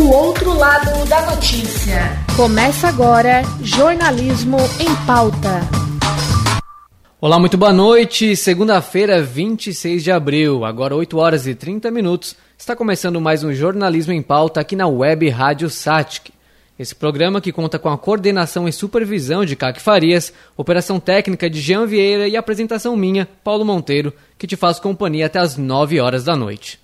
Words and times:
O 0.00 0.12
outro 0.14 0.54
lado 0.56 1.06
da 1.10 1.30
notícia. 1.30 2.00
Começa 2.34 2.88
agora 2.88 3.42
Jornalismo 3.62 4.56
em 4.80 5.06
Pauta. 5.06 5.60
Olá, 7.20 7.38
muito 7.38 7.58
boa 7.58 7.70
noite. 7.70 8.34
Segunda-feira, 8.34 9.22
26 9.22 10.02
de 10.02 10.10
abril, 10.10 10.64
agora 10.64 10.96
8 10.96 11.18
horas 11.18 11.46
e 11.46 11.54
30 11.54 11.90
minutos. 11.90 12.34
Está 12.56 12.74
começando 12.74 13.20
mais 13.20 13.44
um 13.44 13.52
Jornalismo 13.52 14.14
em 14.14 14.22
Pauta 14.22 14.58
aqui 14.58 14.74
na 14.74 14.88
Web 14.88 15.28
Rádio 15.28 15.68
Satic. 15.68 16.30
Esse 16.78 16.94
programa 16.94 17.38
que 17.38 17.52
conta 17.52 17.78
com 17.78 17.90
a 17.90 17.98
coordenação 17.98 18.66
e 18.66 18.72
supervisão 18.72 19.44
de 19.44 19.54
Caque 19.54 19.82
Farias, 19.82 20.32
operação 20.56 20.98
técnica 20.98 21.50
de 21.50 21.60
Jean 21.60 21.84
Vieira 21.84 22.26
e 22.26 22.38
apresentação 22.38 22.96
minha, 22.96 23.28
Paulo 23.44 23.66
Monteiro, 23.66 24.14
que 24.38 24.46
te 24.46 24.56
faz 24.56 24.80
companhia 24.80 25.26
até 25.26 25.40
as 25.40 25.58
9 25.58 26.00
horas 26.00 26.24
da 26.24 26.34
noite. 26.34 26.80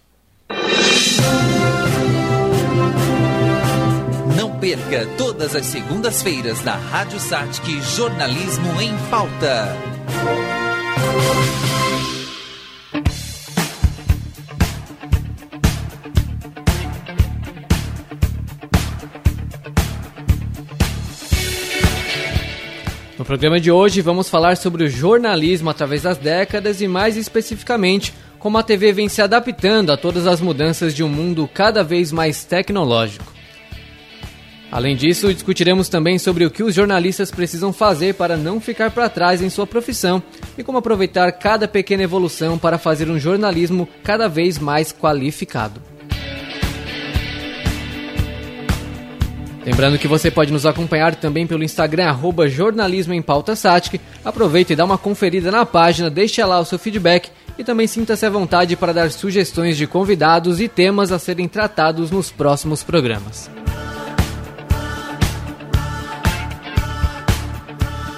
Perca 4.66 5.06
todas 5.16 5.54
as 5.54 5.64
segundas-feiras 5.66 6.64
na 6.64 6.74
Rádio 6.74 7.20
Satic 7.20 7.80
Jornalismo 7.82 8.82
em 8.82 8.92
Pauta. 9.08 9.76
No 23.16 23.24
programa 23.24 23.60
de 23.60 23.70
hoje 23.70 24.00
vamos 24.00 24.28
falar 24.28 24.56
sobre 24.56 24.82
o 24.82 24.90
jornalismo 24.90 25.70
através 25.70 26.02
das 26.02 26.18
décadas 26.18 26.80
e 26.80 26.88
mais 26.88 27.16
especificamente 27.16 28.12
como 28.40 28.58
a 28.58 28.64
TV 28.64 28.92
vem 28.92 29.08
se 29.08 29.22
adaptando 29.22 29.92
a 29.92 29.96
todas 29.96 30.26
as 30.26 30.40
mudanças 30.40 30.92
de 30.92 31.04
um 31.04 31.08
mundo 31.08 31.48
cada 31.54 31.84
vez 31.84 32.10
mais 32.10 32.42
tecnológico. 32.42 33.35
Além 34.70 34.96
disso, 34.96 35.32
discutiremos 35.32 35.88
também 35.88 36.18
sobre 36.18 36.44
o 36.44 36.50
que 36.50 36.62
os 36.62 36.74
jornalistas 36.74 37.30
precisam 37.30 37.72
fazer 37.72 38.14
para 38.14 38.36
não 38.36 38.60
ficar 38.60 38.90
para 38.90 39.08
trás 39.08 39.40
em 39.40 39.48
sua 39.48 39.66
profissão 39.66 40.22
e 40.58 40.64
como 40.64 40.78
aproveitar 40.78 41.30
cada 41.32 41.68
pequena 41.68 42.02
evolução 42.02 42.58
para 42.58 42.78
fazer 42.78 43.08
um 43.08 43.18
jornalismo 43.18 43.88
cada 44.02 44.28
vez 44.28 44.58
mais 44.58 44.92
qualificado. 44.92 45.80
Lembrando 49.64 49.98
que 49.98 50.06
você 50.06 50.30
pode 50.30 50.52
nos 50.52 50.64
acompanhar 50.64 51.16
também 51.16 51.44
pelo 51.44 51.64
Instagram, 51.64 52.06
arroba 52.06 52.48
Jornalismo 52.48 53.12
em 53.12 53.20
Pauta 53.20 53.56
Satic. 53.56 54.00
Aproveite 54.24 54.72
e 54.72 54.76
dá 54.76 54.84
uma 54.84 54.96
conferida 54.96 55.50
na 55.50 55.66
página, 55.66 56.08
deixe 56.08 56.42
lá 56.44 56.60
o 56.60 56.64
seu 56.64 56.78
feedback 56.78 57.30
e 57.58 57.64
também 57.64 57.88
sinta-se 57.88 58.24
à 58.24 58.30
vontade 58.30 58.76
para 58.76 58.92
dar 58.92 59.10
sugestões 59.10 59.76
de 59.76 59.86
convidados 59.88 60.60
e 60.60 60.68
temas 60.68 61.10
a 61.10 61.18
serem 61.18 61.48
tratados 61.48 62.12
nos 62.12 62.30
próximos 62.30 62.84
programas. 62.84 63.50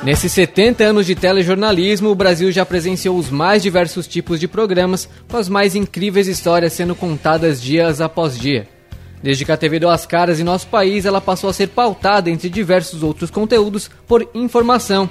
Nesses 0.03 0.31
70 0.33 0.85
anos 0.85 1.07
de 1.07 1.17
telejornalismo, 1.17 2.09
o 2.11 2.15
Brasil 2.15 2.53
já 2.53 2.65
presenciou 2.65 3.19
os 3.19 3.31
mais 3.31 3.63
diversos 3.63 4.07
tipos 4.07 4.39
de 4.39 4.47
programas, 4.47 5.09
com 5.29 5.37
as 5.37 5.49
mais 5.49 5.75
incríveis 5.75 6.29
histórias 6.29 6.73
sendo 6.73 6.95
contadas 6.95 7.61
dias 7.61 8.01
após 8.01 8.39
dia. 8.39 8.69
Desde 9.21 9.45
que 9.45 9.51
a 9.51 9.57
TV 9.57 9.81
deu 9.81 9.91
as 9.91 10.07
caras 10.07 10.39
em 10.39 10.45
nosso 10.45 10.69
país, 10.69 11.05
ela 11.05 11.21
passou 11.21 11.51
a 11.51 11.53
ser 11.53 11.69
pautada 11.69 12.31
entre 12.31 12.49
diversos 12.49 13.03
outros 13.03 13.29
conteúdos 13.29 13.91
por 14.07 14.29
informação. 14.35 15.11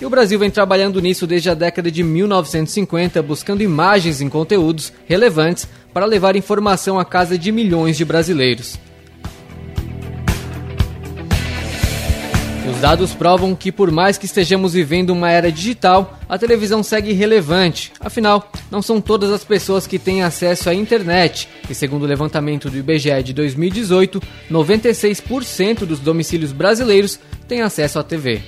E 0.00 0.06
o 0.06 0.10
Brasil 0.10 0.38
vem 0.38 0.50
trabalhando 0.50 1.00
nisso 1.00 1.26
desde 1.26 1.50
a 1.50 1.54
década 1.54 1.90
de 1.90 2.04
1950, 2.04 3.20
buscando 3.22 3.64
imagens 3.64 4.20
em 4.20 4.28
conteúdos 4.28 4.92
relevantes 5.06 5.66
para 5.92 6.06
levar 6.06 6.36
informação 6.36 7.00
à 7.00 7.04
casa 7.04 7.36
de 7.36 7.50
milhões 7.50 7.96
de 7.96 8.04
brasileiros. 8.04 8.78
Os 12.70 12.80
dados 12.80 13.12
provam 13.12 13.54
que, 13.54 13.72
por 13.72 13.90
mais 13.90 14.16
que 14.16 14.26
estejamos 14.26 14.72
vivendo 14.72 15.10
uma 15.10 15.30
era 15.30 15.50
digital, 15.50 16.18
a 16.28 16.38
televisão 16.38 16.82
segue 16.82 17.12
relevante. 17.12 17.92
Afinal, 18.00 18.50
não 18.70 18.80
são 18.80 19.00
todas 19.00 19.30
as 19.30 19.44
pessoas 19.44 19.86
que 19.86 19.98
têm 19.98 20.22
acesso 20.22 20.70
à 20.70 20.74
internet, 20.74 21.48
e 21.68 21.74
segundo 21.74 22.04
o 22.04 22.06
levantamento 22.06 22.70
do 22.70 22.78
IBGE 22.78 23.22
de 23.22 23.32
2018, 23.34 24.22
96% 24.50 25.80
dos 25.80 25.98
domicílios 25.98 26.52
brasileiros 26.52 27.18
têm 27.46 27.60
acesso 27.60 27.98
à 27.98 28.02
TV. 28.02 28.40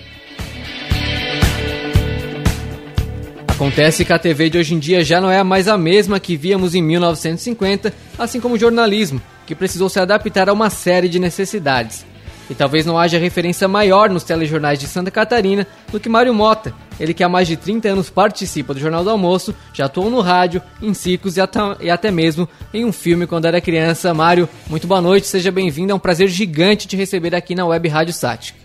Acontece 3.48 4.04
que 4.04 4.12
a 4.12 4.18
TV 4.18 4.48
de 4.48 4.58
hoje 4.58 4.74
em 4.74 4.78
dia 4.78 5.04
já 5.04 5.20
não 5.20 5.30
é 5.30 5.42
mais 5.42 5.68
a 5.68 5.76
mesma 5.76 6.18
que 6.18 6.36
víamos 6.36 6.74
em 6.74 6.82
1950, 6.82 7.92
assim 8.18 8.40
como 8.40 8.54
o 8.54 8.58
jornalismo, 8.58 9.20
que 9.46 9.54
precisou 9.54 9.88
se 9.88 10.00
adaptar 10.00 10.48
a 10.48 10.52
uma 10.52 10.70
série 10.70 11.08
de 11.08 11.18
necessidades. 11.18 12.11
E 12.50 12.54
talvez 12.54 12.84
não 12.84 12.98
haja 12.98 13.18
referência 13.18 13.66
maior 13.66 14.10
nos 14.10 14.24
telejornais 14.24 14.78
de 14.78 14.86
Santa 14.86 15.10
Catarina 15.10 15.66
do 15.90 16.00
que 16.00 16.08
Mário 16.08 16.34
Mota. 16.34 16.74
Ele 17.00 17.14
que 17.14 17.24
há 17.24 17.28
mais 17.28 17.48
de 17.48 17.56
30 17.56 17.88
anos 17.88 18.10
participa 18.10 18.74
do 18.74 18.80
Jornal 18.80 19.02
do 19.02 19.10
Almoço, 19.10 19.54
já 19.72 19.86
atuou 19.86 20.10
no 20.10 20.20
rádio, 20.20 20.62
em 20.80 20.92
circos 20.94 21.36
e, 21.36 21.40
e 21.80 21.90
até 21.90 22.10
mesmo 22.10 22.48
em 22.72 22.84
um 22.84 22.92
filme 22.92 23.26
quando 23.26 23.46
era 23.46 23.60
criança. 23.60 24.12
Mário, 24.12 24.48
muito 24.68 24.86
boa 24.86 25.00
noite, 25.00 25.26
seja 25.26 25.50
bem-vindo. 25.50 25.92
É 25.92 25.94
um 25.94 25.98
prazer 25.98 26.28
gigante 26.28 26.86
te 26.86 26.96
receber 26.96 27.34
aqui 27.34 27.54
na 27.54 27.66
Web 27.66 27.88
Rádio 27.88 28.12
Sática. 28.12 28.62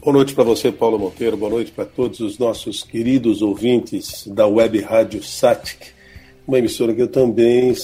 Boa 0.00 0.12
noite 0.12 0.34
para 0.34 0.44
você, 0.44 0.72
Paulo 0.72 0.98
Monteiro. 0.98 1.36
Boa 1.36 1.50
noite 1.50 1.70
para 1.70 1.84
todos 1.84 2.20
os 2.20 2.38
nossos 2.38 2.82
queridos 2.82 3.42
ouvintes 3.42 4.26
da 4.26 4.46
Web 4.46 4.80
Rádio 4.80 5.22
Satic, 5.22 5.88
uma 6.46 6.58
emissora 6.58 6.94
que 6.94 7.02
eu 7.02 7.08
também 7.08 7.74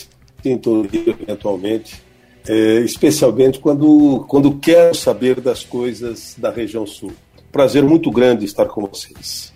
sintonio 0.42 0.88
eventualmente 1.06 2.03
é, 2.48 2.80
especialmente 2.80 3.58
quando, 3.58 4.24
quando 4.28 4.58
quero 4.58 4.94
saber 4.94 5.40
das 5.40 5.64
coisas 5.64 6.34
da 6.36 6.50
região 6.50 6.86
sul. 6.86 7.12
Prazer 7.50 7.82
muito 7.82 8.10
grande 8.10 8.44
estar 8.44 8.66
com 8.66 8.86
vocês. 8.86 9.52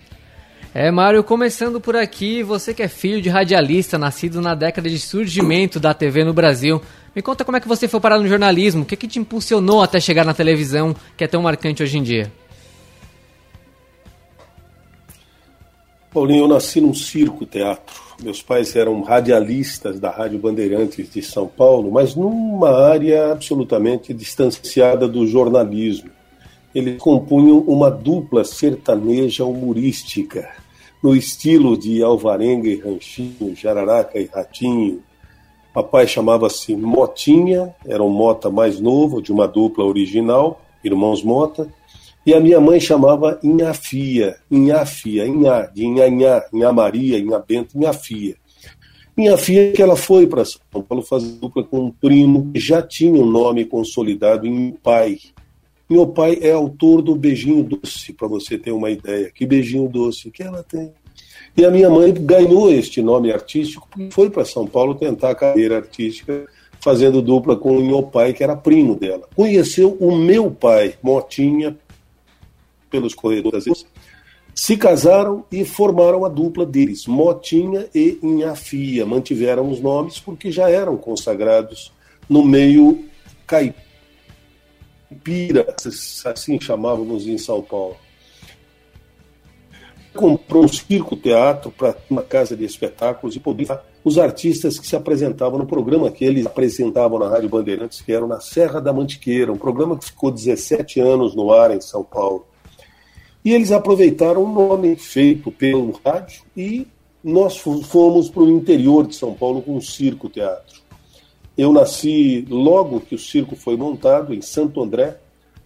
É, 0.75 0.91
Mário, 0.91 1.25
começando 1.25 1.81
por 1.81 1.97
aqui, 1.97 2.43
você 2.43 2.73
que 2.73 2.83
é 2.83 2.89
filho 2.89 3.21
de 3.21 3.29
radialista, 3.29 3.99
nascido 3.99 4.41
na 4.41 4.55
década 4.55 4.89
de 4.89 4.99
surgimento 4.99 5.81
da 5.81 5.93
TV 5.93 6.25
no 6.25 6.33
Brasil, 6.33 6.81
me 7.17 7.23
conta 7.23 7.45
como 7.45 7.57
é 7.57 7.61
que 7.61 7.69
você 7.69 7.89
foi 7.89 8.01
parar 8.01 8.19
no 8.19 8.29
jornalismo, 8.29 8.83
o 8.83 8.87
que, 8.87 8.97
que 8.97 9.09
te 9.09 9.19
impulsionou 9.19 9.83
até 9.83 9.99
chegar 9.99 10.25
na 10.25 10.35
televisão, 10.35 10.95
que 11.17 11.25
é 11.25 11.27
tão 11.27 11.43
marcante 11.43 11.83
hoje 11.83 11.99
em 11.99 12.03
dia? 12.03 12.33
Paulinho, 16.13 16.45
eu 16.45 16.49
nasci 16.49 16.81
num 16.81 16.95
circo 16.95 17.45
teatro 17.45 18.08
meus 18.23 18.43
pais 18.43 18.75
eram 18.75 19.01
radialistas 19.03 20.01
da 20.01 20.11
Rádio 20.11 20.39
Bandeirantes 20.39 21.11
de 21.11 21.23
São 21.23 21.47
Paulo, 21.47 21.91
mas 21.91 22.15
numa 22.15 22.71
área 22.71 23.33
absolutamente 23.33 24.13
distanciada 24.13 25.07
do 25.07 25.27
jornalismo. 25.27 26.11
Eles 26.75 27.01
compunham 27.01 27.59
uma 27.61 27.91
dupla 27.91 28.45
sertaneja 28.45 29.45
humorística, 29.45 30.49
no 31.03 31.15
estilo 31.15 31.79
de 31.79 32.03
Alvarenga 32.03 32.69
e 32.69 32.77
Ranchinho, 32.77 33.55
Jararaca 33.55 34.19
e 34.19 34.27
Ratinho. 34.27 35.01
Papai 35.73 36.09
chamava-se 36.09 36.75
Motinha, 36.75 37.73
era 37.87 38.03
um 38.03 38.09
Mota 38.09 38.51
mais 38.51 38.81
novo, 38.81 39.23
de 39.23 39.31
uma 39.33 39.47
dupla 39.47 39.85
original, 39.85 40.61
irmãos 40.83 41.23
Mota, 41.23 41.69
e 42.29 42.35
a 42.35 42.41
minha 42.41 42.61
mãe 42.61 42.79
chamava 42.79 43.41
Inhafia, 43.43 44.37
Inhafia, 44.51 45.27
Inhá, 45.27 45.63
de 45.63 45.87
Inhanhá, 45.87 46.45
Inhá 46.53 46.71
Maria, 46.71 47.19
Inhá 47.19 47.39
Bento, 47.39 47.75
Inhafia. 47.75 48.37
Inhafia 49.17 49.73
que 49.73 49.81
ela 49.81 49.97
foi 49.97 50.27
para 50.27 50.45
São 50.45 50.61
Paulo 50.71 51.03
fazer 51.03 51.33
dupla 51.41 51.65
com 51.65 51.87
um 51.87 51.91
primo 51.91 52.53
que 52.53 52.61
já 52.61 52.83
tinha 52.83 53.15
um 53.15 53.25
nome 53.25 53.65
consolidado 53.65 54.47
em 54.47 54.73
pai. 54.73 55.17
Meu 55.89 56.07
pai 56.07 56.39
é 56.43 56.53
autor 56.53 57.01
do 57.01 57.17
Beijinho 57.17 57.63
Doce, 57.65 58.13
para 58.13 58.29
você 58.29 58.59
ter 58.59 58.73
uma 58.73 58.91
ideia. 58.91 59.31
Que 59.35 59.47
beijinho 59.47 59.89
doce 59.89 60.31
que 60.31 60.43
ela 60.43 60.63
tem. 60.63 60.93
E 61.57 61.65
a 61.65 61.71
minha 61.71 61.89
mãe 61.89 62.13
ganhou 62.13 62.71
este 62.71 63.01
nome 63.01 63.33
artístico 63.33 63.89
porque 63.91 64.11
foi 64.11 64.29
para 64.29 64.45
São 64.45 64.67
Paulo 64.67 64.95
tentar 64.95 65.31
a 65.31 65.35
carreira 65.35 65.79
artística 65.79 66.45
fazendo 66.79 67.23
dupla 67.23 67.57
com 67.57 67.79
o 67.79 67.83
meu 67.83 68.03
pai, 68.03 68.35
que 68.35 68.45
era 68.45 68.55
primo 68.55 68.95
dela. 68.95 69.27
Conheceu 69.35 69.97
o 69.99 70.15
meu 70.15 70.51
pai, 70.51 70.93
Motinha, 71.03 71.75
pelos 72.91 73.15
corredores 73.15 73.65
se 74.59 74.77
casaram 74.77 75.45
e 75.53 75.65
formaram 75.65 76.25
a 76.25 76.29
dupla 76.29 76.67
deles, 76.67 77.07
Motinha 77.07 77.89
e 77.95 78.19
Inhafia. 78.21 79.07
Mantiveram 79.07 79.71
os 79.71 79.81
nomes 79.81 80.19
porque 80.19 80.51
já 80.51 80.69
eram 80.69 80.97
consagrados 80.97 81.93
no 82.29 82.45
meio 82.45 83.05
caipira, 83.47 83.77
assim 86.25 86.61
chamávamos 86.61 87.29
em 87.29 87.39
São 87.39 87.63
Paulo. 87.63 87.97
Comprou 90.13 90.65
um 90.65 90.69
circo 90.69 91.15
teatro 91.15 91.71
para 91.71 91.97
uma 92.11 92.25
casa 92.25 92.57
de 92.57 92.65
espetáculos 92.65 93.37
e 93.37 93.41
podia 93.41 93.81
os 94.03 94.19
artistas 94.19 94.77
que 94.77 94.89
se 94.89 94.97
apresentavam 94.97 95.61
no 95.61 95.67
programa 95.67 96.11
que 96.11 96.25
eles 96.25 96.45
apresentavam 96.47 97.21
na 97.21 97.29
Rádio 97.29 97.49
Bandeirantes, 97.49 98.01
que 98.01 98.13
eram 98.13 98.27
na 98.27 98.41
Serra 98.41 98.81
da 98.81 98.93
Mantiqueira, 98.93 99.53
um 99.53 99.57
programa 99.57 99.97
que 99.97 100.07
ficou 100.07 100.33
17 100.33 100.99
anos 100.99 101.37
no 101.37 101.53
ar 101.53 101.71
em 101.71 101.81
São 101.81 102.03
Paulo. 102.03 102.45
E 103.45 103.53
eles 103.53 103.73
aproveitaram 103.73 104.45
um 104.45 104.53
nome 104.53 104.97
feito 104.97 105.51
pelo 105.51 106.01
rádio 106.05 106.43
e 106.57 106.87
nós 107.23 107.57
fomos 107.57 108.29
para 108.31 108.43
o 108.43 108.51
interior 108.51 109.07
de 109.07 109.15
São 109.15 109.35
Paulo 109.35 109.63
com 109.63 109.77
um 109.77 109.81
circo 109.81 110.29
teatro. 110.29 110.81
Eu 111.57 111.73
nasci 111.73 112.47
logo 112.49 113.01
que 113.01 113.15
o 113.15 113.19
circo 113.19 113.57
foi 113.57 113.77
montado 113.77 114.33
em 114.33 114.41
Santo 114.41 114.81
André, 114.81 115.19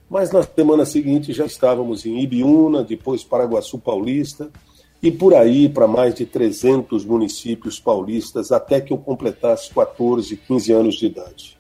mas 0.08 0.30
na 0.30 0.42
semana 0.42 0.84
seguinte 0.84 1.32
já 1.32 1.44
estávamos 1.44 2.06
em 2.06 2.20
Ibiúna, 2.20 2.82
depois 2.82 3.22
Paraguaçu 3.22 3.78
Paulista 3.78 4.50
e 5.02 5.10
por 5.10 5.34
aí 5.34 5.69
para 5.69 5.86
mais 5.86 6.14
de 6.14 6.24
300 6.24 7.04
municípios 7.04 7.80
paulistas 7.80 8.52
até 8.52 8.80
que 8.80 8.92
eu 8.92 8.98
completasse 8.98 9.70
14, 9.74 10.36
15 10.36 10.72
anos 10.72 10.94
de 10.94 11.06
idade. 11.06 11.58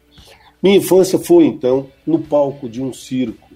Minha 0.62 0.78
infância 0.78 1.18
foi 1.18 1.44
então 1.44 1.88
no 2.06 2.20
palco 2.20 2.68
de 2.68 2.80
um 2.80 2.92
circo, 2.92 3.48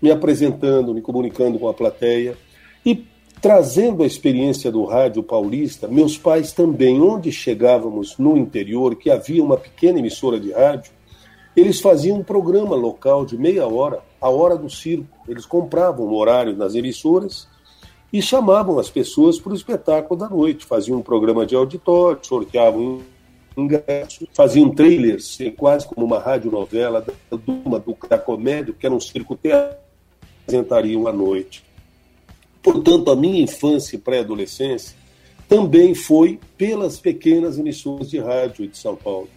me 0.00 0.10
apresentando, 0.10 0.94
me 0.94 1.00
comunicando 1.00 1.58
com 1.58 1.68
a 1.68 1.74
plateia 1.74 2.36
e 2.84 3.06
trazendo 3.40 4.02
a 4.02 4.06
experiência 4.06 4.70
do 4.70 4.84
rádio 4.84 5.22
paulista, 5.22 5.86
meus 5.86 6.18
pais 6.18 6.52
também, 6.52 7.00
onde 7.00 7.30
chegávamos 7.30 8.18
no 8.18 8.36
interior, 8.36 8.96
que 8.96 9.10
havia 9.10 9.42
uma 9.42 9.56
pequena 9.56 9.98
emissora 9.98 10.40
de 10.40 10.52
rádio, 10.52 10.92
eles 11.56 11.80
faziam 11.80 12.18
um 12.18 12.22
programa 12.22 12.76
local 12.76 13.24
de 13.24 13.36
meia 13.36 13.66
hora, 13.66 14.00
a 14.20 14.28
hora 14.28 14.56
do 14.56 14.70
circo. 14.70 15.18
Eles 15.26 15.44
compravam 15.44 16.06
um 16.06 16.14
horário 16.14 16.56
nas 16.56 16.74
emissoras 16.74 17.48
e 18.12 18.22
chamavam 18.22 18.78
as 18.78 18.88
pessoas 18.88 19.40
para 19.40 19.52
o 19.52 19.56
espetáculo 19.56 20.18
da 20.18 20.28
noite. 20.28 20.64
Faziam 20.64 20.98
um 20.98 21.02
programa 21.02 21.44
de 21.44 21.56
auditório, 21.56 22.20
sorteavam 22.22 23.02
ingresso, 23.56 24.28
faziam 24.32 24.70
trailers, 24.70 25.36
quase 25.56 25.86
como 25.86 26.06
uma 26.06 26.20
radionovela 26.20 27.00
da, 27.00 27.12
da, 27.30 28.08
da 28.08 28.18
comédia, 28.18 28.72
que 28.78 28.86
era 28.86 28.94
um 28.94 29.00
circo 29.00 29.36
teatro, 29.36 29.78
apresentariam 30.48 31.06
à 31.06 31.12
noite. 31.12 31.62
Portanto, 32.62 33.10
a 33.10 33.16
minha 33.16 33.42
infância 33.42 33.96
e 33.96 33.98
pré-adolescência 33.98 34.96
também 35.46 35.94
foi 35.94 36.40
pelas 36.56 36.98
pequenas 36.98 37.58
emissoras 37.58 38.10
de 38.10 38.18
rádio 38.18 38.66
de 38.66 38.76
São 38.76 38.96
Paulo, 38.96 39.28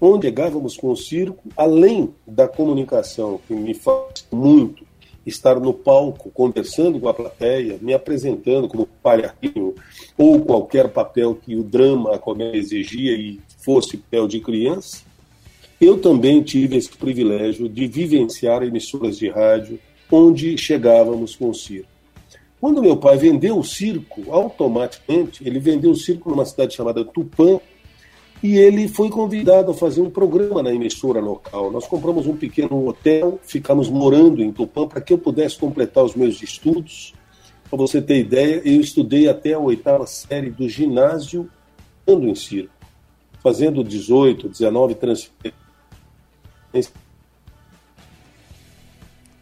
onde 0.00 0.26
chegávamos 0.26 0.76
com 0.76 0.90
o 0.90 0.96
circo, 0.96 1.48
além 1.56 2.14
da 2.26 2.48
comunicação, 2.48 3.40
que 3.46 3.54
me 3.54 3.74
faz 3.74 4.26
muito 4.32 4.84
estar 5.26 5.60
no 5.60 5.74
palco 5.74 6.30
conversando 6.30 6.98
com 6.98 7.08
a 7.08 7.14
plateia, 7.14 7.78
me 7.80 7.92
apresentando 7.92 8.66
como 8.66 8.88
palhacinho 9.02 9.74
ou 10.16 10.40
qualquer 10.40 10.88
papel 10.88 11.34
que 11.34 11.54
o 11.54 11.62
drama, 11.62 12.14
a 12.14 12.56
exigia 12.56 13.12
e 13.12 13.38
fosse 13.58 13.98
papel 13.98 14.26
de 14.26 14.40
criança, 14.40 15.02
eu 15.78 15.98
também 15.98 16.42
tive 16.42 16.76
esse 16.76 16.90
privilégio 16.90 17.68
de 17.68 17.86
vivenciar 17.86 18.62
emissoras 18.62 19.18
de 19.18 19.28
rádio 19.28 19.78
onde 20.10 20.56
chegávamos 20.58 21.36
com 21.36 21.50
o 21.50 21.54
circo. 21.54 21.88
Quando 22.60 22.82
meu 22.82 22.96
pai 22.96 23.16
vendeu 23.16 23.58
o 23.58 23.64
circo, 23.64 24.30
automaticamente, 24.30 25.46
ele 25.46 25.58
vendeu 25.58 25.92
o 25.92 25.96
circo 25.96 26.28
numa 26.28 26.44
cidade 26.44 26.74
chamada 26.74 27.04
Tupã, 27.04 27.58
e 28.42 28.56
ele 28.56 28.88
foi 28.88 29.10
convidado 29.10 29.70
a 29.70 29.74
fazer 29.74 30.00
um 30.00 30.10
programa 30.10 30.62
na 30.62 30.72
emissora 30.72 31.20
local. 31.20 31.70
Nós 31.70 31.86
compramos 31.86 32.26
um 32.26 32.36
pequeno 32.36 32.88
hotel, 32.88 33.38
ficamos 33.42 33.88
morando 33.90 34.42
em 34.42 34.50
Tupã 34.50 34.86
para 34.86 35.00
que 35.00 35.12
eu 35.12 35.18
pudesse 35.18 35.58
completar 35.58 36.04
os 36.04 36.14
meus 36.14 36.42
estudos. 36.42 37.14
Para 37.68 37.78
você 37.78 38.00
ter 38.00 38.18
ideia, 38.18 38.62
eu 38.64 38.80
estudei 38.80 39.28
até 39.28 39.52
a 39.52 39.58
oitava 39.58 40.06
série 40.06 40.50
do 40.50 40.68
ginásio 40.68 41.50
andando 42.06 42.28
em 42.28 42.34
circo, 42.34 42.72
fazendo 43.42 43.84
18, 43.84 44.48
19 44.48 44.94
transferências 44.96 45.60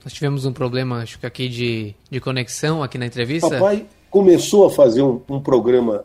nós 0.09 0.15
tivemos 0.15 0.47
um 0.47 0.55
problema, 0.55 1.03
acho 1.03 1.19
que 1.19 1.27
aqui 1.27 1.51
de, 1.51 1.95
de 2.11 2.19
conexão 2.19 2.83
aqui 2.83 2.97
na 2.97 3.05
entrevista. 3.05 3.51
Papai 3.51 3.85
começou 4.09 4.65
a 4.65 4.71
fazer 4.71 5.03
um, 5.03 5.21
um 5.29 5.39
programa. 5.39 6.03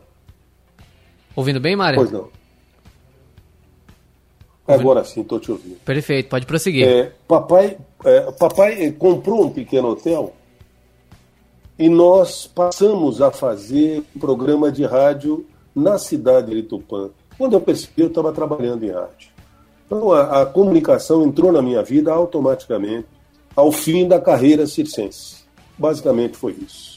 Ouvindo 1.34 1.58
bem, 1.58 1.74
Mário? 1.74 1.98
Pois 1.98 2.12
não. 2.12 2.28
Agora 4.68 5.02
sim, 5.04 5.22
estou 5.22 5.40
te 5.40 5.50
ouvindo. 5.50 5.76
Perfeito, 5.76 6.28
pode 6.28 6.44
prosseguir. 6.44 6.86
É, 6.86 7.12
papai, 7.26 7.78
é, 8.04 8.30
papai 8.32 8.92
comprou 8.92 9.46
um 9.46 9.48
pequeno 9.48 9.88
hotel 9.88 10.34
e 11.78 11.88
nós 11.88 12.46
passamos 12.46 13.22
a 13.22 13.30
fazer 13.30 14.04
um 14.14 14.20
programa 14.20 14.70
de 14.70 14.84
rádio 14.84 15.46
na 15.74 15.96
cidade 15.96 16.50
de 16.50 16.62
Tupã. 16.62 17.08
Quando 17.38 17.54
eu 17.54 17.60
percebi, 17.62 18.02
eu 18.02 18.08
estava 18.08 18.34
trabalhando 18.34 18.84
em 18.84 18.90
rádio. 18.90 19.30
Então 19.86 20.12
a, 20.12 20.42
a 20.42 20.46
comunicação 20.46 21.24
entrou 21.24 21.50
na 21.50 21.62
minha 21.62 21.82
vida 21.82 22.12
automaticamente 22.12 23.14
ao 23.56 23.70
fim 23.70 24.06
da 24.06 24.20
carreira 24.20 24.66
circense. 24.66 25.44
Basicamente 25.78 26.36
foi 26.36 26.56
isso. 26.64 26.94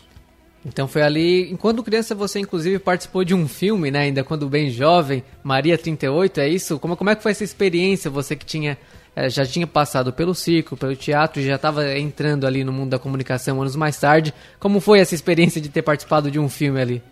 Então 0.65 0.87
foi 0.87 1.01
ali, 1.01 1.51
enquanto 1.51 1.83
criança 1.83 2.13
você 2.13 2.39
inclusive 2.39 2.77
participou 2.79 3.23
de 3.23 3.33
um 3.33 3.47
filme, 3.47 3.89
né, 3.89 3.99
ainda 3.99 4.23
quando 4.23 4.49
bem 4.49 4.69
jovem, 4.69 5.23
Maria 5.41 5.77
38, 5.77 6.41
é 6.41 6.49
isso? 6.49 6.77
Como, 6.77 6.97
como 6.97 7.09
é 7.09 7.15
que 7.15 7.23
foi 7.23 7.31
essa 7.31 7.43
experiência, 7.43 8.11
você 8.11 8.35
que 8.35 8.45
tinha 8.45 8.77
eh, 9.15 9.29
já 9.29 9.45
tinha 9.45 9.65
passado 9.65 10.11
pelo 10.11 10.35
circo, 10.35 10.75
pelo 10.75 10.95
teatro, 10.95 11.41
já 11.41 11.55
estava 11.55 11.97
entrando 11.97 12.45
ali 12.45 12.63
no 12.63 12.73
mundo 12.73 12.89
da 12.89 12.99
comunicação 12.99 13.61
anos 13.61 13.75
mais 13.75 13.97
tarde, 13.97 14.33
como 14.59 14.81
foi 14.81 14.99
essa 14.99 15.15
experiência 15.15 15.61
de 15.61 15.69
ter 15.69 15.83
participado 15.83 16.29
de 16.29 16.39
um 16.39 16.49
filme 16.49 16.81
ali? 16.81 17.03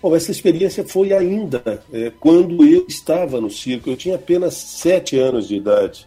Bom, 0.00 0.14
essa 0.14 0.30
experiência 0.30 0.84
foi 0.86 1.12
ainda 1.12 1.82
é, 1.92 2.12
quando 2.18 2.64
eu 2.64 2.86
estava 2.88 3.40
no 3.40 3.50
circo, 3.50 3.90
eu 3.90 3.96
tinha 3.96 4.14
apenas 4.14 4.54
sete 4.54 5.18
anos 5.18 5.48
de 5.48 5.56
idade 5.56 6.06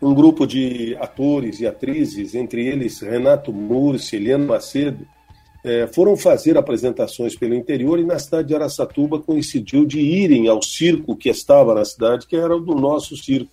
um 0.00 0.14
grupo 0.14 0.46
de 0.46 0.96
atores 1.00 1.60
e 1.60 1.66
atrizes, 1.66 2.34
entre 2.34 2.66
eles 2.66 3.00
Renato 3.00 3.52
Murci, 3.52 4.16
Eliana 4.16 4.44
Macedo, 4.44 5.06
é, 5.64 5.88
foram 5.88 6.16
fazer 6.16 6.56
apresentações 6.56 7.34
pelo 7.34 7.54
interior 7.54 7.98
e 7.98 8.04
na 8.04 8.18
cidade 8.18 8.48
de 8.48 8.54
Araçatuba 8.54 9.18
coincidiu 9.18 9.84
de 9.84 10.00
irem 10.00 10.46
ao 10.46 10.62
circo 10.62 11.16
que 11.16 11.28
estava 11.28 11.74
na 11.74 11.84
cidade, 11.84 12.26
que 12.26 12.36
era 12.36 12.56
o 12.56 12.60
do 12.60 12.74
nosso 12.74 13.16
circo. 13.16 13.50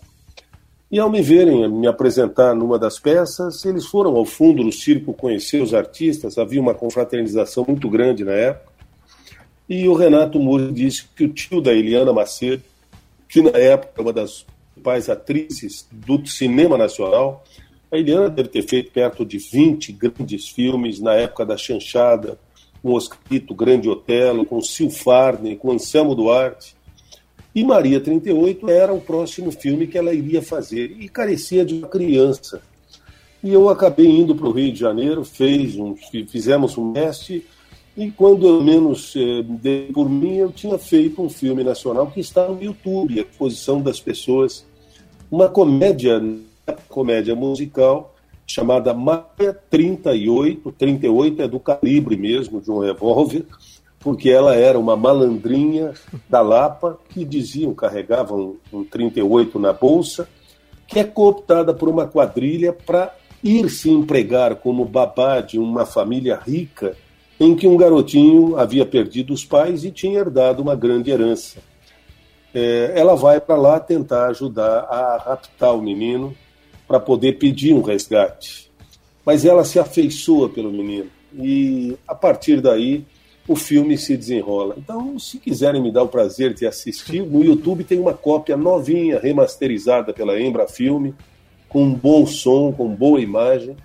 E 0.92 1.00
ao 1.00 1.10
me 1.10 1.22
verem 1.22 1.68
me 1.68 1.88
apresentar 1.88 2.54
numa 2.54 2.78
das 2.78 3.00
peças, 3.00 3.66
eles 3.66 3.88
foram 3.88 4.16
ao 4.16 4.24
fundo 4.24 4.64
do 4.64 4.72
circo 4.72 5.14
conhecer 5.14 5.62
os 5.62 5.74
artistas, 5.74 6.38
havia 6.38 6.62
uma 6.62 6.76
confraternização 6.76 7.66
muito 7.68 7.90
grande 7.90 8.24
na 8.24 8.34
época. 8.34 8.72
E 9.68 9.88
o 9.88 9.96
Renato 9.96 10.40
Murci 10.40 10.72
disse 10.72 11.06
que 11.16 11.24
o 11.26 11.30
tio 11.30 11.60
da 11.60 11.74
Eliana 11.74 12.14
Macedo, 12.14 12.62
que 13.28 13.42
na 13.42 13.58
época 13.58 13.94
é 13.98 14.02
uma 14.02 14.14
das 14.14 14.46
principais 14.86 15.10
atrizes 15.10 15.88
do 15.92 16.26
cinema 16.28 16.78
nacional. 16.78 17.44
A 17.92 17.98
Eliana 17.98 18.30
deve 18.30 18.50
ter 18.50 18.62
feito 18.62 18.92
perto 18.92 19.26
de 19.26 19.40
20 19.40 19.92
grandes 19.92 20.48
filmes 20.50 21.00
na 21.00 21.14
época 21.14 21.46
da 21.46 21.58
chanchada, 21.58 22.38
com 22.82 22.94
Oscarito, 22.94 23.56
Grande 23.56 23.90
Otelo, 23.90 24.46
com 24.46 24.62
Sil 24.62 24.94
com 25.60 25.72
Anselmo 25.72 26.14
Duarte. 26.14 26.76
E 27.54 27.64
Maria 27.64 28.00
38 28.00 28.70
era 28.70 28.94
o 28.94 29.02
próximo 29.02 29.52
filme 29.52 29.88
que 29.88 29.98
ela 29.98 30.14
iria 30.14 30.42
fazer 30.42 30.96
e 31.00 31.10
carecia 31.10 31.66
de 31.66 31.74
uma 31.74 31.88
criança. 31.88 32.62
E 33.42 33.52
eu 33.52 33.70
acabei 33.70 34.08
indo 34.08 34.36
para 34.36 34.48
o 34.48 34.52
Rio 34.52 34.72
de 34.72 34.80
Janeiro, 34.80 35.24
fez 35.24 35.78
um, 35.78 35.96
fizemos 36.28 36.78
um 36.78 36.94
teste 36.94 37.46
e 37.96 38.12
quando 38.12 38.46
eu 38.46 38.62
menos 38.62 39.16
eh, 39.16 39.42
dei 39.42 39.90
por 39.94 40.10
mim, 40.10 40.36
eu 40.36 40.52
tinha 40.52 40.78
feito 40.78 41.22
um 41.22 41.30
filme 41.30 41.64
nacional 41.64 42.12
que 42.12 42.20
está 42.20 42.46
no 42.46 42.62
YouTube, 42.62 43.18
a 43.18 43.22
exposição 43.22 43.82
das 43.82 44.02
pessoas 44.02 44.66
uma 45.30 45.50
comédia, 45.50 46.22
comédia 46.88 47.36
musical 47.36 48.16
chamada 48.48 48.94
Maia 48.94 49.58
38, 49.70 50.72
38 50.72 51.42
é 51.42 51.48
do 51.48 51.60
calibre 51.60 52.16
mesmo 52.16 52.62
de 52.62 52.70
um 52.70 52.80
revólver, 52.80 53.46
porque 54.00 54.30
ela 54.30 54.56
era 54.56 54.78
uma 54.78 54.96
malandrinha 54.96 55.94
da 56.30 56.42
Lapa 56.42 57.00
que 57.10 57.26
diziam, 57.26 57.74
carregavam 57.74 58.58
um 58.72 58.84
38 58.84 59.58
na 59.58 59.74
bolsa, 59.74 60.30
que 60.88 61.00
é 61.00 61.04
cooptada 61.04 61.74
por 61.74 61.90
uma 61.90 62.06
quadrilha 62.06 62.72
para 62.72 63.16
ir 63.44 63.70
se 63.70 63.90
empregar 63.90 64.56
como 64.58 64.86
babá 64.86 65.42
de 65.42 65.58
uma 65.58 65.86
família 65.86 66.36
rica 66.36 66.96
em 67.40 67.56
que 67.56 67.68
um 67.68 67.76
garotinho 67.76 68.58
havia 68.58 68.86
perdido 68.86 69.34
os 69.34 69.44
pais 69.44 69.84
e 69.84 69.92
tinha 69.92 70.20
herdado 70.20 70.62
uma 70.62 70.76
grande 70.76 71.10
herança 71.10 71.60
é, 72.56 72.94
ela 72.96 73.16
vai 73.16 73.42
para 73.42 73.58
lá 73.58 73.82
tentar 73.82 74.28
ajudar 74.28 74.86
a 74.90 75.18
raptar 75.18 75.76
o 75.76 75.82
menino 75.82 76.34
para 76.88 77.02
poder 77.02 77.34
pedir 77.34 77.74
um 77.74 77.82
resgate. 77.82 78.72
Mas 79.26 79.44
ela 79.44 79.66
se 79.66 79.78
afeiçoa 79.78 80.48
pelo 80.48 80.72
menino 80.72 81.10
e 81.38 81.98
a 82.08 82.16
partir 82.16 82.62
daí 82.62 83.04
o 83.46 83.58
filme 83.58 83.98
se 83.98 84.16
desenrola. 84.16 84.76
Então, 84.78 85.20
se 85.20 85.38
quiserem 85.38 85.82
me 85.82 85.92
dar 85.92 86.04
o 86.04 86.08
prazer 86.08 86.54
de 86.54 86.66
assistir, 86.66 87.22
no 87.24 87.44
YouTube 87.44 87.84
tem 87.84 88.00
uma 88.00 88.14
cópia 88.14 88.56
novinha, 88.56 89.20
remasterizada 89.20 90.14
pela 90.14 90.40
Embra 90.40 90.66
Filme, 90.66 91.14
com 91.68 91.84
um 91.84 91.94
bom 91.94 92.26
som, 92.26 92.72
com 92.72 92.88
boa 92.88 93.20
imagem. 93.20 93.76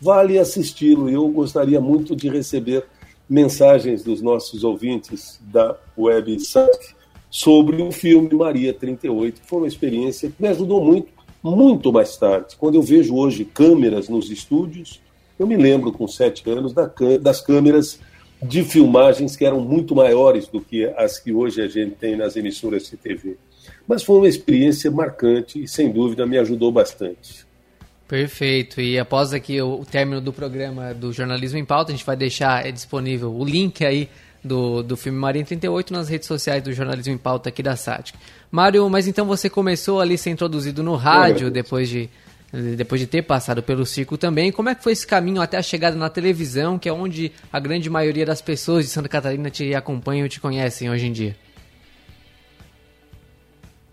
Vale 0.00 0.38
assisti-lo. 0.38 1.08
Eu 1.08 1.26
gostaria 1.28 1.80
muito 1.80 2.16
de 2.16 2.28
receber 2.28 2.84
mensagens 3.28 4.02
dos 4.02 4.20
nossos 4.20 4.64
ouvintes 4.64 5.40
da 5.40 5.76
Web 5.96 6.40
Sank 6.40 6.97
sobre 7.30 7.82
o 7.82 7.92
filme 7.92 8.34
Maria 8.34 8.72
38, 8.72 9.40
que 9.40 9.46
foi 9.46 9.58
uma 9.58 9.68
experiência 9.68 10.30
que 10.30 10.40
me 10.40 10.48
ajudou 10.48 10.82
muito, 10.82 11.08
muito 11.42 11.92
mais 11.92 12.16
tarde. 12.16 12.56
Quando 12.56 12.76
eu 12.76 12.82
vejo 12.82 13.14
hoje 13.14 13.44
câmeras 13.44 14.08
nos 14.08 14.30
estúdios, 14.30 15.00
eu 15.38 15.46
me 15.46 15.56
lembro 15.56 15.92
com 15.92 16.08
sete 16.08 16.48
anos 16.50 16.72
das 17.20 17.40
câmeras 17.40 18.00
de 18.42 18.62
filmagens 18.62 19.36
que 19.36 19.44
eram 19.44 19.60
muito 19.60 19.94
maiores 19.94 20.46
do 20.48 20.60
que 20.60 20.84
as 20.96 21.18
que 21.18 21.32
hoje 21.32 21.60
a 21.60 21.68
gente 21.68 21.96
tem 21.96 22.16
nas 22.16 22.36
emissoras 22.36 22.88
de 22.88 22.96
TV. 22.96 23.36
Mas 23.86 24.02
foi 24.02 24.16
uma 24.16 24.28
experiência 24.28 24.90
marcante 24.90 25.62
e, 25.62 25.68
sem 25.68 25.90
dúvida, 25.90 26.26
me 26.26 26.38
ajudou 26.38 26.70
bastante. 26.70 27.46
Perfeito. 28.06 28.80
E 28.80 28.98
após 28.98 29.34
aqui 29.34 29.60
o 29.60 29.84
término 29.84 30.20
do 30.20 30.32
programa 30.32 30.94
do 30.94 31.12
Jornalismo 31.12 31.58
em 31.58 31.64
Pauta, 31.64 31.92
a 31.92 31.94
gente 31.94 32.06
vai 32.06 32.16
deixar 32.16 32.70
disponível 32.72 33.34
o 33.34 33.44
link 33.44 33.84
aí 33.84 34.08
do, 34.48 34.82
do 34.82 34.96
filme 34.96 35.18
Marinha 35.18 35.44
38 35.44 35.92
nas 35.92 36.08
redes 36.08 36.26
sociais 36.26 36.62
do 36.62 36.72
Jornalismo 36.72 37.12
em 37.12 37.18
Pauta 37.18 37.50
aqui 37.50 37.62
da 37.62 37.76
SATIC. 37.76 38.18
Mário, 38.50 38.88
mas 38.88 39.06
então 39.06 39.26
você 39.26 39.50
começou 39.50 40.00
ali 40.00 40.14
a 40.14 40.18
ser 40.18 40.30
introduzido 40.30 40.82
no 40.82 40.96
rádio 40.96 41.50
depois 41.50 41.88
de, 41.88 42.08
depois 42.76 43.00
de 43.00 43.06
ter 43.06 43.22
passado 43.22 43.62
pelo 43.62 43.84
circo 43.84 44.16
também. 44.16 44.50
Como 44.50 44.68
é 44.68 44.74
que 44.74 44.82
foi 44.82 44.92
esse 44.92 45.06
caminho 45.06 45.40
até 45.40 45.58
a 45.58 45.62
chegada 45.62 45.96
na 45.96 46.08
televisão, 46.08 46.78
que 46.78 46.88
é 46.88 46.92
onde 46.92 47.30
a 47.52 47.60
grande 47.60 47.90
maioria 47.90 48.24
das 48.24 48.40
pessoas 48.40 48.86
de 48.86 48.90
Santa 48.90 49.08
Catarina 49.08 49.50
te 49.50 49.74
acompanham 49.74 50.26
e 50.26 50.28
te 50.28 50.40
conhecem 50.40 50.90
hoje 50.90 51.06
em 51.06 51.12
dia? 51.12 51.36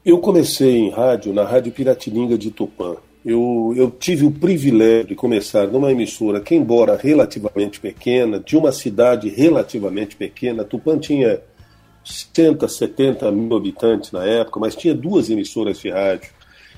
Eu 0.05 0.19
comecei 0.19 0.77
em 0.77 0.91
rádio 0.91 1.33
na 1.33 1.43
Rádio 1.43 1.71
Piratininga 1.71 2.37
de 2.37 2.51
Tupã. 2.51 2.95
Eu, 3.25 3.73
eu, 3.75 3.89
tive 3.89 4.23
o 4.23 4.29
privilégio 4.29 5.07
de 5.07 5.15
começar 5.15 5.65
numa 5.65 5.91
emissora 5.91 6.39
que, 6.39 6.53
embora 6.53 6.95
relativamente 6.95 7.79
pequena, 7.79 8.39
de 8.39 8.55
uma 8.55 8.71
cidade 8.71 9.29
relativamente 9.29 10.15
pequena, 10.15 10.63
Tupã 10.63 10.99
tinha 10.99 11.41
60, 12.03 12.67
70 12.67 13.31
mil 13.31 13.57
habitantes 13.57 14.11
na 14.11 14.23
época, 14.23 14.59
mas 14.59 14.75
tinha 14.75 14.93
duas 14.93 15.31
emissoras 15.31 15.79
de 15.79 15.89
rádio. 15.89 16.29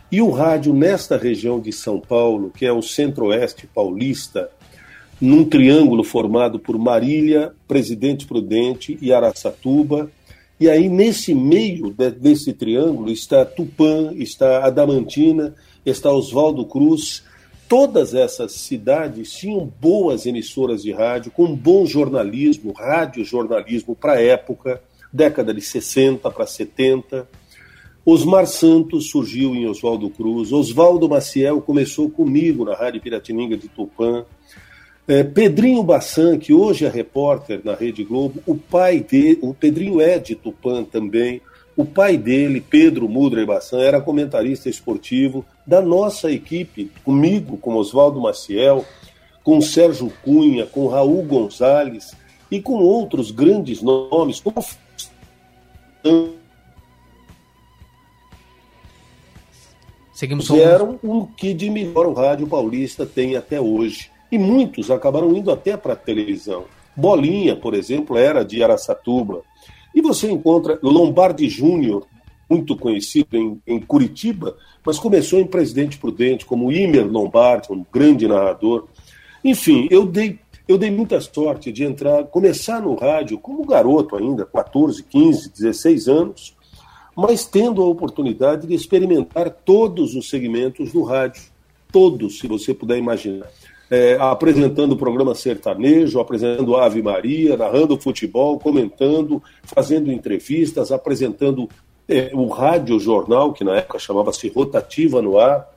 E 0.09 0.21
o 0.21 0.29
rádio 0.29 0.73
nesta 0.73 1.17
região 1.17 1.59
de 1.59 1.73
São 1.73 1.99
Paulo, 1.99 2.49
que 2.55 2.65
é 2.65 2.71
o 2.71 2.81
centro-oeste 2.81 3.67
paulista, 3.67 4.49
num 5.19 5.43
triângulo 5.43 6.01
formado 6.01 6.57
por 6.59 6.77
Marília, 6.77 7.51
Presidente 7.67 8.25
Prudente 8.25 8.97
e 9.01 9.11
Araçatuba. 9.11 10.09
E 10.57 10.69
aí, 10.69 10.87
nesse 10.87 11.35
meio 11.35 11.91
de, 11.91 12.09
desse 12.09 12.53
triângulo, 12.53 13.11
está 13.11 13.43
Tupã, 13.43 14.13
está 14.15 14.65
Adamantina, 14.65 15.53
está 15.89 16.11
Oswaldo 16.11 16.65
Cruz. 16.65 17.23
Todas 17.67 18.13
essas 18.13 18.53
cidades 18.53 19.33
tinham 19.33 19.65
boas 19.79 20.25
emissoras 20.25 20.81
de 20.83 20.91
rádio, 20.91 21.31
com 21.31 21.53
bom 21.53 21.85
jornalismo, 21.85 22.71
rádio 22.71 23.25
jornalismo 23.25 23.95
para 23.95 24.13
a 24.13 24.21
época, 24.21 24.81
década 25.11 25.53
de 25.53 25.61
60 25.61 26.29
para 26.31 26.45
70. 26.45 27.27
Osmar 28.05 28.47
Santos 28.47 29.09
surgiu 29.09 29.53
em 29.53 29.67
Oswaldo 29.67 30.09
Cruz, 30.09 30.53
Oswaldo 30.53 31.09
Maciel 31.09 31.59
começou 31.59 32.09
comigo 32.09 32.63
na 32.63 32.73
Rádio 32.73 33.01
Piratininga 33.01 33.57
de 33.57 33.67
Tupã. 33.67 34.23
É, 35.05 35.23
Pedrinho 35.23 35.83
Bassan, 35.83 36.37
que 36.37 36.53
hoje 36.53 36.85
é 36.85 36.89
repórter 36.89 37.61
na 37.65 37.75
Rede 37.75 38.05
Globo, 38.05 38.41
o 38.45 38.55
pai 38.55 39.01
dele, 39.01 39.39
o 39.41 39.53
Pedrinho 39.53 39.99
é 39.99 40.19
de 40.19 40.35
Tupã 40.35 40.85
também. 40.85 41.41
O 41.77 41.85
pai 41.85 42.17
dele, 42.17 42.59
Pedro 42.59 43.07
Mudra 43.07 43.45
Bassan, 43.45 43.79
era 43.79 44.01
comentarista 44.01 44.67
esportivo 44.67 45.45
da 45.65 45.79
nossa 45.79 46.31
equipe, 46.31 46.91
comigo, 47.05 47.55
com 47.55 47.75
Oswaldo 47.75 48.19
Maciel, 48.19 48.83
com 49.43 49.61
Sérgio 49.61 50.11
Cunha, 50.23 50.65
com 50.65 50.87
Raul 50.87 51.21
Gonzalez 51.21 52.15
e 52.49 52.59
com 52.59 52.79
outros 52.79 53.29
grandes 53.29 53.83
nomes, 53.83 54.39
como 54.39 54.65
Seguimos 60.11 60.47
fizeram 60.47 60.99
o 61.03 61.27
que 61.27 61.53
de 61.53 61.69
melhor 61.69 62.07
o 62.07 62.13
rádio 62.13 62.47
paulista 62.47 63.05
tem 63.05 63.35
até 63.35 63.61
hoje. 63.61 64.09
E 64.31 64.37
muitos 64.39 64.89
acabaram 64.89 65.35
indo 65.35 65.51
até 65.51 65.77
para 65.77 65.93
a 65.93 65.95
televisão. 65.95 66.65
Bolinha, 66.95 67.55
por 67.55 67.75
exemplo, 67.75 68.17
era 68.17 68.43
de 68.43 68.63
Araçatuba. 68.63 69.43
E 69.97 70.01
você 70.01 70.29
encontra 70.29 70.77
Lombardi 70.83 71.49
Júnior, 71.49 72.05
muito 72.47 72.77
conhecido 72.77 73.35
em, 73.35 73.59
em, 73.65 73.79
Curitiba, 73.79 74.55
mas 74.85 74.99
começou 74.99 75.39
em 75.39 75.47
Presidente 75.47 75.97
Prudente, 75.97 76.45
como 76.45 76.71
Imer 76.71 77.11
Lombardi, 77.11 77.73
um 77.73 77.83
grande 77.91 78.27
narrador. 78.27 78.85
Enfim, 79.43 79.87
eu 79.89 80.05
dei, 80.05 80.37
eu 80.67 80.77
dei 80.77 80.91
muita 80.91 81.19
sorte 81.19 81.71
de 81.71 81.83
entrar, 81.83 82.25
começar 82.25 82.79
no 82.79 82.93
rádio 82.93 83.39
como 83.39 83.65
garoto 83.65 84.15
ainda, 84.15 84.45
14, 84.45 85.01
15, 85.01 85.49
16 85.49 86.07
anos, 86.07 86.55
mas 87.15 87.45
tendo 87.45 87.81
a 87.81 87.87
oportunidade 87.87 88.67
de 88.67 88.75
experimentar 88.75 89.49
todos 89.49 90.13
os 90.13 90.29
segmentos 90.29 90.93
do 90.93 91.01
rádio, 91.01 91.41
todos, 91.91 92.37
se 92.37 92.45
você 92.45 92.71
puder 92.71 92.99
imaginar. 92.99 93.49
É, 93.89 94.17
apresentando 94.19 94.91
o 94.91 94.97
programa 94.97 95.33
sertanejo, 95.33 96.19
apresentando 96.19 96.75
Ave 96.75 97.01
Maria, 97.01 97.55
narrando 97.55 97.97
futebol, 97.97 98.59
comentando, 98.59 99.41
fazendo 99.63 100.11
entrevistas, 100.11 100.91
apresentando 100.91 101.69
é, 102.07 102.31
o 102.33 102.47
rádio 102.47 102.99
jornal, 102.99 103.53
que 103.53 103.63
na 103.63 103.77
época 103.77 103.97
chamava-se 103.97 104.49
Rotativa 104.49 105.21
no 105.21 105.39
Ar. 105.39 105.73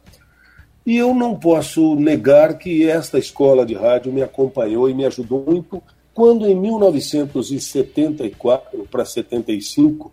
E 0.84 0.96
eu 0.96 1.14
não 1.14 1.36
posso 1.36 1.94
negar 1.94 2.58
que 2.58 2.84
esta 2.88 3.16
escola 3.18 3.64
de 3.64 3.74
rádio 3.74 4.12
me 4.12 4.22
acompanhou 4.22 4.90
e 4.90 4.94
me 4.94 5.04
ajudou 5.04 5.44
muito 5.46 5.80
quando, 6.12 6.44
em 6.46 6.54
1974 6.54 8.88
para 8.90 9.04
75, 9.04 10.10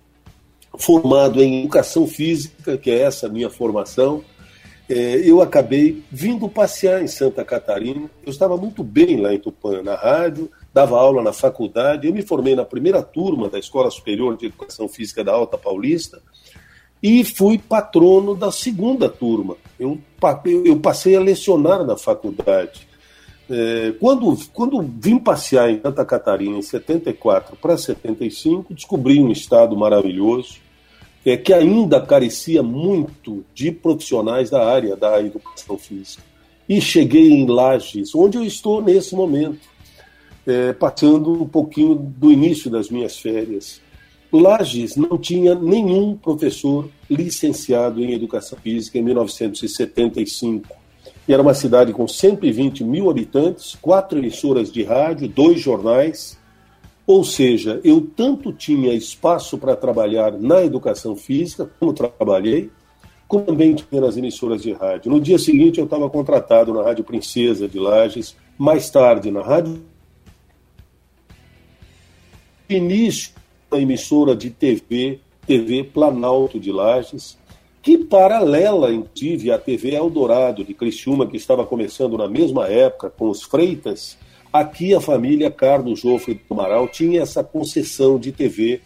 formado 0.77 1.41
em 1.41 1.61
educação 1.61 2.05
física, 2.05 2.77
que 2.77 2.91
é 2.91 3.01
essa 3.01 3.27
minha 3.27 3.49
formação, 3.49 4.23
é, 4.89 5.21
eu 5.29 5.41
acabei 5.41 6.01
vindo 6.09 6.47
passear 6.47 7.03
em 7.03 7.07
Santa 7.07 7.43
Catarina. 7.43 8.09
Eu 8.25 8.31
estava 8.31 8.55
muito 8.55 8.83
bem 8.83 9.17
lá 9.17 9.33
em 9.33 9.39
Tupã, 9.39 9.81
na 9.83 9.95
rádio, 9.95 10.49
dava 10.73 10.97
aula 10.97 11.21
na 11.21 11.33
faculdade. 11.33 12.07
Eu 12.07 12.13
me 12.13 12.21
formei 12.21 12.55
na 12.55 12.63
primeira 12.63 13.01
turma 13.03 13.49
da 13.49 13.59
Escola 13.59 13.91
Superior 13.91 14.37
de 14.37 14.45
Educação 14.45 14.87
Física 14.87 15.23
da 15.23 15.33
Alta 15.33 15.57
Paulista 15.57 16.21
e 17.03 17.23
fui 17.25 17.57
patrono 17.57 18.33
da 18.33 18.49
segunda 18.49 19.09
turma. 19.09 19.57
Eu, 19.77 19.99
eu 20.65 20.79
passei 20.79 21.15
a 21.15 21.19
lecionar 21.19 21.83
na 21.83 21.97
faculdade. 21.97 22.87
É, 23.49 23.93
quando, 23.99 24.37
quando 24.53 24.81
vim 24.81 25.19
passear 25.19 25.69
em 25.69 25.81
Santa 25.81 26.05
Catarina 26.05 26.57
em 26.57 26.61
74 26.61 27.57
para 27.57 27.77
75, 27.77 28.73
descobri 28.73 29.19
um 29.19 29.31
estado 29.31 29.75
maravilhoso 29.75 30.66
é, 31.25 31.35
que 31.35 31.53
ainda 31.53 31.99
carecia 31.99 32.63
muito 32.63 33.43
de 33.53 33.71
profissionais 33.71 34.49
da 34.49 34.65
área 34.65 34.95
da 34.95 35.19
educação 35.21 35.77
física. 35.77 36.23
E 36.67 36.81
cheguei 36.81 37.31
em 37.31 37.45
Lages, 37.45 38.13
onde 38.13 38.37
eu 38.37 38.43
estou 38.43 38.81
nesse 38.81 39.15
momento, 39.15 39.59
é, 40.45 40.73
passando 40.73 41.31
um 41.31 41.47
pouquinho 41.47 41.95
do 41.95 42.31
início 42.31 42.69
das 42.69 42.89
minhas 42.89 43.17
férias. 43.17 43.81
Lages 44.31 44.95
não 44.95 45.17
tinha 45.17 45.55
nenhum 45.55 46.15
professor 46.15 46.89
licenciado 47.09 48.03
em 48.03 48.13
educação 48.13 48.57
física 48.57 48.97
em 48.97 49.01
1975. 49.01 50.67
E 51.27 51.33
era 51.33 51.41
uma 51.41 51.53
cidade 51.53 51.91
com 51.93 52.07
120 52.07 52.83
mil 52.83 53.09
habitantes, 53.09 53.75
quatro 53.81 54.17
emissoras 54.17 54.71
de 54.71 54.83
rádio, 54.83 55.27
dois 55.27 55.59
jornais, 55.59 56.37
ou 57.07 57.23
seja, 57.23 57.79
eu 57.85 58.01
tanto 58.01 58.51
tinha 58.51 58.93
espaço 58.93 59.57
para 59.57 59.77
trabalhar 59.77 60.33
na 60.33 60.61
educação 60.61 61.15
física, 61.15 61.71
como 61.79 61.93
trabalhei, 61.93 62.69
como 63.25 63.45
também 63.45 63.73
tinha 63.73 64.01
nas 64.01 64.17
emissoras 64.17 64.61
de 64.61 64.73
rádio. 64.73 65.09
No 65.09 65.21
dia 65.21 65.39
seguinte, 65.39 65.79
eu 65.79 65.85
estava 65.85 66.09
contratado 66.09 66.73
na 66.73 66.83
Rádio 66.83 67.05
Princesa 67.05 67.65
de 67.65 67.79
Lages, 67.79 68.35
mais 68.57 68.89
tarde 68.89 69.31
na 69.31 69.41
Rádio. 69.41 69.81
Início 72.69 73.31
da 73.71 73.79
emissora 73.79 74.35
de 74.35 74.49
TV, 74.49 75.21
TV 75.45 75.85
Planalto 75.85 76.59
de 76.59 76.73
Lages, 76.73 77.37
que 77.81 77.97
paralela, 77.97 78.91
inclusive, 78.91 79.49
à 79.49 79.57
TV 79.57 79.95
Eldorado 79.95 80.61
de 80.61 80.73
Criciúma, 80.73 81.25
que 81.25 81.37
estava 81.37 81.65
começando 81.65 82.17
na 82.17 82.27
mesma 82.27 82.67
época 82.67 83.09
com 83.09 83.29
os 83.29 83.43
Freitas, 83.43 84.17
Aqui 84.57 84.91
a 84.95 84.99
família 84.99 85.51
Carlos 85.51 85.99
Jofre 85.99 86.33
do 86.33 86.41
Amaral 86.51 86.87
tinha 86.87 87.21
essa 87.21 87.43
concessão 87.43 88.17
de 88.17 88.31
TV 88.31 88.81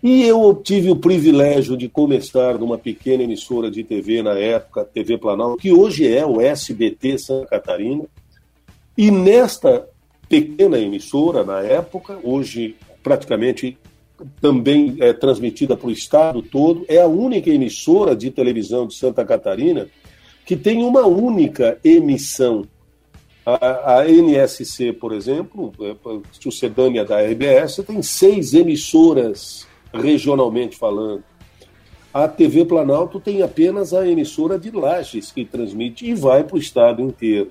e 0.00 0.22
eu 0.22 0.54
tive 0.54 0.88
o 0.88 0.94
privilégio 0.94 1.76
de 1.76 1.88
começar 1.88 2.56
numa 2.56 2.78
pequena 2.78 3.24
emissora 3.24 3.68
de 3.72 3.82
TV 3.82 4.22
na 4.22 4.38
época, 4.38 4.84
TV 4.84 5.18
Planalto, 5.18 5.56
que 5.56 5.72
hoje 5.72 6.06
é 6.06 6.24
o 6.24 6.40
SBT 6.40 7.18
Santa 7.18 7.48
Catarina. 7.48 8.04
E 8.96 9.10
nesta 9.10 9.84
pequena 10.28 10.78
emissora, 10.78 11.42
na 11.42 11.60
época, 11.60 12.16
hoje 12.22 12.76
praticamente 13.02 13.76
também 14.40 14.94
é 15.00 15.12
transmitida 15.12 15.76
para 15.76 15.88
o 15.88 15.90
estado 15.90 16.40
todo, 16.40 16.84
é 16.86 17.00
a 17.00 17.08
única 17.08 17.50
emissora 17.50 18.14
de 18.14 18.30
televisão 18.30 18.86
de 18.86 18.94
Santa 18.94 19.24
Catarina 19.24 19.88
que 20.46 20.54
tem 20.56 20.84
uma 20.84 21.04
única 21.04 21.80
emissão 21.82 22.64
a, 23.44 23.98
a 23.98 24.08
NSC, 24.08 24.92
por 24.92 25.12
exemplo, 25.12 25.72
é, 25.80 25.94
sucedânea 26.40 27.04
da 27.04 27.20
RBS, 27.20 27.82
tem 27.86 28.02
seis 28.02 28.54
emissoras 28.54 29.66
regionalmente 29.92 30.76
falando. 30.76 31.24
A 32.12 32.26
TV 32.26 32.64
Planalto 32.64 33.20
tem 33.20 33.42
apenas 33.42 33.94
a 33.94 34.06
emissora 34.06 34.58
de 34.58 34.70
Lages 34.70 35.30
que 35.30 35.44
transmite 35.44 36.04
e 36.06 36.14
vai 36.14 36.42
para 36.42 36.56
o 36.56 36.58
estado 36.58 37.00
inteiro. 37.00 37.50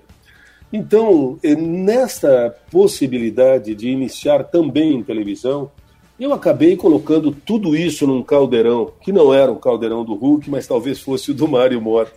Então, 0.71 1.39
eh, 1.41 1.55
nesta 1.55 2.55
possibilidade 2.69 3.73
de 3.73 3.89
iniciar 3.89 4.43
também 4.43 4.93
em 4.93 5.03
televisão, 5.03 5.71
eu 6.19 6.33
acabei 6.33 6.75
colocando 6.75 7.31
tudo 7.31 7.75
isso 7.75 8.05
num 8.05 8.21
caldeirão, 8.21 8.91
que 9.01 9.11
não 9.11 9.33
era 9.33 9.51
o 9.51 9.55
caldeirão 9.55 10.03
do 10.03 10.13
Hulk, 10.13 10.49
mas 10.49 10.67
talvez 10.67 10.99
fosse 10.99 11.31
o 11.31 11.33
do 11.33 11.47
Mário 11.47 11.81
Mota. 11.81 12.11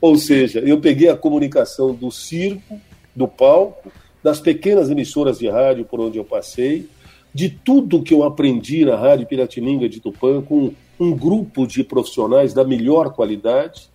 Ou 0.00 0.16
seja, 0.16 0.60
eu 0.60 0.80
peguei 0.80 1.10
a 1.10 1.16
comunicação 1.16 1.94
do 1.94 2.10
circo, 2.10 2.80
do 3.14 3.28
palco, 3.28 3.90
das 4.22 4.40
pequenas 4.40 4.90
emissoras 4.90 5.38
de 5.38 5.48
rádio 5.48 5.84
por 5.84 6.00
onde 6.00 6.18
eu 6.18 6.24
passei, 6.24 6.88
de 7.34 7.48
tudo 7.48 8.02
que 8.02 8.12
eu 8.12 8.22
aprendi 8.22 8.84
na 8.84 8.96
Rádio 8.96 9.26
Piratininga 9.26 9.88
de 9.88 10.00
Tupã, 10.00 10.42
com 10.42 10.72
um 11.00 11.12
grupo 11.16 11.66
de 11.66 11.82
profissionais 11.82 12.52
da 12.52 12.64
melhor 12.64 13.12
qualidade, 13.12 13.90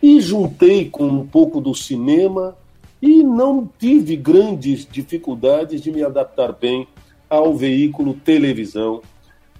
e 0.00 0.20
juntei 0.20 0.88
com 0.88 1.04
um 1.04 1.26
pouco 1.26 1.60
do 1.60 1.74
cinema, 1.74 2.56
e 3.02 3.22
não 3.22 3.68
tive 3.78 4.16
grandes 4.16 4.86
dificuldades 4.90 5.80
de 5.80 5.90
me 5.90 6.02
adaptar 6.02 6.52
bem 6.52 6.86
ao 7.28 7.54
veículo 7.54 8.14
televisão, 8.14 9.02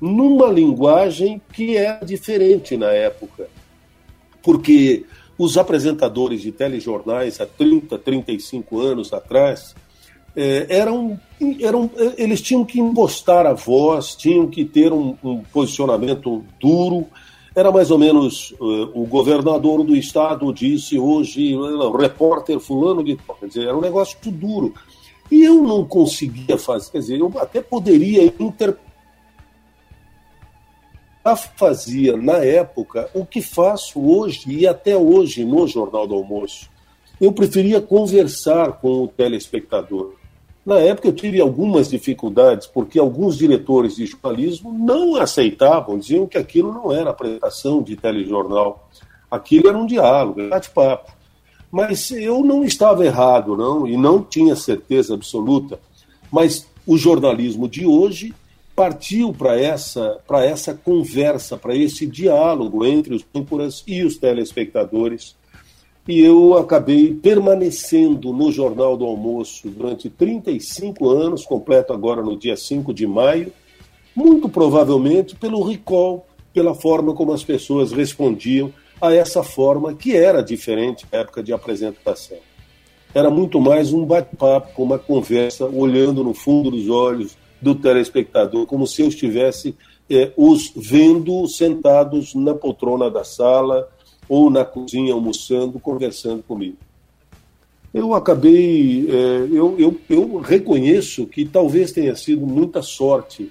numa 0.01 0.47
linguagem 0.47 1.41
que 1.53 1.77
é 1.77 1.99
diferente 2.05 2.77
na 2.77 2.91
época. 2.91 3.49
Porque 4.43 5.05
os 5.39 5.57
apresentadores 5.57 6.43
de 6.43 6.51
telejornais 6.51 7.41
há 7.41 7.47
30, 7.47 7.97
35 7.97 8.81
anos 8.81 9.13
atrás 9.13 9.75
é, 10.37 10.67
eram, 10.69 11.19
eram, 11.61 11.91
eles 12.17 12.41
tinham 12.41 12.65
que 12.65 12.79
impostar 12.79 13.47
a 13.47 13.55
voz, 13.55 14.15
tinham 14.15 14.49
que 14.49 14.65
ter 14.65 14.93
um, 14.93 15.17
um 15.23 15.43
posicionamento 15.43 16.45
duro. 16.61 17.07
Era 17.55 17.73
mais 17.73 17.91
ou 17.91 17.99
menos 17.99 18.53
uh, 18.61 18.91
o 18.95 19.05
governador 19.07 19.83
do 19.83 19.97
estado 19.97 20.53
disse 20.53 20.99
hoje, 20.99 21.57
o 21.57 21.97
repórter 21.97 22.61
fulano 22.61 23.03
de 23.03 23.17
quer 23.17 23.47
dizer, 23.47 23.67
era 23.67 23.77
um 23.77 23.81
negócio 23.81 24.17
duro. 24.31 24.75
E 25.31 25.45
eu 25.45 25.63
não 25.63 25.85
conseguia 25.85 26.57
fazer, 26.57 26.91
quer 26.93 26.99
dizer, 26.99 27.19
eu 27.19 27.33
até 27.37 27.61
poderia 27.61 28.25
interpretar. 28.25 28.88
Fazia 31.37 32.17
na 32.17 32.39
época 32.39 33.09
o 33.15 33.25
que 33.25 33.43
faço 33.43 34.01
hoje 34.01 34.51
e 34.51 34.67
até 34.67 34.97
hoje 34.97 35.45
no 35.45 35.67
Jornal 35.67 36.07
do 36.07 36.15
Almoço. 36.15 36.69
Eu 37.21 37.33
preferia 37.33 37.81
conversar 37.81 38.73
com 38.75 39.03
o 39.05 39.09
telespectador. 39.09 40.15
Na 40.65 40.79
época 40.79 41.09
eu 41.09 41.13
tive 41.13 41.41
algumas 41.41 41.89
dificuldades, 41.89 42.67
porque 42.67 42.99
alguns 42.99 43.39
diretores 43.39 43.97
de 43.97 44.07
jornalismo 44.07 44.73
não 44.73 45.17
aceitavam, 45.17 45.99
diziam 45.99 46.27
que 46.27 46.37
aquilo 46.37 46.73
não 46.73 46.93
era 46.93 47.11
apresentação 47.11 47.83
de 47.83 47.97
telejornal. 47.97 48.89
Aquilo 49.31 49.69
era 49.69 49.79
um 49.79 49.87
diálogo, 49.87 50.41
era 50.41 50.51
bate-papo. 50.51 51.13
Mas 51.71 52.11
eu 52.11 52.45
não 52.45 52.65
estava 52.65 53.05
errado, 53.05 53.57
não, 53.57 53.87
e 53.87 53.97
não 53.97 54.23
tinha 54.23 54.55
certeza 54.55 55.15
absoluta. 55.15 55.81
Mas 56.31 56.67
o 56.87 56.97
jornalismo 56.97 57.69
de 57.69 57.87
hoje 57.87 58.35
partiu 58.79 59.33
para 59.33 59.61
essa, 59.61 60.21
essa 60.45 60.73
conversa, 60.73 61.57
para 61.57 61.75
esse 61.75 62.07
diálogo 62.07 62.87
entre 62.87 63.13
os 63.13 63.27
âncoras 63.35 63.83
e 63.89 64.05
os 64.05 64.19
telespectadores. 64.19 65.35
E 66.07 66.21
eu 66.21 66.57
acabei 66.57 67.13
permanecendo 67.13 68.33
no 68.33 68.53
Jornal 68.53 68.97
do 68.97 69.05
Almoço 69.05 69.69
durante 69.69 70.09
35 70.09 71.11
anos, 71.11 71.45
completo 71.45 71.93
agora 71.93 72.23
no 72.23 72.39
dia 72.39 72.57
5 72.57 72.95
de 72.95 73.05
maio, 73.05 73.53
muito 74.15 74.49
provavelmente 74.49 75.35
pelo 75.35 75.61
recall, 75.65 76.25
pela 76.55 76.73
forma 76.73 77.13
como 77.15 77.33
as 77.33 77.43
pessoas 77.43 77.91
respondiam 77.91 78.73
a 79.01 79.13
essa 79.13 79.43
forma 79.43 79.93
que 79.93 80.15
era 80.15 80.41
diferente 80.41 81.05
na 81.11 81.19
época 81.19 81.43
de 81.43 81.53
apresentação. 81.53 82.39
Era 83.13 83.29
muito 83.29 83.61
mais 83.61 83.93
um 83.93 84.05
bate-papo, 84.05 84.81
uma 84.81 85.01
conversa, 85.01 85.67
olhando 85.67 86.23
no 86.23 86.33
fundo 86.33 86.71
dos 86.71 86.89
olhos 86.89 87.37
do 87.61 87.75
telespectador, 87.75 88.67
como 88.67 88.87
se 88.87 89.03
eu 89.03 89.09
estivesse 89.09 89.75
é, 90.09 90.33
os 90.37 90.73
vendo 90.75 91.47
sentados 91.49 92.35
na 92.35 92.55
poltrona 92.55 93.11
da 93.11 93.25
sala 93.25 93.89
ou 94.29 94.51
na 94.51 94.65
cozinha 94.65 95.13
almoçando, 95.13 95.79
conversando 95.79 96.43
comigo. 96.43 96.77
Eu 97.93 98.15
acabei, 98.15 99.09
é, 99.09 99.49
eu, 99.51 99.75
eu, 99.79 99.99
eu 100.11 100.39
reconheço 100.39 101.27
que 101.27 101.45
talvez 101.45 101.91
tenha 101.91 102.15
sido 102.15 102.47
muita 102.47 102.83
sorte 102.83 103.51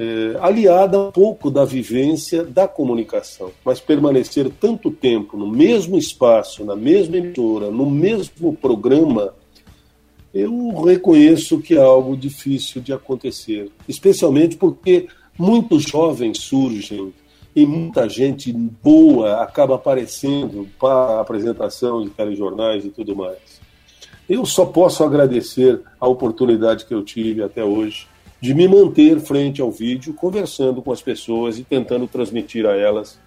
é, 0.00 0.36
aliada 0.40 0.98
um 0.98 1.12
pouco 1.12 1.50
da 1.50 1.64
vivência 1.64 2.42
da 2.42 2.66
comunicação, 2.66 3.50
mas 3.64 3.80
permanecer 3.80 4.50
tanto 4.58 4.90
tempo 4.90 5.36
no 5.36 5.46
mesmo 5.46 5.98
espaço, 5.98 6.64
na 6.64 6.74
mesma 6.74 7.18
emissora, 7.18 7.70
no 7.70 7.88
mesmo 7.88 8.56
programa, 8.56 9.34
eu 10.32 10.82
reconheço 10.82 11.60
que 11.60 11.74
é 11.74 11.80
algo 11.80 12.16
difícil 12.16 12.80
de 12.80 12.92
acontecer, 12.92 13.70
especialmente 13.88 14.56
porque 14.56 15.08
muitos 15.38 15.82
jovens 15.82 16.38
surgem 16.38 17.12
e 17.54 17.66
muita 17.66 18.08
gente 18.08 18.52
boa 18.52 19.42
acaba 19.42 19.74
aparecendo 19.74 20.68
para 20.78 21.16
a 21.16 21.20
apresentação 21.20 22.02
de 22.02 22.10
telejornais 22.10 22.84
e 22.84 22.90
tudo 22.90 23.16
mais. 23.16 23.60
Eu 24.28 24.46
só 24.46 24.64
posso 24.64 25.02
agradecer 25.02 25.80
a 25.98 26.06
oportunidade 26.06 26.86
que 26.86 26.94
eu 26.94 27.02
tive 27.02 27.42
até 27.42 27.64
hoje 27.64 28.06
de 28.40 28.54
me 28.54 28.68
manter 28.68 29.18
frente 29.20 29.60
ao 29.60 29.70
vídeo, 29.70 30.14
conversando 30.14 30.80
com 30.80 30.92
as 30.92 31.02
pessoas 31.02 31.58
e 31.58 31.64
tentando 31.64 32.06
transmitir 32.06 32.64
a 32.64 32.76
elas 32.76 33.18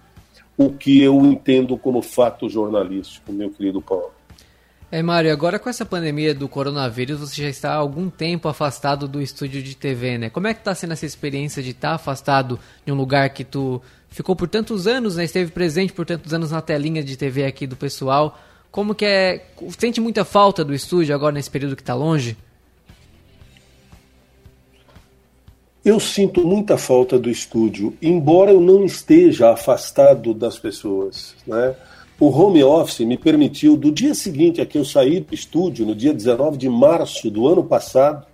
o 0.56 0.70
que 0.70 1.02
eu 1.02 1.24
entendo 1.26 1.76
como 1.76 2.00
fato 2.00 2.48
jornalístico, 2.48 3.32
meu 3.32 3.50
querido 3.50 3.82
Paulo. 3.82 4.12
É, 4.94 5.02
Mário, 5.02 5.32
agora 5.32 5.58
com 5.58 5.68
essa 5.68 5.84
pandemia 5.84 6.32
do 6.32 6.48
coronavírus, 6.48 7.18
você 7.18 7.42
já 7.42 7.48
está 7.48 7.72
há 7.72 7.74
algum 7.74 8.08
tempo 8.08 8.46
afastado 8.46 9.08
do 9.08 9.20
estúdio 9.20 9.60
de 9.60 9.74
TV, 9.74 10.18
né? 10.18 10.30
Como 10.30 10.46
é 10.46 10.54
que 10.54 10.60
está 10.60 10.72
sendo 10.72 10.92
essa 10.92 11.04
experiência 11.04 11.60
de 11.60 11.70
estar 11.70 11.88
tá 11.88 11.94
afastado 11.96 12.60
de 12.86 12.92
um 12.92 12.94
lugar 12.94 13.28
que 13.30 13.42
tu 13.42 13.82
ficou 14.08 14.36
por 14.36 14.46
tantos 14.46 14.86
anos, 14.86 15.16
né? 15.16 15.24
Esteve 15.24 15.50
presente 15.50 15.92
por 15.92 16.06
tantos 16.06 16.32
anos 16.32 16.52
na 16.52 16.60
telinha 16.60 17.02
de 17.02 17.16
TV 17.16 17.44
aqui 17.44 17.66
do 17.66 17.74
pessoal. 17.74 18.38
Como 18.70 18.94
que 18.94 19.04
é... 19.04 19.44
Sente 19.76 20.00
muita 20.00 20.24
falta 20.24 20.64
do 20.64 20.72
estúdio 20.72 21.12
agora 21.12 21.34
nesse 21.34 21.50
período 21.50 21.74
que 21.74 21.82
está 21.82 21.96
longe? 21.96 22.36
Eu 25.84 25.98
sinto 25.98 26.46
muita 26.46 26.78
falta 26.78 27.18
do 27.18 27.28
estúdio, 27.28 27.96
embora 28.00 28.52
eu 28.52 28.60
não 28.60 28.84
esteja 28.84 29.50
afastado 29.50 30.32
das 30.32 30.56
pessoas. 30.56 31.34
Né? 31.44 31.74
O 32.24 32.30
home 32.30 32.64
office 32.64 33.00
me 33.00 33.18
permitiu, 33.18 33.76
do 33.76 33.92
dia 33.92 34.14
seguinte 34.14 34.58
a 34.58 34.64
que 34.64 34.78
eu 34.78 34.84
saí 34.86 35.20
do 35.20 35.34
estúdio, 35.34 35.84
no 35.84 35.94
dia 35.94 36.14
19 36.14 36.56
de 36.56 36.70
março 36.70 37.30
do 37.30 37.46
ano 37.46 37.62
passado, 37.62 38.24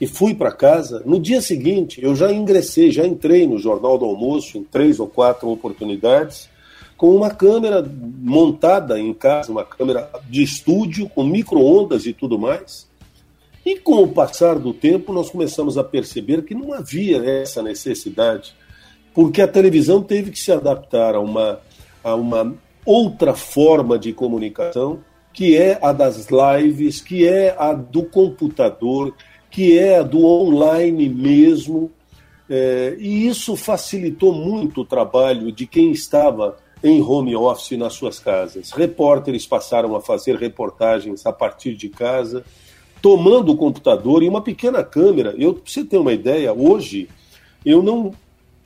e 0.00 0.06
fui 0.06 0.34
para 0.34 0.50
casa, 0.50 1.02
no 1.04 1.20
dia 1.20 1.42
seguinte 1.42 2.02
eu 2.02 2.16
já 2.16 2.32
ingressei, 2.32 2.90
já 2.90 3.06
entrei 3.06 3.46
no 3.46 3.58
Jornal 3.58 3.98
do 3.98 4.06
Almoço 4.06 4.56
em 4.56 4.64
três 4.64 4.98
ou 4.98 5.06
quatro 5.06 5.50
oportunidades, 5.50 6.48
com 6.96 7.14
uma 7.14 7.28
câmera 7.28 7.86
montada 8.18 8.98
em 8.98 9.12
casa, 9.12 9.52
uma 9.52 9.62
câmera 9.62 10.08
de 10.26 10.42
estúdio, 10.42 11.06
com 11.10 11.22
micro-ondas 11.22 12.06
e 12.06 12.14
tudo 12.14 12.38
mais. 12.38 12.88
E 13.62 13.78
com 13.78 14.04
o 14.04 14.08
passar 14.08 14.58
do 14.58 14.72
tempo, 14.72 15.12
nós 15.12 15.28
começamos 15.28 15.76
a 15.76 15.84
perceber 15.84 16.46
que 16.46 16.54
não 16.54 16.72
havia 16.72 17.22
essa 17.22 17.62
necessidade, 17.62 18.54
porque 19.12 19.42
a 19.42 19.46
televisão 19.46 20.02
teve 20.02 20.30
que 20.30 20.38
se 20.38 20.50
adaptar 20.50 21.14
a 21.14 21.20
uma, 21.20 21.60
a 22.02 22.14
uma 22.14 22.63
outra 22.84 23.34
forma 23.34 23.98
de 23.98 24.12
comunicação, 24.12 25.00
que 25.32 25.56
é 25.56 25.78
a 25.82 25.92
das 25.92 26.28
lives, 26.28 27.00
que 27.00 27.26
é 27.26 27.54
a 27.58 27.72
do 27.72 28.04
computador, 28.04 29.14
que 29.50 29.78
é 29.78 29.98
a 29.98 30.02
do 30.02 30.24
online 30.24 31.08
mesmo. 31.08 31.90
É, 32.48 32.96
e 32.98 33.26
isso 33.26 33.56
facilitou 33.56 34.32
muito 34.32 34.82
o 34.82 34.84
trabalho 34.84 35.50
de 35.50 35.66
quem 35.66 35.90
estava 35.90 36.56
em 36.82 37.00
home 37.00 37.34
office 37.34 37.78
nas 37.78 37.94
suas 37.94 38.18
casas. 38.18 38.70
Repórteres 38.70 39.46
passaram 39.46 39.96
a 39.96 40.00
fazer 40.00 40.36
reportagens 40.36 41.24
a 41.24 41.32
partir 41.32 41.74
de 41.74 41.88
casa 41.88 42.44
tomando 43.04 43.52
o 43.52 43.56
computador 43.56 44.22
e 44.22 44.28
uma 44.28 44.40
pequena 44.40 44.82
câmera. 44.82 45.34
Eu, 45.36 45.52
pra 45.52 45.62
você 45.66 45.84
ter 45.84 45.98
uma 45.98 46.12
ideia, 46.14 46.54
hoje 46.54 47.06
eu 47.64 47.82
não, 47.82 48.12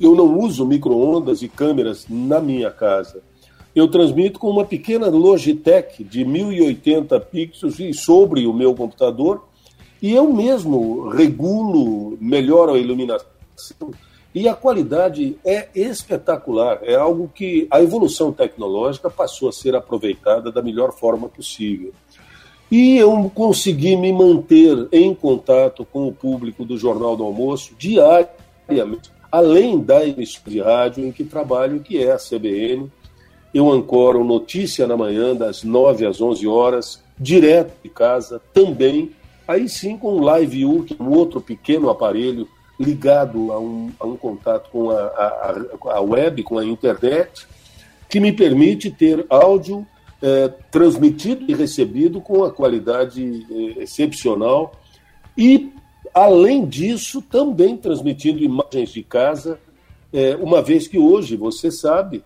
eu 0.00 0.14
não 0.14 0.38
uso 0.38 0.64
micro-ondas 0.64 1.42
e 1.42 1.48
câmeras 1.48 2.06
na 2.08 2.40
minha 2.40 2.70
casa. 2.70 3.20
Eu 3.78 3.86
transmito 3.86 4.40
com 4.40 4.50
uma 4.50 4.64
pequena 4.64 5.06
Logitech 5.06 6.02
de 6.02 6.24
1080 6.24 7.20
pixels 7.20 7.76
sobre 7.94 8.44
o 8.44 8.52
meu 8.52 8.74
computador 8.74 9.44
e 10.02 10.12
eu 10.12 10.32
mesmo 10.32 11.08
regulo, 11.10 12.18
melhoro 12.20 12.74
a 12.74 12.78
iluminação 12.80 13.24
e 14.34 14.48
a 14.48 14.54
qualidade 14.56 15.38
é 15.44 15.68
espetacular. 15.76 16.80
É 16.82 16.96
algo 16.96 17.30
que 17.32 17.68
a 17.70 17.80
evolução 17.80 18.32
tecnológica 18.32 19.08
passou 19.08 19.48
a 19.48 19.52
ser 19.52 19.76
aproveitada 19.76 20.50
da 20.50 20.60
melhor 20.60 20.92
forma 20.92 21.28
possível. 21.28 21.92
E 22.68 22.96
eu 22.96 23.30
consegui 23.32 23.96
me 23.96 24.12
manter 24.12 24.88
em 24.90 25.14
contato 25.14 25.84
com 25.84 26.08
o 26.08 26.12
público 26.12 26.64
do 26.64 26.76
Jornal 26.76 27.16
do 27.16 27.22
Almoço 27.22 27.76
diariamente, 27.78 29.12
além 29.30 29.78
da 29.78 30.04
emissora 30.04 30.50
de 30.50 30.60
rádio 30.60 31.06
em 31.06 31.12
que 31.12 31.22
trabalho, 31.22 31.78
que 31.78 32.02
é 32.02 32.10
a 32.10 32.18
CBN. 32.18 32.90
Eu 33.58 33.72
ancoro 33.72 34.22
Notícia 34.22 34.86
na 34.86 34.96
Manhã, 34.96 35.34
das 35.34 35.64
9 35.64 36.06
às 36.06 36.20
11 36.20 36.46
horas, 36.46 37.02
direto 37.18 37.72
de 37.82 37.88
casa, 37.88 38.40
também, 38.54 39.10
aí 39.48 39.68
sim 39.68 39.98
com 39.98 40.12
o 40.12 40.20
Live 40.20 40.64
U, 40.64 40.84
que 40.84 40.94
é 40.96 41.02
um 41.02 41.10
outro 41.10 41.40
pequeno 41.40 41.90
aparelho 41.90 42.46
ligado 42.78 43.50
a 43.50 43.58
um, 43.58 43.90
a 43.98 44.06
um 44.06 44.16
contato 44.16 44.70
com 44.70 44.90
a, 44.90 45.00
a, 45.00 45.64
a 45.86 46.00
web, 46.00 46.40
com 46.44 46.56
a 46.56 46.64
internet, 46.64 47.48
que 48.08 48.20
me 48.20 48.32
permite 48.32 48.92
ter 48.92 49.26
áudio 49.28 49.84
é, 50.22 50.46
transmitido 50.70 51.44
e 51.48 51.52
recebido 51.52 52.20
com 52.20 52.44
a 52.44 52.52
qualidade 52.52 53.44
é, 53.50 53.82
excepcional. 53.82 54.72
E, 55.36 55.72
além 56.14 56.64
disso, 56.64 57.20
também 57.20 57.76
transmitindo 57.76 58.38
imagens 58.40 58.90
de 58.90 59.02
casa, 59.02 59.58
é, 60.12 60.36
uma 60.36 60.62
vez 60.62 60.86
que 60.86 60.96
hoje, 60.96 61.34
você 61.34 61.72
sabe, 61.72 62.22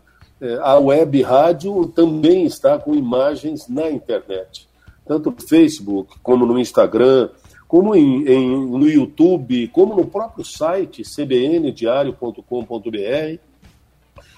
a 0.63 0.79
web 0.79 1.23
rádio 1.23 1.87
também 1.89 2.45
está 2.45 2.79
com 2.79 2.95
imagens 2.95 3.67
na 3.69 3.91
internet, 3.91 4.69
tanto 5.07 5.31
no 5.31 5.41
Facebook 5.41 6.17
como 6.23 6.45
no 6.45 6.59
Instagram, 6.59 7.31
como 7.69 7.95
em, 7.95 8.29
em, 8.29 8.67
no 8.67 8.87
YouTube, 8.89 9.69
como 9.69 9.97
no 9.97 10.07
próprio 10.07 10.45
site 10.45 11.03
cbndiario.com.br. 11.05 13.39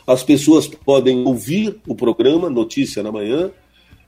As 0.07 0.23
pessoas 0.23 0.69
podem 0.69 1.27
ouvir 1.27 1.81
o 1.89 1.95
programa 1.95 2.51
Notícia 2.51 3.03
na 3.03 3.11
Manhã. 3.11 3.51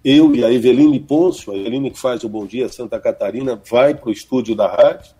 Eu 0.04 0.36
e 0.36 0.44
a 0.44 0.52
Eveline 0.52 1.00
Ponço, 1.00 1.50
a 1.50 1.56
Eveline 1.56 1.90
que 1.90 1.98
faz 1.98 2.22
o 2.22 2.28
Bom 2.28 2.44
Dia 2.46 2.68
Santa 2.68 3.00
Catarina, 3.00 3.60
vai 3.68 3.94
para 3.94 4.10
o 4.10 4.12
estúdio 4.12 4.54
da 4.54 4.68
rádio 4.68 5.16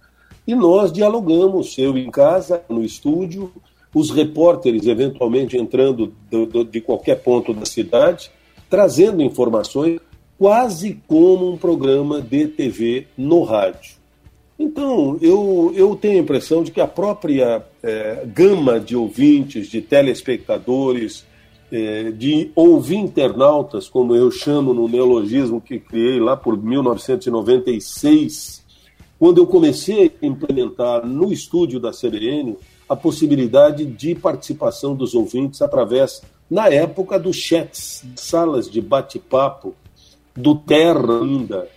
e 0.47 0.55
nós 0.55 0.93
dialogamos, 0.93 1.77
eu 1.77 1.99
em 1.99 2.09
casa, 2.09 2.63
no 2.69 2.85
estúdio, 2.85 3.53
os 3.97 4.11
repórteres 4.11 4.87
eventualmente 4.87 5.57
entrando 5.57 6.13
do, 6.31 6.45
do, 6.45 6.63
de 6.63 6.83
qualquer 6.83 7.23
ponto 7.23 7.55
da 7.55 7.65
cidade, 7.65 8.31
trazendo 8.69 9.23
informações 9.23 9.99
quase 10.39 11.01
como 11.09 11.51
um 11.51 11.57
programa 11.57 12.21
de 12.21 12.47
TV 12.47 13.07
no 13.17 13.43
rádio. 13.43 13.95
Então, 14.59 15.17
eu, 15.23 15.73
eu 15.75 15.97
tenho 15.97 16.19
a 16.19 16.23
impressão 16.23 16.63
de 16.63 16.73
que 16.73 16.81
a 16.81 16.87
própria 16.87 17.65
é, 17.83 18.27
gama 18.27 18.79
de 18.79 18.95
ouvintes, 18.95 19.69
de 19.69 19.81
telespectadores, 19.81 21.25
é, 21.73 22.11
de 22.11 22.51
ouvinternautas, 22.55 23.89
como 23.89 24.15
eu 24.15 24.31
chamo 24.31 24.75
no 24.75 24.87
neologismo 24.87 25.59
que 25.59 25.79
criei 25.79 26.21
lá 26.21 26.37
por 26.37 26.63
1996, 26.63 28.63
quando 29.19 29.39
eu 29.39 29.47
comecei 29.47 30.13
a 30.23 30.27
implementar 30.27 31.07
no 31.07 31.33
estúdio 31.33 31.81
da 31.81 31.93
CBN 31.93 32.59
a 32.89 32.95
possibilidade 32.95 33.85
de 33.85 34.15
participação 34.15 34.95
dos 34.95 35.15
ouvintes 35.15 35.63
através, 35.63 36.23
na 36.51 36.69
época, 36.69 37.19
dos 37.19 37.37
chats, 37.37 38.05
salas 38.15 38.71
de 38.71 38.81
bate-papo, 38.81 39.75
do 40.35 40.55
Terra 40.55 41.21
ainda, 41.21 41.69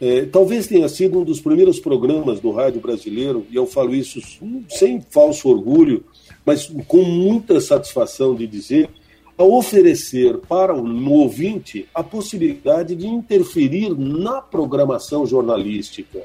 é, 0.00 0.26
talvez 0.26 0.66
tenha 0.66 0.88
sido 0.88 1.20
um 1.20 1.24
dos 1.24 1.40
primeiros 1.40 1.80
programas 1.80 2.40
do 2.40 2.50
rádio 2.50 2.80
brasileiro, 2.80 3.46
e 3.50 3.56
eu 3.56 3.66
falo 3.66 3.94
isso 3.94 4.20
sem 4.68 5.00
falso 5.00 5.48
orgulho, 5.48 6.04
mas 6.44 6.70
com 6.86 7.02
muita 7.02 7.60
satisfação 7.60 8.34
de 8.34 8.46
dizer, 8.46 8.90
a 9.36 9.42
oferecer 9.42 10.38
para 10.38 10.74
o 10.74 11.10
ouvinte 11.10 11.88
a 11.94 12.02
possibilidade 12.02 12.94
de 12.94 13.06
interferir 13.06 13.96
na 13.98 14.40
programação 14.40 15.26
jornalística. 15.26 16.22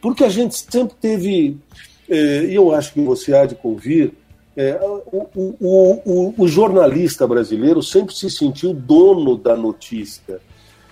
Porque 0.00 0.24
a 0.24 0.28
gente 0.28 0.56
sempre 0.56 0.96
teve, 1.00 1.56
e 2.08 2.54
eu 2.54 2.72
acho 2.72 2.92
que 2.92 3.00
você 3.00 3.34
há 3.34 3.46
de 3.46 3.54
convir, 3.54 4.12
é, 4.56 4.78
o, 4.82 5.26
o, 5.34 6.02
o, 6.04 6.34
o 6.38 6.48
jornalista 6.48 7.26
brasileiro 7.26 7.82
sempre 7.82 8.14
se 8.14 8.30
sentiu 8.30 8.72
dono 8.72 9.36
da 9.36 9.54
notícia 9.54 10.40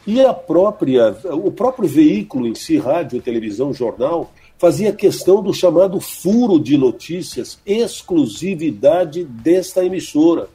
e 0.06 0.20
a 0.20 0.34
própria, 0.34 1.16
o 1.32 1.50
próprio 1.50 1.88
veículo 1.88 2.46
em 2.46 2.54
si, 2.54 2.76
rádio, 2.76 3.22
televisão, 3.22 3.72
jornal, 3.72 4.30
fazia 4.58 4.92
questão 4.92 5.42
do 5.42 5.52
chamado 5.52 5.98
furo 5.98 6.60
de 6.60 6.76
notícias, 6.76 7.58
exclusividade 7.64 9.24
desta 9.24 9.84
emissora. 9.84 10.48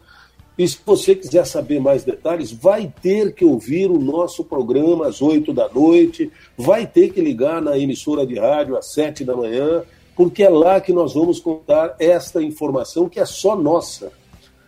E 0.56 0.68
se 0.68 0.78
você 0.86 1.16
quiser 1.16 1.46
saber 1.46 1.80
mais 1.80 2.04
detalhes, 2.04 2.52
vai 2.52 2.94
ter 3.02 3.34
que 3.34 3.46
ouvir 3.46 3.90
o 3.90 3.98
nosso 3.98 4.44
programa 4.44 5.08
às 5.08 5.22
8 5.22 5.52
da 5.54 5.68
noite, 5.70 6.32
vai 6.58 6.86
ter 6.86 7.12
que 7.12 7.22
ligar 7.22 7.62
na 7.62 7.78
emissora 7.78 8.28
de 8.28 8.38
rádio 8.38 8.78
às 8.78 8.92
7 8.94 9.24
da 9.24 9.36
manhã, 9.36 9.84
porque 10.20 10.44
é 10.44 10.50
lá 10.50 10.82
que 10.82 10.92
nós 10.92 11.14
vamos 11.14 11.40
contar 11.40 11.96
esta 11.98 12.44
informação 12.44 13.08
que 13.08 13.22
é 13.22 13.26
só 13.26 13.56
nossa. 13.56 14.12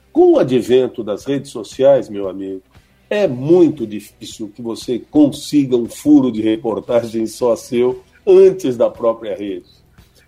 Com 0.09 0.35
o 0.35 0.39
advento 0.39 1.03
das 1.03 1.25
redes 1.25 1.51
sociais, 1.51 2.07
meu 2.07 2.29
amigo, 2.29 2.61
é 3.09 3.27
muito 3.27 3.85
difícil 3.85 4.49
que 4.55 4.61
você 4.61 4.97
consiga 4.97 5.75
um 5.75 5.89
furo 5.89 6.31
de 6.31 6.41
reportagem 6.41 7.27
só 7.27 7.53
seu 7.57 8.01
antes 8.25 8.77
da 8.77 8.89
própria 8.89 9.35
rede. 9.35 9.65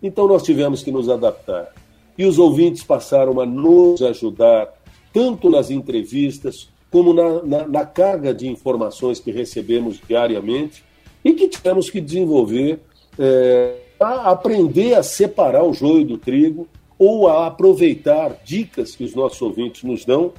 Então 0.03 0.27
nós 0.27 0.43
tivemos 0.43 0.83
que 0.83 0.91
nos 0.91 1.07
adaptar. 1.07 1.73
E 2.17 2.25
os 2.25 2.37
ouvintes 2.37 2.83
passaram 2.83 3.39
a 3.39 3.45
nos 3.45 4.01
ajudar, 4.01 4.73
tanto 5.13 5.49
nas 5.49 5.71
entrevistas, 5.71 6.67
como 6.91 7.13
na, 7.13 7.41
na, 7.43 7.65
na 7.65 7.85
carga 7.85 8.33
de 8.33 8.49
informações 8.49 9.21
que 9.21 9.31
recebemos 9.31 10.01
diariamente 10.05 10.83
e 11.23 11.31
que 11.31 11.47
tivemos 11.47 11.89
que 11.89 12.01
desenvolver, 12.01 12.81
é, 13.17 13.82
a 14.03 14.31
aprender 14.31 14.93
a 14.93 15.03
separar 15.03 15.63
o 15.63 15.73
joio 15.73 16.05
do 16.05 16.17
trigo 16.17 16.67
ou 16.97 17.27
a 17.27 17.47
aproveitar 17.47 18.37
dicas 18.45 18.95
que 18.95 19.03
os 19.03 19.13
nossos 19.15 19.41
ouvintes 19.41 19.83
nos 19.83 20.05
dão 20.05 20.33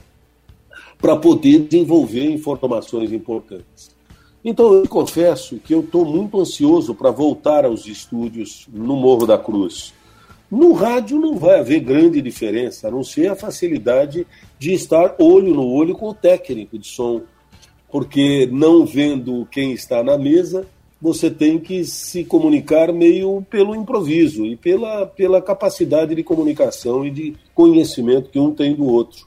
para 0.98 1.16
poder 1.16 1.60
desenvolver 1.60 2.30
informações 2.30 3.12
importantes. 3.12 3.94
Então, 4.44 4.74
eu 4.74 4.86
confesso 4.86 5.56
que 5.58 5.74
eu 5.74 5.80
estou 5.80 6.04
muito 6.04 6.38
ansioso 6.38 6.94
para 6.94 7.10
voltar 7.10 7.64
aos 7.64 7.86
estúdios 7.86 8.66
no 8.72 8.94
Morro 8.96 9.26
da 9.26 9.38
Cruz. 9.38 9.94
No 10.50 10.72
rádio 10.72 11.18
não 11.18 11.36
vai 11.36 11.60
haver 11.60 11.80
grande 11.80 12.20
diferença, 12.20 12.88
a 12.88 12.90
não 12.90 13.02
ser 13.02 13.28
a 13.28 13.36
facilidade 13.36 14.26
de 14.58 14.72
estar 14.72 15.16
olho 15.18 15.54
no 15.54 15.66
olho 15.66 15.94
com 15.94 16.10
o 16.10 16.14
técnico 16.14 16.78
de 16.78 16.86
som, 16.86 17.22
porque 17.90 18.46
não 18.52 18.84
vendo 18.84 19.48
quem 19.50 19.72
está 19.72 20.04
na 20.04 20.18
mesa, 20.18 20.66
você 21.04 21.30
tem 21.30 21.58
que 21.58 21.84
se 21.84 22.24
comunicar 22.24 22.90
meio 22.90 23.44
pelo 23.50 23.74
improviso 23.74 24.46
e 24.46 24.56
pela, 24.56 25.04
pela 25.04 25.42
capacidade 25.42 26.14
de 26.14 26.22
comunicação 26.22 27.04
e 27.04 27.10
de 27.10 27.36
conhecimento 27.54 28.30
que 28.30 28.38
um 28.38 28.54
tem 28.54 28.74
do 28.74 28.86
outro. 28.86 29.26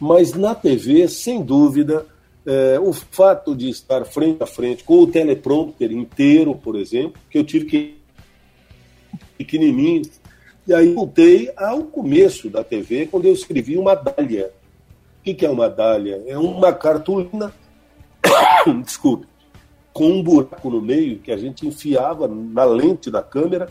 Mas 0.00 0.32
na 0.32 0.54
TV, 0.54 1.06
sem 1.06 1.42
dúvida, 1.42 2.06
é, 2.46 2.80
o 2.80 2.90
fato 2.94 3.54
de 3.54 3.68
estar 3.68 4.06
frente 4.06 4.42
a 4.42 4.46
frente 4.46 4.82
com 4.82 5.00
o 5.00 5.06
teleprompter 5.06 5.92
inteiro, 5.92 6.54
por 6.54 6.74
exemplo, 6.74 7.20
que 7.28 7.36
eu 7.36 7.44
tive 7.44 7.66
que 7.66 7.98
pequenininho, 9.36 10.00
e 10.66 10.72
aí 10.72 10.90
voltei 10.94 11.52
ao 11.54 11.82
começo 11.82 12.48
da 12.48 12.64
TV, 12.64 13.08
quando 13.10 13.26
eu 13.26 13.34
escrevi 13.34 13.76
uma 13.76 13.94
dália. 13.94 14.50
O 15.20 15.34
que, 15.34 15.44
é 15.44 15.50
uma 15.50 15.68
dália? 15.68 16.24
É 16.26 16.38
uma 16.38 16.72
cartolina, 16.72 17.52
desculpe, 18.82 19.26
com 19.94 20.08
um 20.08 20.22
buraco 20.22 20.68
no 20.68 20.82
meio 20.82 21.20
que 21.20 21.32
a 21.32 21.36
gente 21.36 21.66
enfiava 21.66 22.28
na 22.28 22.64
lente 22.64 23.10
da 23.10 23.22
câmera 23.22 23.70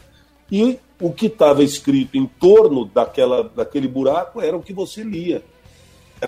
e 0.49 0.79
o 0.99 1.12
que 1.12 1.27
estava 1.27 1.63
escrito 1.63 2.17
em 2.17 2.25
torno 2.25 2.86
daquela, 2.86 3.43
daquele 3.43 3.88
buraco 3.88 4.41
era 4.41 4.57
o 4.57 4.63
que 4.63 4.73
você 4.73 5.03
lia 5.03 5.43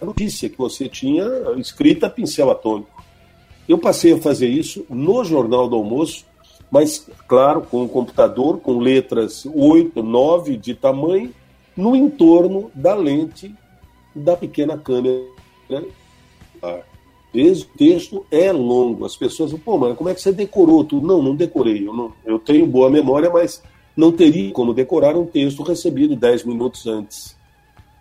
a 0.01 0.05
notícia 0.05 0.49
que 0.49 0.57
você 0.57 0.89
tinha 0.89 1.25
escrita 1.57 2.07
a 2.07 2.09
pincel 2.09 2.51
atômico. 2.51 3.03
Eu 3.67 3.77
passei 3.77 4.13
a 4.13 4.17
fazer 4.17 4.47
isso 4.47 4.85
no 4.89 5.23
Jornal 5.23 5.67
do 5.67 5.75
Almoço, 5.75 6.25
mas, 6.69 7.07
claro, 7.27 7.61
com 7.61 7.83
um 7.83 7.87
computador 7.87 8.59
com 8.59 8.79
letras 8.79 9.45
8, 9.45 10.03
9 10.03 10.57
de 10.57 10.75
tamanho, 10.75 11.33
no 11.75 11.95
entorno 11.95 12.69
da 12.73 12.93
lente 12.93 13.53
da 14.13 14.35
pequena 14.35 14.77
câmera. 14.77 15.25
Esse 17.39 17.63
o 17.63 17.77
texto 17.77 18.25
é 18.31 18.51
longo. 18.51 19.05
As 19.05 19.15
pessoas 19.15 19.51
falam, 19.51 19.63
pô, 19.65 19.77
mano, 19.77 19.95
como 19.95 20.09
é 20.09 20.15
que 20.15 20.21
você 20.21 20.31
decorou 20.31 20.83
tudo? 20.83 21.05
Não, 21.05 21.21
não 21.21 21.35
decorei. 21.35 21.87
Eu, 21.87 21.93
não, 21.93 22.13
eu 22.25 22.39
tenho 22.39 22.65
boa 22.65 22.89
memória, 22.89 23.29
mas 23.29 23.61
não 23.95 24.11
teria 24.11 24.51
como 24.51 24.73
decorar 24.73 25.15
um 25.15 25.25
texto 25.25 25.63
recebido 25.63 26.15
10 26.15 26.45
minutos 26.45 26.87
antes 26.87 27.35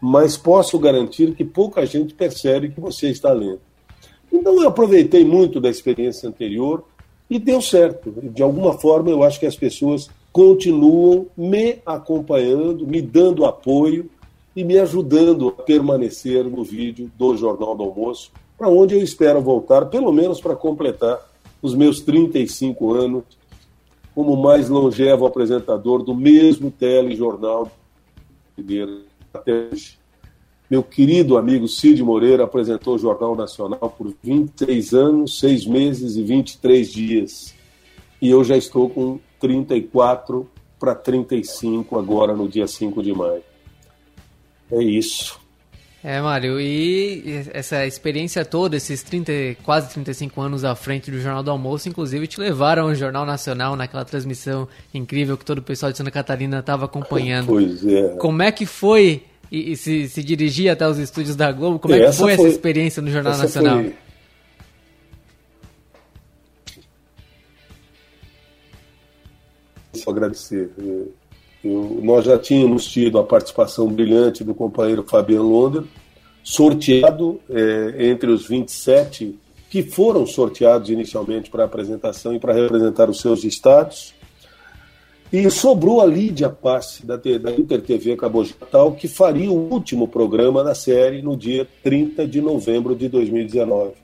mas 0.07 0.37
posso 0.37 0.79
garantir 0.79 1.35
que 1.35 1.43
pouca 1.43 1.87
gente 1.87 2.13
percebe 2.13 2.69
que 2.69 2.79
você 2.79 3.09
está 3.09 3.33
lendo. 3.33 3.63
Então 4.31 4.61
eu 4.61 4.69
aproveitei 4.69 5.25
muito 5.25 5.59
da 5.59 5.71
experiência 5.71 6.29
anterior 6.29 6.85
e 7.31 7.39
deu 7.39 7.63
certo. 7.63 8.13
De 8.23 8.43
alguma 8.43 8.75
forma 8.75 9.09
eu 9.09 9.23
acho 9.23 9.41
que 9.41 9.47
as 9.47 9.57
pessoas 9.57 10.11
continuam 10.31 11.27
me 11.35 11.79
acompanhando, 11.87 12.87
me 12.87 13.01
dando 13.01 13.47
apoio 13.47 14.11
e 14.55 14.63
me 14.63 14.79
ajudando 14.79 15.49
a 15.49 15.53
permanecer 15.53 16.45
no 16.45 16.63
vídeo 16.63 17.11
do 17.17 17.35
Jornal 17.35 17.75
do 17.75 17.85
Almoço, 17.85 18.31
para 18.57 18.69
onde 18.69 18.95
eu 18.95 19.03
espero 19.03 19.41
voltar, 19.41 19.87
pelo 19.87 20.13
menos 20.13 20.41
para 20.41 20.55
completar 20.55 21.21
os 21.61 21.75
meus 21.75 22.01
35 22.01 22.93
anos 22.93 23.25
como 24.15 24.37
mais 24.37 24.69
longevo 24.69 25.27
apresentador 25.27 26.03
do 26.03 26.15
mesmo 26.15 26.71
telejornal 26.71 27.71
até 29.33 29.69
hoje. 29.73 29.99
meu 30.71 30.83
querido 30.83 31.37
amigo 31.37 31.67
Cid 31.67 32.03
Moreira 32.03 32.45
apresentou 32.45 32.95
o 32.95 32.99
Jornal 32.99 33.35
Nacional 33.35 33.91
por 33.99 34.15
26 34.23 34.95
anos, 34.95 35.41
6 35.41 35.67
meses 35.67 36.17
e 36.17 36.23
23 36.23 36.93
dias. 36.93 37.55
E 38.23 38.31
eu 38.31 38.45
já 38.45 38.57
estou 38.57 38.89
com 38.89 39.19
34 39.41 40.49
para 40.79 40.95
35 40.95 41.99
agora 41.99 42.35
no 42.35 42.49
dia 42.49 42.67
5 42.67 43.03
de 43.03 43.13
maio. 43.13 43.43
É 44.71 44.83
isso. 44.83 45.44
É, 46.07 46.21
Mário, 46.21 46.61
e 46.61 47.47
essa 47.51 47.87
experiência 47.87 48.45
toda, 48.45 48.77
esses 48.77 49.03
30, 49.03 49.33
quase 49.63 49.89
35 49.95 50.39
anos 50.39 50.63
à 50.63 50.75
frente 50.75 51.11
do 51.11 51.19
Jornal 51.19 51.43
do 51.43 51.51
Almoço, 51.51 51.89
inclusive 51.89 52.27
te 52.27 52.39
levaram 52.39 52.83
ao 52.83 52.95
Jornal 52.95 53.25
Nacional 53.25 53.75
naquela 53.75 54.05
transmissão 54.05 54.69
incrível 54.93 55.39
que 55.39 55.47
todo 55.47 55.61
o 55.61 55.63
pessoal 55.63 55.91
de 55.91 55.97
Santa 55.97 56.11
Catarina 56.11 56.59
estava 56.59 56.85
acompanhando. 56.85 57.47
Pois 57.47 57.87
é. 57.87 58.09
Como 58.19 58.43
é 58.43 58.53
que 58.53 58.67
foi 58.67 59.23
e, 59.51 59.73
e 59.73 59.77
se, 59.79 60.07
se, 60.11 60.23
dirigir 60.23 60.71
até 60.71 60.87
os 60.87 60.99
estúdios 60.99 61.37
da 61.37 61.51
Globo? 61.51 61.79
Como 61.79 61.95
é, 61.95 62.01
que 62.01 62.13
foi, 62.13 62.13
foi, 62.13 62.33
essa 62.35 62.49
experiência 62.49 63.01
no 63.01 63.11
Jornal 63.11 63.39
Nacional? 63.39 63.77
Foi... 63.77 63.95
Só 69.95 70.11
agradecer. 70.11 70.71
Eu, 70.77 71.15
nós 71.69 72.25
já 72.25 72.39
tínhamos 72.39 72.87
tido 72.87 73.19
a 73.19 73.25
participação 73.25 73.89
brilhante 73.89 74.45
do 74.45 74.55
companheiro 74.55 75.03
Fabiano 75.03 75.49
Londer, 75.49 75.85
sorteado 76.43 77.41
é, 77.49 78.09
entre 78.11 78.31
os 78.31 78.47
27 78.47 79.39
que 79.71 79.83
foram 79.83 80.25
sorteados 80.25 80.89
inicialmente 80.89 81.51
para 81.51 81.65
apresentação 81.65 82.33
e 82.33 82.39
para 82.39 82.53
representar 82.53 83.11
os 83.11 83.21
seus 83.21 83.43
estados. 83.43 84.15
E 85.33 85.51
sobrou 85.51 86.01
a 86.01 86.07
Lídia 86.07 86.49
Passe, 86.49 87.05
da, 87.05 87.17
da 87.17 87.51
Inter 87.51 87.83
TV 87.83 88.15
Cabogetal, 88.15 88.93
que 88.93 89.09
faria 89.09 89.51
o 89.51 89.73
último 89.73 90.07
programa 90.07 90.63
da 90.63 90.77
série 90.77 91.23
no 91.23 91.37
dia 91.37 91.67
30 91.83 92.25
de 92.25 92.41
novembro 92.41 92.95
de 92.95 93.09
2019. 93.09 93.95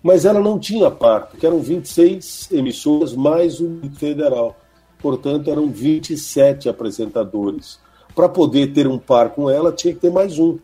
Mas 0.00 0.24
ela 0.24 0.38
não 0.38 0.56
tinha 0.56 0.88
par, 0.88 1.26
porque 1.26 1.46
eram 1.46 1.58
26 1.58 2.52
emissoras 2.52 3.12
mais 3.12 3.60
o 3.60 3.80
federal 3.96 4.56
portanto 5.02 5.50
eram 5.50 5.68
27 5.68 6.68
apresentadores. 6.68 7.80
Para 8.14 8.28
poder 8.28 8.72
ter 8.72 8.86
um 8.86 8.98
par 8.98 9.30
com 9.30 9.50
ela, 9.50 9.72
tinha 9.72 9.92
que 9.92 10.00
ter 10.00 10.10
mais 10.10 10.38
um. 10.38 10.58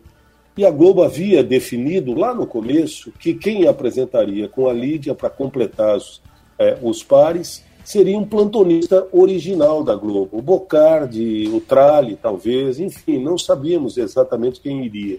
E 0.57 0.65
a 0.65 0.71
Globo 0.71 1.03
havia 1.03 1.43
definido 1.43 2.13
lá 2.13 2.33
no 2.33 2.47
começo 2.47 3.11
que 3.19 3.33
quem 3.33 3.67
apresentaria 3.67 4.47
com 4.47 4.67
a 4.67 4.73
Lídia 4.73 5.13
para 5.13 5.29
completar 5.29 5.97
os, 5.97 6.21
é, 6.57 6.77
os 6.81 7.03
pares 7.03 7.63
seria 7.83 8.17
um 8.17 8.25
plantonista 8.25 9.07
original 9.11 9.83
da 9.83 9.95
Globo. 9.95 10.37
O 10.37 10.41
Bocardi, 10.41 11.49
o 11.51 11.59
Trali, 11.59 12.15
talvez, 12.15 12.79
enfim, 12.79 13.19
não 13.19 13.37
sabíamos 13.37 13.97
exatamente 13.97 14.59
quem 14.59 14.85
iria. 14.85 15.17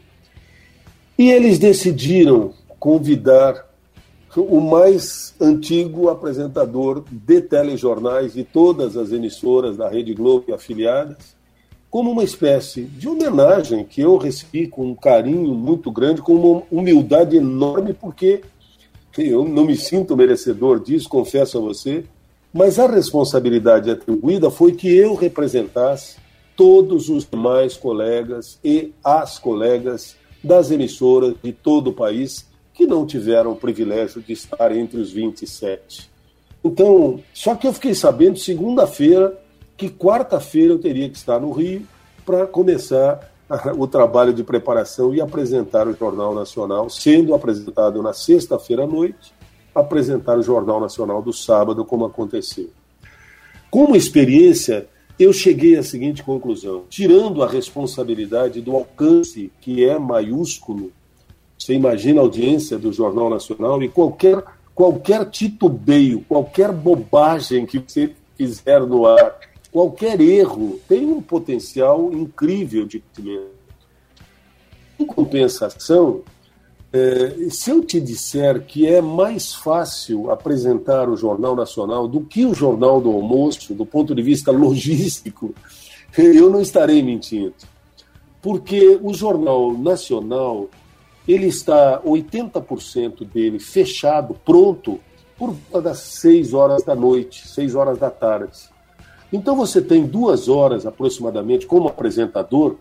E 1.18 1.30
eles 1.30 1.58
decidiram 1.58 2.52
convidar 2.78 3.69
o 4.36 4.60
mais 4.60 5.34
antigo 5.40 6.08
apresentador 6.08 7.04
de 7.10 7.40
telejornais 7.40 8.34
de 8.34 8.44
todas 8.44 8.96
as 8.96 9.10
emissoras 9.10 9.76
da 9.76 9.88
Rede 9.88 10.14
Globo 10.14 10.44
e 10.48 10.52
afiliadas, 10.52 11.34
como 11.90 12.12
uma 12.12 12.22
espécie 12.22 12.82
de 12.82 13.08
homenagem 13.08 13.84
que 13.84 14.00
eu 14.00 14.16
recebi 14.16 14.68
com 14.68 14.86
um 14.86 14.94
carinho 14.94 15.52
muito 15.54 15.90
grande, 15.90 16.22
com 16.22 16.34
uma 16.34 16.62
humildade 16.70 17.36
enorme, 17.36 17.92
porque 17.92 18.42
eu 19.18 19.44
não 19.44 19.64
me 19.64 19.76
sinto 19.76 20.16
merecedor 20.16 20.78
disso, 20.78 21.08
confesso 21.08 21.58
a 21.58 21.60
você, 21.60 22.04
mas 22.52 22.78
a 22.78 22.86
responsabilidade 22.86 23.90
atribuída 23.90 24.50
foi 24.50 24.72
que 24.72 24.88
eu 24.88 25.14
representasse 25.14 26.16
todos 26.56 27.08
os 27.08 27.28
demais 27.28 27.76
colegas 27.76 28.58
e 28.62 28.92
as 29.02 29.38
colegas 29.38 30.16
das 30.42 30.70
emissoras 30.70 31.34
de 31.42 31.52
todo 31.52 31.90
o 31.90 31.92
país 31.92 32.49
que 32.80 32.86
não 32.86 33.04
tiveram 33.04 33.52
o 33.52 33.56
privilégio 33.56 34.22
de 34.22 34.32
estar 34.32 34.74
entre 34.74 34.98
os 34.98 35.12
27. 35.12 36.10
Então, 36.64 37.20
só 37.34 37.54
que 37.54 37.66
eu 37.66 37.74
fiquei 37.74 37.94
sabendo 37.94 38.38
segunda-feira 38.38 39.38
que 39.76 39.90
quarta-feira 39.90 40.72
eu 40.72 40.78
teria 40.78 41.06
que 41.10 41.18
estar 41.18 41.38
no 41.38 41.52
Rio 41.52 41.86
para 42.24 42.46
começar 42.46 43.30
o 43.76 43.86
trabalho 43.86 44.32
de 44.32 44.42
preparação 44.42 45.14
e 45.14 45.20
apresentar 45.20 45.86
o 45.86 45.94
Jornal 45.94 46.34
Nacional, 46.34 46.88
sendo 46.88 47.34
apresentado 47.34 48.02
na 48.02 48.14
sexta-feira 48.14 48.84
à 48.84 48.86
noite, 48.86 49.34
apresentar 49.74 50.38
o 50.38 50.42
Jornal 50.42 50.80
Nacional 50.80 51.20
do 51.20 51.34
sábado, 51.34 51.84
como 51.84 52.06
aconteceu. 52.06 52.70
Como 53.70 53.94
experiência, 53.94 54.88
eu 55.18 55.34
cheguei 55.34 55.76
à 55.76 55.82
seguinte 55.82 56.22
conclusão: 56.22 56.84
tirando 56.88 57.42
a 57.42 57.46
responsabilidade 57.46 58.62
do 58.62 58.74
alcance, 58.74 59.52
que 59.60 59.84
é 59.84 59.98
maiúsculo, 59.98 60.90
você 61.60 61.74
imagina 61.74 62.20
a 62.20 62.24
audiência 62.24 62.78
do 62.78 62.90
Jornal 62.90 63.28
Nacional 63.28 63.82
e 63.82 63.88
qualquer, 63.88 64.42
qualquer 64.74 65.28
titubeio, 65.28 66.24
qualquer 66.26 66.72
bobagem 66.72 67.66
que 67.66 67.78
você 67.78 68.14
fizer 68.34 68.80
no 68.80 69.04
ar, 69.04 69.38
qualquer 69.70 70.18
erro, 70.22 70.80
tem 70.88 71.04
um 71.04 71.20
potencial 71.20 72.10
incrível 72.14 72.86
de 72.86 73.00
crescimento. 73.00 73.60
Em 74.98 75.04
compensação, 75.04 76.22
é, 76.90 77.50
se 77.50 77.70
eu 77.70 77.84
te 77.84 78.00
disser 78.00 78.64
que 78.64 78.86
é 78.86 79.02
mais 79.02 79.54
fácil 79.54 80.30
apresentar 80.30 81.10
o 81.10 81.16
Jornal 81.16 81.54
Nacional 81.54 82.08
do 82.08 82.22
que 82.22 82.46
o 82.46 82.54
Jornal 82.54 83.02
do 83.02 83.10
Almoço, 83.10 83.74
do 83.74 83.84
ponto 83.84 84.14
de 84.14 84.22
vista 84.22 84.50
logístico, 84.50 85.54
eu 86.16 86.48
não 86.48 86.62
estarei 86.62 87.02
mentindo. 87.02 87.54
Porque 88.40 88.98
o 89.02 89.12
Jornal 89.12 89.74
Nacional 89.74 90.70
ele 91.32 91.46
está 91.46 92.00
80% 92.02 93.24
dele 93.24 93.58
fechado, 93.60 94.34
pronto, 94.44 94.98
por 95.38 95.52
volta 95.52 95.80
das 95.80 95.98
6 95.98 96.52
horas 96.52 96.82
da 96.82 96.94
noite, 96.94 97.46
6 97.46 97.74
horas 97.74 97.98
da 97.98 98.10
tarde. 98.10 98.58
Então 99.32 99.54
você 99.54 99.80
tem 99.80 100.04
duas 100.04 100.48
horas 100.48 100.84
aproximadamente 100.84 101.66
como 101.66 101.88
apresentador 101.88 102.76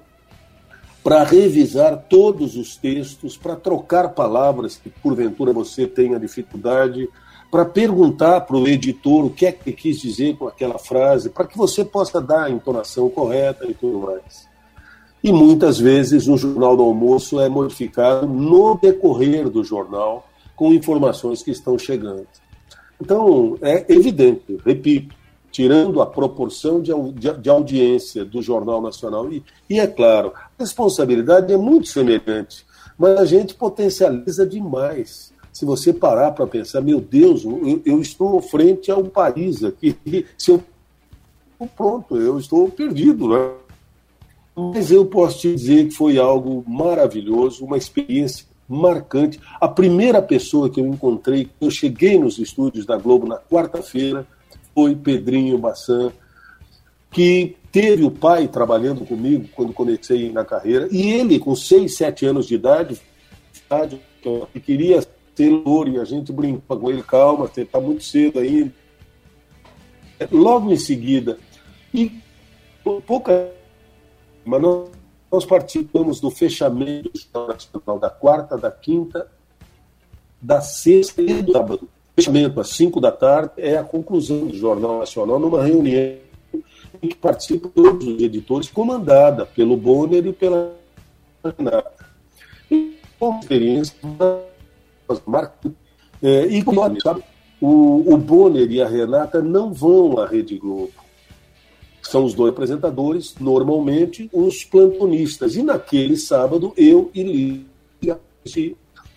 para 1.04 1.24
revisar 1.24 2.06
todos 2.10 2.58
os 2.58 2.76
textos, 2.76 3.38
para 3.38 3.56
trocar 3.56 4.10
palavras 4.10 4.76
que 4.78 4.90
porventura 4.90 5.54
você 5.54 5.88
tenha 5.88 6.20
dificuldade, 6.20 7.08
para 7.52 7.66
perguntar 7.66 8.42
para 8.42 8.58
o 8.58 8.68
editor 8.68 9.26
o 9.26 9.30
que 9.30 9.46
é 9.46 9.52
que 9.52 9.72
quis 9.72 10.02
dizer 10.02 10.36
com 10.38 10.48
aquela 10.48 10.78
frase, 10.78 11.30
para 11.30 11.46
que 11.46 11.58
você 11.58 11.86
possa 11.86 12.20
dar 12.20 12.46
a 12.46 12.50
entonação 12.50 13.10
correta 13.10 13.66
e 13.66 13.74
tudo 13.74 14.00
mais. 14.00 14.49
E 15.24 15.32
muitas 15.32 15.78
vezes 15.78 16.28
o 16.28 16.38
Jornal 16.38 16.78
do 16.78 16.84
Almoço 16.84 17.40
é 17.40 17.50
modificado 17.50 18.26
no 18.26 18.78
decorrer 18.78 19.50
do 19.50 19.64
jornal 19.64 20.28
com 20.56 20.74
informações 20.74 21.44
que 21.44 21.52
estão 21.52 21.78
chegando. 21.78 22.28
Então, 23.02 23.58
é 23.62 23.86
evidente, 23.94 24.58
repito, 24.66 25.16
tirando 25.52 26.02
a 26.02 26.06
proporção 26.06 26.82
de, 26.82 26.92
de, 27.40 27.50
audiência 27.50 28.24
do 28.24 28.42
Jornal 28.42 28.82
Nacional, 28.82 29.32
e, 29.32 29.44
e 29.70 29.80
é 29.80 29.88
claro, 29.88 30.34
a 30.36 30.50
responsabilidade 30.60 31.52
é 31.52 31.58
muito 31.58 31.88
semelhante, 31.88 32.66
mas 32.98 33.18
a 33.18 33.26
gente 33.26 33.56
potencializa 33.56 34.46
demais. 34.46 35.34
Se 35.52 35.66
você 35.66 35.92
parar 35.92 36.32
para 36.32 36.46
pensar, 36.46 36.82
meu 36.82 37.02
Deus, 37.02 37.44
eu, 37.44 37.82
eu 37.86 38.02
estou 38.02 38.42
frente 38.42 38.92
a 38.92 38.98
um 38.98 39.06
país 39.06 39.64
aqui, 39.64 39.98
se 40.38 40.52
eu 40.52 40.64
pronto, 41.76 42.16
eu 42.16 42.38
estou 42.38 42.70
perdido, 42.70 43.30
né? 43.30 43.52
Mas 44.74 44.92
eu 44.92 45.06
posso 45.06 45.40
te 45.40 45.56
dizer 45.56 45.88
que 45.88 45.92
foi 45.96 46.18
algo 46.18 46.64
maravilhoso, 46.68 47.66
uma 47.66 47.78
experiência 47.78 48.46
marcante. 48.68 49.40
A 49.60 49.68
primeira 49.68 50.22
pessoa 50.22 50.70
que 50.70 50.80
eu 50.80 50.86
encontrei, 50.86 51.50
eu 51.60 51.72
cheguei 51.72 52.20
nos 52.20 52.38
estúdios 52.38 52.86
da 52.86 52.98
Globo 52.98 53.28
na 53.28 53.38
quarta-feira, 53.38 54.28
foi 54.76 54.96
Pedrinho 54.96 55.58
Bassan, 55.58 56.12
que 57.12 57.56
teve 57.72 58.04
o 58.04 58.12
pai 58.12 58.48
trabalhando 58.48 59.06
comigo 59.06 59.48
quando 59.56 59.74
comecei 59.74 60.32
na 60.32 60.46
carreira, 60.46 60.88
e 60.92 61.10
ele, 61.10 61.40
com 61.40 61.56
6, 61.56 61.96
7 61.96 62.26
anos 62.28 62.46
de 62.48 62.56
idade, 62.56 63.02
que 64.54 64.60
queria 64.60 65.02
ser 65.36 65.50
louro, 65.50 65.90
e 65.90 66.00
a 66.00 66.06
gente 66.06 66.32
brincava 66.32 66.80
com 66.80 66.90
ele, 66.90 67.02
calma, 67.02 67.48
você 67.48 67.62
está 67.62 67.80
muito 67.80 68.04
cedo 68.04 68.40
ainda. 68.40 68.72
Logo 70.32 70.72
em 70.72 70.78
seguida, 70.78 71.40
e 71.94 72.12
pouca 73.08 73.52
mas 74.46 74.62
nós, 74.62 74.90
nós 75.32 75.46
participamos 75.46 76.20
do 76.20 76.30
fechamento 76.30 77.12
Nacional 77.34 78.00
da 78.00 78.10
quarta, 78.10 78.58
da 78.58 78.72
quinta, 78.72 79.28
da 80.42 80.62
sexta 80.62 81.22
e 81.22 81.42
do 81.42 81.52
sábado. 81.52 81.90
Fechamento 82.16 82.60
às 82.60 82.70
cinco 82.70 83.00
da 83.00 83.12
tarde 83.12 83.54
é 83.58 83.78
a 83.78 83.84
conclusão 83.84 84.48
do 84.48 84.56
Jornal 84.56 85.00
Nacional 85.00 85.40
numa 85.40 85.64
reunião 85.64 86.18
em 87.02 87.08
que 87.08 87.16
participam 87.16 87.70
todos 87.70 88.08
os 88.08 88.22
editores, 88.22 88.70
comandada 88.70 89.46
pelo 89.46 89.78
Bonner 89.78 90.26
e 90.26 90.34
pela 90.34 90.76
Renata. 91.58 92.06
E 92.70 92.98
uma 93.22 93.40
experiência 93.40 93.96
marcante. 95.26 95.76
É, 96.22 96.46
e 96.48 96.64
sabe, 97.02 97.24
o, 97.62 98.14
o 98.14 98.18
Bonner 98.18 98.70
e 98.70 98.82
a 98.82 98.88
Renata 98.88 99.42
não 99.42 99.72
vão 99.72 100.20
à 100.20 100.26
Rede 100.26 100.58
Globo 100.58 100.92
são 102.10 102.26
os 102.26 102.34
dois 102.34 102.52
apresentadores, 102.52 103.36
normalmente 103.40 104.30
os 104.34 104.64
plantonistas. 104.64 105.56
E 105.56 105.62
naquele 105.62 106.18
sábado, 106.18 106.74
eu 106.76 107.12
e 107.14 107.24
Lídia, 107.24 108.20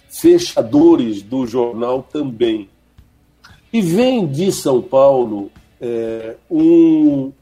fechadores 0.09 1.22
do 1.22 1.46
jornal 1.46 2.07
também. 2.12 2.68
E 3.72 3.81
vem 3.81 4.26
de 4.26 4.52
São 4.52 4.83
Paulo 4.83 5.50
é, 5.81 6.37
um 6.50 7.33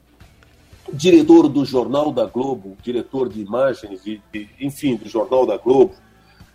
diretor 0.93 1.49
do 1.49 1.65
Jornal 1.65 2.13
da 2.13 2.27
Globo, 2.27 2.77
diretor 2.83 3.29
de 3.29 3.41
imagens, 3.41 4.07
e, 4.07 4.21
enfim, 4.61 4.95
do 4.95 5.09
Jornal 5.09 5.47
da 5.47 5.57
Globo, 5.57 5.95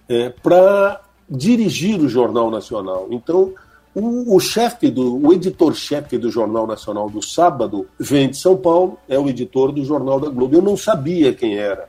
é, 0.08 0.30
para 0.30 1.02
dirigir 1.30 2.00
o 2.00 2.08
Jornal 2.08 2.50
Nacional. 2.50 3.08
Então, 3.12 3.54
o, 3.96 4.36
o 4.36 4.40
chefe 4.42 4.92
do, 4.92 5.26
o 5.26 5.32
editor-chefe 5.32 6.18
do 6.18 6.30
Jornal 6.30 6.68
Nacional 6.68 7.10
do 7.10 7.22
sábado 7.22 7.88
vem 7.98 8.30
de 8.30 8.38
São 8.38 8.58
Paulo, 8.58 8.98
é 9.08 9.18
o 9.18 9.30
editor 9.30 9.72
do 9.72 9.86
Jornal 9.86 10.20
da 10.20 10.28
Globo. 10.28 10.54
Eu 10.54 10.62
não 10.62 10.76
sabia 10.76 11.34
quem 11.34 11.58
era. 11.58 11.88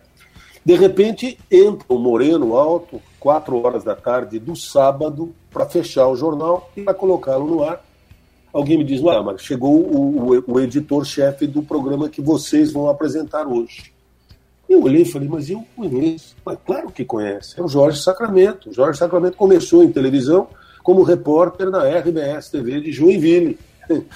De 0.65 0.75
repente 0.75 1.37
entra 1.51 1.85
o 1.89 1.99
Moreno 1.99 2.57
Alto, 2.57 3.03
quatro 3.19 3.61
horas 3.61 3.83
da 3.83 3.97
tarde 3.97 4.39
do 4.39 4.55
sábado, 4.55 5.35
para 5.51 5.67
fechar 5.67 6.07
o 6.07 6.17
jornal 6.17 6.71
e 6.77 6.83
para 6.83 6.95
colocá-lo 6.95 7.47
no 7.47 7.63
ar. 7.65 7.85
Alguém 8.53 8.79
me 8.79 8.85
diz, 8.85 9.05
ah, 9.05 9.23
mas 9.23 9.43
chegou 9.43 9.75
o, 9.75 10.33
o, 10.33 10.55
o 10.55 10.61
editor-chefe 10.61 11.47
do 11.47 11.63
programa 11.63 12.09
que 12.09 12.23
vocês 12.23 12.73
vão 12.73 12.89
apresentar 12.89 13.47
hoje. 13.47 13.93
Eu 14.69 14.83
olhei 14.83 15.03
e 15.03 15.05
falei, 15.05 15.29
mas 15.29 15.51
eu 15.51 15.65
conheço. 15.77 16.37
Mas 16.45 16.59
claro 16.65 16.91
que 16.91 17.05
conhece. 17.05 17.59
É 17.61 17.63
o 17.63 17.69
Jorge 17.69 18.01
Sacramento. 18.01 18.71
O 18.71 18.73
Jorge 18.73 18.99
Sacramento 18.99 19.37
começou 19.37 19.85
em 19.85 19.93
televisão 19.93 20.49
como 20.87 21.03
repórter 21.03 21.69
na 21.69 21.83
RBS 21.83 22.49
TV 22.49 22.81
de 22.81 22.93
Joinville. 22.93 23.59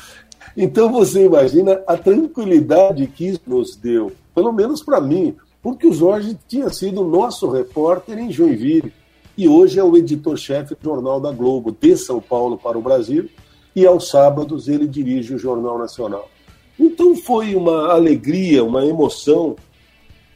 Então 0.56 0.90
você 0.90 1.26
imagina 1.26 1.80
a 1.86 1.96
tranquilidade 1.96 3.06
que 3.06 3.28
isso 3.28 3.42
nos 3.46 3.76
deu, 3.76 4.10
pelo 4.34 4.52
menos 4.52 4.82
para 4.82 5.00
mim, 5.00 5.36
porque 5.62 5.86
o 5.86 5.92
Jorge 5.92 6.36
tinha 6.48 6.68
sido 6.70 7.04
nosso 7.04 7.48
repórter 7.48 8.18
em 8.18 8.32
Joinville 8.32 8.92
e 9.38 9.46
hoje 9.46 9.78
é 9.78 9.84
o 9.84 9.96
editor-chefe 9.96 10.74
do 10.74 10.82
Jornal 10.82 11.20
da 11.20 11.30
Globo, 11.30 11.76
de 11.80 11.96
São 11.96 12.20
Paulo 12.20 12.58
para 12.58 12.76
o 12.76 12.82
Brasil, 12.82 13.28
e 13.76 13.86
aos 13.86 14.08
sábados 14.08 14.66
ele 14.66 14.88
dirige 14.88 15.34
o 15.34 15.38
Jornal 15.38 15.78
Nacional. 15.78 16.28
Então 16.76 17.14
foi 17.14 17.54
uma 17.54 17.92
alegria, 17.92 18.64
uma 18.64 18.84
emoção 18.84 19.54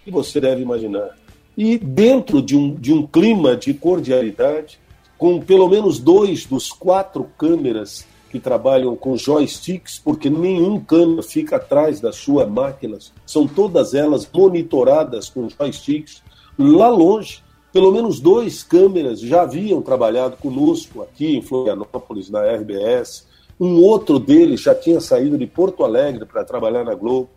que 0.04 0.12
você 0.12 0.40
deve 0.40 0.62
imaginar. 0.62 1.16
E 1.56 1.76
dentro 1.76 2.40
de 2.40 2.56
um, 2.56 2.72
de 2.72 2.92
um 2.92 3.04
clima 3.04 3.56
de 3.56 3.74
cordialidade, 3.74 4.78
com 5.18 5.40
pelo 5.40 5.68
menos 5.68 5.98
dois 5.98 6.44
dos 6.46 6.70
quatro 6.72 7.28
câmeras 7.38 8.06
que 8.30 8.40
trabalham 8.40 8.96
com 8.96 9.16
joysticks, 9.16 10.00
porque 10.02 10.28
nenhum 10.28 10.80
câmera 10.80 11.22
fica 11.22 11.56
atrás 11.56 12.00
das 12.00 12.16
suas 12.16 12.48
máquinas, 12.50 13.12
são 13.24 13.46
todas 13.46 13.94
elas 13.94 14.28
monitoradas 14.32 15.28
com 15.28 15.48
joysticks. 15.48 16.20
Lá 16.58 16.88
longe, 16.88 17.44
pelo 17.72 17.92
menos 17.92 18.18
dois 18.18 18.62
câmeras 18.62 19.20
já 19.20 19.42
haviam 19.42 19.80
trabalhado 19.80 20.36
conosco 20.36 21.02
aqui 21.02 21.36
em 21.36 21.42
Florianópolis, 21.42 22.28
na 22.28 22.40
RBS. 22.40 23.26
Um 23.58 23.80
outro 23.82 24.18
deles 24.18 24.62
já 24.62 24.74
tinha 24.74 25.00
saído 25.00 25.38
de 25.38 25.46
Porto 25.46 25.84
Alegre 25.84 26.26
para 26.26 26.44
trabalhar 26.44 26.84
na 26.84 26.94
Globo. 26.94 27.30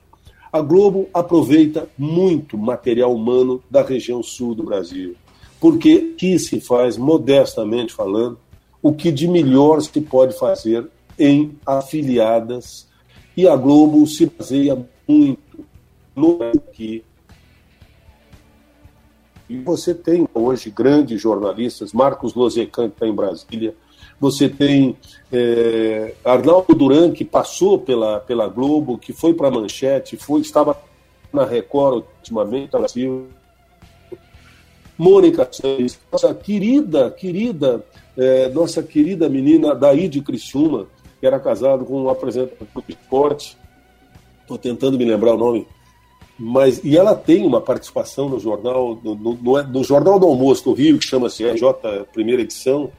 A 0.51 0.61
Globo 0.61 1.07
aproveita 1.13 1.87
muito 1.97 2.57
material 2.57 3.13
humano 3.13 3.61
da 3.69 3.83
região 3.83 4.23
sul 4.23 4.55
do 4.55 4.63
Brasil, 4.63 5.15
porque 5.59 6.13
aqui 6.13 6.37
se 6.37 6.59
faz, 6.59 6.97
modestamente 6.97 7.93
falando, 7.93 8.39
o 8.81 8.93
que 8.93 9.11
de 9.11 9.27
melhor 9.27 9.81
se 9.81 10.01
pode 10.01 10.37
fazer 10.37 10.87
em 11.17 11.57
afiliadas, 11.65 12.87
e 13.35 13.47
a 13.47 13.55
Globo 13.55 14.05
se 14.07 14.25
baseia 14.25 14.77
muito 15.07 15.65
no 16.15 16.39
que 16.73 17.03
e 19.49 19.57
você 19.59 19.93
tem 19.93 20.27
hoje 20.33 20.69
grandes 20.69 21.21
jornalistas, 21.21 21.93
Marcos 21.93 22.33
Lozecan, 22.33 22.89
que 22.89 22.95
está 22.95 23.07
em 23.07 23.15
Brasília, 23.15 23.73
você 24.19 24.49
tem 24.49 24.97
é, 25.31 26.13
Arnaldo 26.25 26.73
Duran, 26.75 27.11
que 27.11 27.23
passou 27.23 27.79
pela, 27.79 28.19
pela 28.19 28.47
Globo, 28.47 28.97
que 28.97 29.13
foi 29.13 29.33
para 29.33 29.47
a 29.47 29.51
Manchete, 29.51 30.17
foi, 30.17 30.41
estava 30.41 30.77
na 31.31 31.45
Record 31.45 32.03
ultimamente, 32.17 32.71
Brasil. 32.71 33.27
Mônica 34.97 35.47
nossa 36.11 36.33
querida, 36.33 37.11
querida, 37.11 37.85
é, 38.17 38.49
nossa 38.49 38.81
querida 38.81 39.29
menina 39.29 39.75
Daí 39.75 40.07
de 40.07 40.21
Criciúma, 40.21 40.87
que 41.19 41.25
era 41.27 41.39
casado 41.39 41.85
com 41.85 42.03
um 42.03 42.09
apresentador 42.09 42.67
de 42.87 42.93
esporte, 42.93 43.57
estou 44.41 44.57
tentando 44.57 44.97
me 44.97 45.05
lembrar 45.05 45.35
o 45.35 45.37
nome, 45.37 45.67
mas 46.37 46.83
e 46.83 46.97
ela 46.97 47.15
tem 47.15 47.45
uma 47.45 47.59
participação 47.61 48.29
no 48.29 48.39
jornal, 48.39 48.99
no, 49.03 49.15
no, 49.15 49.63
no 49.63 49.83
Jornal 49.83 50.19
do 50.19 50.27
Almoço 50.27 50.63
do 50.65 50.73
Rio, 50.73 50.97
que 50.99 51.05
chama-se 51.05 51.43
RJ 51.43 51.63
Primeira 52.13 52.41
Edição, 52.41 52.91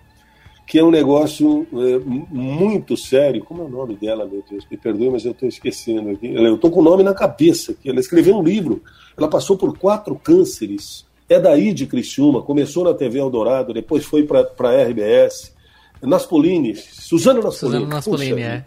que 0.69 0.79
é 0.79 0.85
um 0.85 0.91
negócio 0.91 1.67
é, 1.73 1.99
muito 2.05 2.95
sério. 2.95 3.43
Como 3.43 3.63
é 3.63 3.65
o 3.65 3.71
nome 3.71 3.97
dela, 3.97 4.27
meu 4.27 4.45
Deus? 4.49 4.67
Me 4.71 4.77
perdoe, 4.77 5.09
mas 5.09 5.25
eu 5.25 5.33
estou 5.33 5.49
esquecendo 5.49 6.11
aqui. 6.11 6.35
Eu 6.35 6.57
estou 6.57 6.71
com 6.71 6.81
o 6.81 6.85
nome 6.85 7.03
na 7.03 7.15
cabeça. 7.15 7.73
Aqui. 7.73 7.89
Ela 7.89 8.01
escreveu 8.01 8.37
um 8.37 8.43
livro. 8.43 8.83
Ela 9.17 9.29
passou 9.29 9.57
por 9.57 9.79
quatro 9.79 10.15
cânceres. 10.17 11.07
É 11.29 11.39
daí 11.39 11.73
de 11.73 11.87
Criciúma. 11.87 12.43
Começou 12.43 12.85
na 12.85 12.95
TV 12.95 13.19
Eldorado, 13.19 13.75
depois 13.75 14.05
foi 14.05 14.25
para 14.25 14.49
a 14.59 14.83
RBS. 14.83 15.57
Naspolini, 16.03 16.77
Suzana 16.77 17.41
Naspolini. 17.41 17.81
Suzana 17.81 17.95
Naspolini, 17.95 18.43
é. 18.43 18.65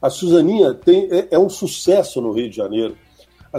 A 0.00 0.10
Suzaninha 0.10 0.74
tem, 0.74 1.08
é, 1.10 1.28
é, 1.32 1.38
um 1.38 1.48
sucesso 1.48 2.20
no 2.20 2.32
Rio 2.32 2.48
de 2.48 2.56
Janeiro. 2.56 2.96
A 3.52 3.58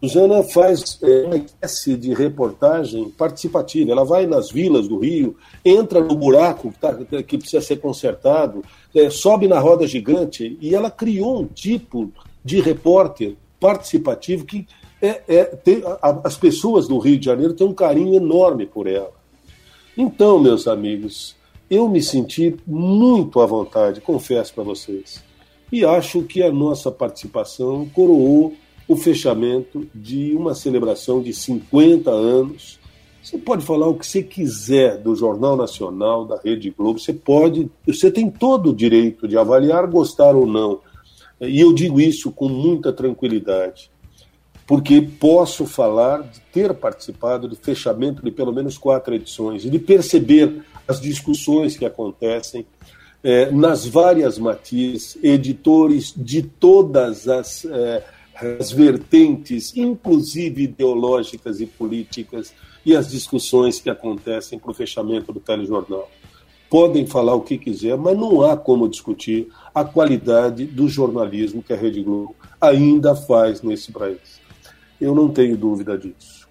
Suzana 0.00 0.42
faz 0.42 0.98
é, 1.02 1.22
uma 1.24 1.36
espécie 1.36 1.96
de 1.96 2.14
reportagem 2.14 3.10
participativa. 3.10 3.90
Ela 3.90 4.04
vai 4.04 4.26
nas 4.26 4.50
vilas 4.50 4.88
do 4.88 4.98
Rio, 4.98 5.36
entra 5.64 6.00
no 6.00 6.14
buraco 6.14 6.72
que, 6.72 6.78
tá, 6.78 6.94
que 7.22 7.38
precisa 7.38 7.62
ser 7.62 7.76
consertado, 7.76 8.62
é, 8.94 9.10
sobe 9.10 9.48
na 9.48 9.58
roda 9.58 9.86
gigante 9.86 10.56
e 10.60 10.74
ela 10.74 10.90
criou 10.90 11.42
um 11.42 11.46
tipo 11.46 12.12
de 12.44 12.60
repórter 12.60 13.36
participativo 13.58 14.44
que 14.44 14.66
é, 15.06 15.22
é 15.28 15.44
tem, 15.44 15.82
a, 15.84 16.20
as 16.24 16.36
pessoas 16.36 16.88
do 16.88 16.98
Rio 16.98 17.18
de 17.18 17.24
Janeiro 17.24 17.54
têm 17.54 17.66
um 17.66 17.74
carinho 17.74 18.14
enorme 18.14 18.66
por 18.66 18.86
ela. 18.86 19.12
Então, 19.96 20.38
meus 20.38 20.66
amigos, 20.66 21.36
eu 21.70 21.88
me 21.88 22.02
senti 22.02 22.56
muito 22.66 23.40
à 23.40 23.46
vontade, 23.46 24.00
confesso 24.00 24.54
para 24.54 24.64
vocês. 24.64 25.22
E 25.70 25.84
acho 25.84 26.22
que 26.22 26.42
a 26.42 26.52
nossa 26.52 26.90
participação 26.90 27.88
coroou 27.92 28.54
o 28.86 28.96
fechamento 28.96 29.86
de 29.94 30.34
uma 30.36 30.54
celebração 30.54 31.22
de 31.22 31.32
50 31.32 32.10
anos. 32.10 32.78
Você 33.22 33.38
pode 33.38 33.64
falar 33.64 33.88
o 33.88 33.94
que 33.94 34.06
você 34.06 34.22
quiser 34.22 34.98
do 34.98 35.16
Jornal 35.16 35.56
Nacional, 35.56 36.26
da 36.26 36.38
Rede 36.38 36.70
Globo, 36.70 36.98
você 36.98 37.12
pode, 37.12 37.70
você 37.86 38.10
tem 38.10 38.30
todo 38.30 38.70
o 38.70 38.74
direito 38.74 39.26
de 39.26 39.38
avaliar, 39.38 39.86
gostar 39.86 40.36
ou 40.36 40.46
não. 40.46 40.80
E 41.40 41.60
eu 41.60 41.72
digo 41.72 42.00
isso 42.00 42.30
com 42.30 42.48
muita 42.48 42.92
tranquilidade, 42.92 43.90
porque 44.66 45.00
posso 45.02 45.66
falar 45.66 46.22
de 46.22 46.40
ter 46.52 46.72
participado 46.74 47.48
do 47.48 47.56
fechamento 47.56 48.22
de 48.22 48.30
pelo 48.30 48.52
menos 48.52 48.78
quatro 48.78 49.14
edições 49.14 49.64
e 49.64 49.70
de 49.70 49.78
perceber 49.78 50.62
as 50.88 51.00
discussões 51.00 51.76
que 51.76 51.84
acontecem 51.84 52.66
eh, 53.22 53.50
nas 53.50 53.86
várias 53.86 54.38
matizes, 54.38 55.18
editores 55.22 56.12
de 56.16 56.42
todas 56.42 57.28
as 57.28 57.64
eh, 57.64 58.02
as 58.34 58.72
vertentes, 58.72 59.76
inclusive 59.76 60.64
ideológicas 60.64 61.60
e 61.60 61.66
políticas, 61.66 62.52
e 62.84 62.94
as 62.94 63.08
discussões 63.08 63.80
que 63.80 63.88
acontecem 63.88 64.58
para 64.58 64.70
o 64.70 64.74
fechamento 64.74 65.32
do 65.32 65.40
telejornal. 65.40 66.10
Podem 66.68 67.06
falar 67.06 67.34
o 67.34 67.42
que 67.42 67.56
quiser, 67.56 67.96
mas 67.96 68.18
não 68.18 68.42
há 68.42 68.56
como 68.56 68.88
discutir 68.88 69.48
a 69.74 69.84
qualidade 69.84 70.66
do 70.66 70.88
jornalismo 70.88 71.62
que 71.62 71.72
a 71.72 71.76
Rede 71.76 72.02
Globo 72.02 72.34
ainda 72.60 73.14
faz 73.14 73.62
nesse 73.62 73.92
país. 73.92 74.43
Eu 75.04 75.14
não 75.14 75.28
tenho 75.28 75.56
dúvida 75.56 75.98
disso. 75.98 76.48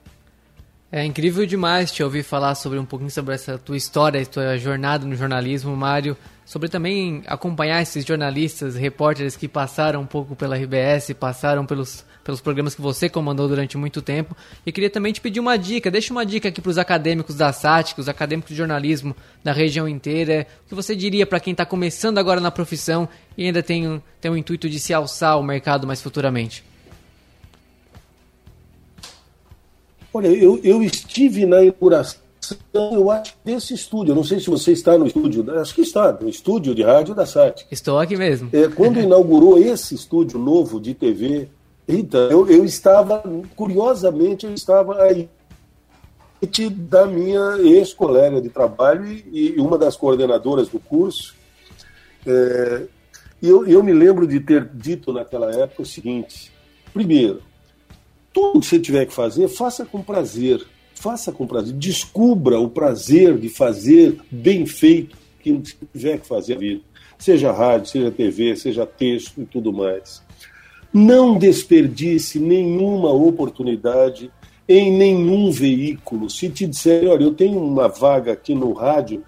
É 0.91 1.03
incrível 1.03 1.43
demais 1.45 1.91
te 1.91 2.03
ouvir 2.03 2.21
falar 2.21 2.53
sobre 2.53 2.77
um 2.77 2.85
pouquinho 2.85 3.09
sobre 3.09 3.33
essa 3.33 3.57
tua 3.57 3.75
história, 3.75 4.23
tua 4.25 4.57
jornada 4.57 5.05
no 5.05 5.15
jornalismo, 5.15 5.75
Mário 5.75 6.15
sobre 6.45 6.69
também 6.69 7.23
acompanhar 7.25 7.81
esses 7.81 8.05
jornalistas, 8.05 8.75
repórteres 8.75 9.35
que 9.35 9.47
passaram 9.47 10.01
um 10.01 10.05
pouco 10.05 10.35
pela 10.35 10.55
RBS, 10.55 11.13
passaram 11.13 11.65
pelos, 11.65 12.05
pelos 12.23 12.41
programas 12.41 12.75
que 12.75 12.81
você 12.81 13.09
comandou 13.09 13.47
durante 13.47 13.77
muito 13.77 14.01
tempo. 14.01 14.35
E 14.65 14.71
queria 14.71 14.89
também 14.89 15.13
te 15.13 15.21
pedir 15.21 15.39
uma 15.39 15.57
dica, 15.57 15.89
deixa 15.89 16.13
uma 16.13 16.25
dica 16.25 16.49
aqui 16.49 16.61
para 16.61 16.69
os 16.69 16.77
acadêmicos 16.77 17.35
da 17.35 17.51
SATIC, 17.51 17.99
os 17.99 18.09
acadêmicos 18.09 18.51
de 18.51 18.57
jornalismo 18.57 19.15
da 19.43 19.51
região 19.51 19.87
inteira. 19.87 20.45
O 20.65 20.69
que 20.69 20.75
você 20.75 20.95
diria 20.95 21.25
para 21.25 21.39
quem 21.39 21.51
está 21.51 21.65
começando 21.65 22.17
agora 22.17 22.41
na 22.41 22.51
profissão 22.51 23.07
e 23.37 23.45
ainda 23.45 23.63
tem, 23.63 24.01
tem 24.19 24.31
o 24.31 24.37
intuito 24.37 24.69
de 24.69 24.79
se 24.79 24.93
alçar 24.93 25.31
ao 25.31 25.43
mercado 25.43 25.87
mais 25.87 26.01
futuramente? 26.01 26.63
Olha, 30.13 30.27
eu, 30.27 30.59
eu 30.63 30.83
estive 30.83 31.45
na 31.45 31.63
inauguração 31.63 32.23
eu 32.73 33.09
acho, 33.09 33.33
desse 33.43 33.73
estúdio. 33.73 34.11
Eu 34.11 34.15
não 34.15 34.23
sei 34.23 34.39
se 34.39 34.49
você 34.49 34.73
está 34.73 34.97
no 34.97 35.07
estúdio, 35.07 35.45
acho 35.59 35.73
que 35.73 35.81
está, 35.81 36.11
no 36.11 36.27
estúdio 36.27 36.75
de 36.75 36.83
rádio 36.83 37.15
da 37.15 37.25
SAT. 37.25 37.65
Estou 37.71 37.97
aqui 37.97 38.17
mesmo. 38.17 38.49
É, 38.51 38.67
quando 38.67 38.99
inaugurou 39.01 39.57
esse 39.57 39.95
estúdio 39.95 40.37
novo 40.37 40.79
de 40.79 40.93
TV, 40.93 41.47
Então, 41.87 42.29
eu, 42.29 42.49
eu 42.49 42.65
estava, 42.65 43.23
curiosamente, 43.55 44.45
eu 44.45 44.53
estava 44.53 45.01
aí 45.03 45.29
da 46.71 47.05
minha 47.05 47.57
ex-colega 47.59 48.41
de 48.41 48.49
trabalho 48.49 49.05
e, 49.05 49.55
e, 49.55 49.61
uma 49.61 49.77
das 49.77 49.95
coordenadoras 49.95 50.67
do 50.67 50.79
curso. 50.79 51.33
É, 52.25 52.83
eu, 53.41 53.65
eu 53.65 53.81
me 53.81 53.93
lembro 53.93 54.27
de 54.27 54.41
ter 54.41 54.69
dito 54.73 55.13
naquela 55.13 55.51
época 55.55 55.83
o 55.83 55.85
seguinte: 55.85 56.51
primeiro, 56.93 57.41
tudo 58.33 58.59
que 58.59 58.65
você 58.65 58.79
tiver 58.79 59.05
que 59.05 59.13
fazer, 59.13 59.47
faça 59.47 59.85
com 59.85 60.01
prazer. 60.01 60.65
Faça 60.95 61.31
com 61.31 61.45
prazer. 61.45 61.73
Descubra 61.73 62.59
o 62.59 62.69
prazer 62.69 63.37
de 63.37 63.49
fazer 63.49 64.17
bem 64.31 64.65
feito 64.65 65.15
aquilo 65.39 65.61
que 65.61 65.69
você 65.69 65.85
tiver 65.93 66.17
que 66.19 66.27
fazer 66.27 66.55
a 66.55 66.59
vida. 66.59 66.81
Seja 67.17 67.51
rádio, 67.51 67.89
seja 67.89 68.11
TV, 68.11 68.55
seja 68.55 68.85
texto 68.85 69.41
e 69.41 69.45
tudo 69.45 69.71
mais. 69.71 70.23
Não 70.93 71.37
desperdice 71.37 72.39
nenhuma 72.39 73.11
oportunidade 73.11 74.31
em 74.67 74.91
nenhum 74.91 75.51
veículo. 75.51 76.29
Se 76.29 76.49
te 76.49 76.65
disserem, 76.65 77.09
olha, 77.09 77.23
eu 77.23 77.33
tenho 77.33 77.59
uma 77.59 77.87
vaga 77.87 78.33
aqui 78.33 78.55
no 78.55 78.71
rádio, 78.73 79.23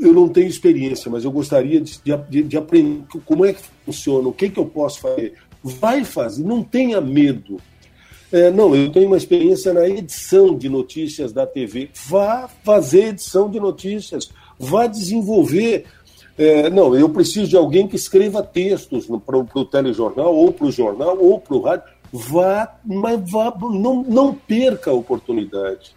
eu 0.00 0.12
não 0.12 0.28
tenho 0.28 0.48
experiência, 0.48 1.10
mas 1.10 1.24
eu 1.24 1.30
gostaria 1.30 1.80
de, 1.80 2.00
de, 2.28 2.42
de 2.42 2.56
aprender 2.56 3.04
como 3.24 3.44
é 3.44 3.52
que 3.52 3.62
funciona, 3.84 4.28
o 4.28 4.32
que, 4.32 4.50
que 4.50 4.58
eu 4.58 4.66
posso 4.66 5.00
fazer. 5.00 5.34
Vai 5.62 6.04
fazer, 6.04 6.44
não 6.44 6.62
tenha 6.62 7.00
medo. 7.00 7.58
É, 8.32 8.50
não, 8.50 8.74
eu 8.74 8.90
tenho 8.90 9.06
uma 9.06 9.16
experiência 9.16 9.72
na 9.72 9.88
edição 9.88 10.56
de 10.56 10.68
notícias 10.68 11.32
da 11.32 11.46
TV. 11.46 11.90
Vá 12.08 12.48
fazer 12.64 13.08
edição 13.08 13.48
de 13.48 13.60
notícias, 13.60 14.30
vá 14.58 14.86
desenvolver. 14.86 15.84
É, 16.36 16.68
não, 16.68 16.94
eu 16.94 17.08
preciso 17.08 17.48
de 17.48 17.56
alguém 17.56 17.86
que 17.86 17.96
escreva 17.96 18.42
textos 18.42 19.06
para 19.24 19.38
o 19.38 19.64
telejornal, 19.64 20.34
ou 20.34 20.52
para 20.52 20.66
o 20.66 20.72
jornal, 20.72 21.16
ou 21.18 21.38
para 21.40 21.56
o 21.56 21.60
rádio. 21.60 21.84
Vá, 22.12 22.78
mas 22.84 23.30
vá, 23.30 23.54
não, 23.60 24.02
não 24.02 24.34
perca 24.34 24.90
a 24.90 24.94
oportunidade. 24.94 25.94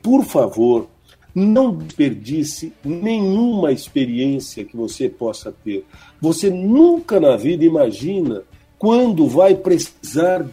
Por 0.00 0.24
favor, 0.24 0.88
não 1.34 1.74
desperdice 1.74 2.72
nenhuma 2.84 3.72
experiência 3.72 4.64
que 4.64 4.76
você 4.76 5.08
possa 5.08 5.52
ter. 5.64 5.84
Você 6.20 6.50
nunca 6.50 7.18
na 7.18 7.36
vida 7.36 7.64
imagina 7.64 8.42
quando 8.78 9.26
vai 9.26 9.54
precisar 9.54 10.46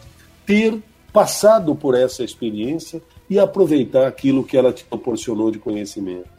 ter 0.46 0.82
passado 1.12 1.76
por 1.76 1.96
essa 1.96 2.24
experiência 2.24 3.02
e 3.30 3.40
aproveitar 3.40 4.08
aquilo 4.08 4.44
que 4.44 4.58
ela 4.58 4.74
te 4.74 4.84
proporcionou 4.84 5.52
de 5.52 5.60
conhecimento. 5.60 6.30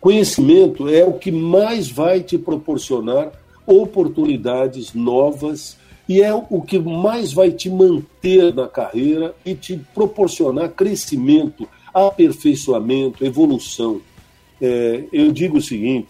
Conhecimento 0.00 0.88
é 0.88 1.04
o 1.04 1.14
que 1.14 1.32
mais 1.32 1.90
vai 1.90 2.22
te 2.22 2.36
proporcionar 2.36 3.32
oportunidades 3.66 4.92
novas 4.92 5.76
e 6.06 6.20
é 6.20 6.34
o 6.34 6.60
que 6.60 6.78
mais 6.78 7.32
vai 7.32 7.50
te 7.50 7.70
manter 7.70 8.54
na 8.54 8.68
carreira 8.68 9.34
e 9.44 9.54
te 9.54 9.80
proporcionar 9.94 10.68
crescimento, 10.70 11.66
aperfeiçoamento, 11.92 13.24
evolução. 13.24 14.00
É, 14.60 15.04
eu 15.10 15.32
digo 15.32 15.56
o 15.56 15.62
seguinte: 15.62 16.08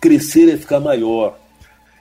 crescer 0.00 0.52
é 0.52 0.56
ficar 0.56 0.80
maior. 0.80 1.38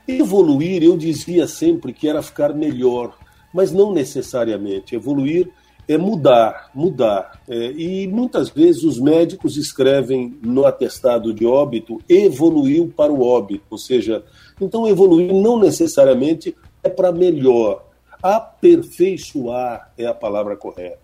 Evoluir, 0.08 0.82
eu 0.82 0.98
dizia 0.98 1.48
sempre 1.48 1.94
que 1.94 2.08
era 2.08 2.24
ficar 2.24 2.54
melhor, 2.54 3.16
mas 3.54 3.72
não 3.72 3.94
necessariamente. 3.94 4.96
Evoluir 4.96 5.50
é 5.88 5.98
mudar, 5.98 6.70
mudar. 6.74 7.42
É, 7.48 7.72
e 7.72 8.08
muitas 8.08 8.50
vezes 8.50 8.84
os 8.84 9.00
médicos 9.00 9.58
escrevem 9.58 10.38
no 10.42 10.66
atestado 10.66 11.34
de 11.34 11.46
óbito 11.46 12.00
evoluiu 12.08 12.94
para 12.96 13.12
o 13.12 13.26
óbito, 13.26 13.66
ou 13.70 13.78
seja, 13.78 14.24
então 14.60 14.88
evoluir 14.88 15.34
não 15.34 15.60
necessariamente 15.60 16.56
é 16.84 16.90
para 16.90 17.12
melhor. 17.12 17.86
Aperfeiçoar 18.22 19.92
é 19.98 20.06
a 20.06 20.14
palavra 20.14 20.56
correta. 20.56 21.00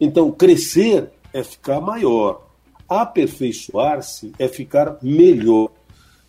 Então, 0.00 0.30
crescer 0.30 1.10
é 1.32 1.42
ficar 1.42 1.80
maior. 1.80 2.46
Aperfeiçoar-se 2.88 4.32
é 4.38 4.46
ficar 4.48 4.98
melhor. 5.02 5.70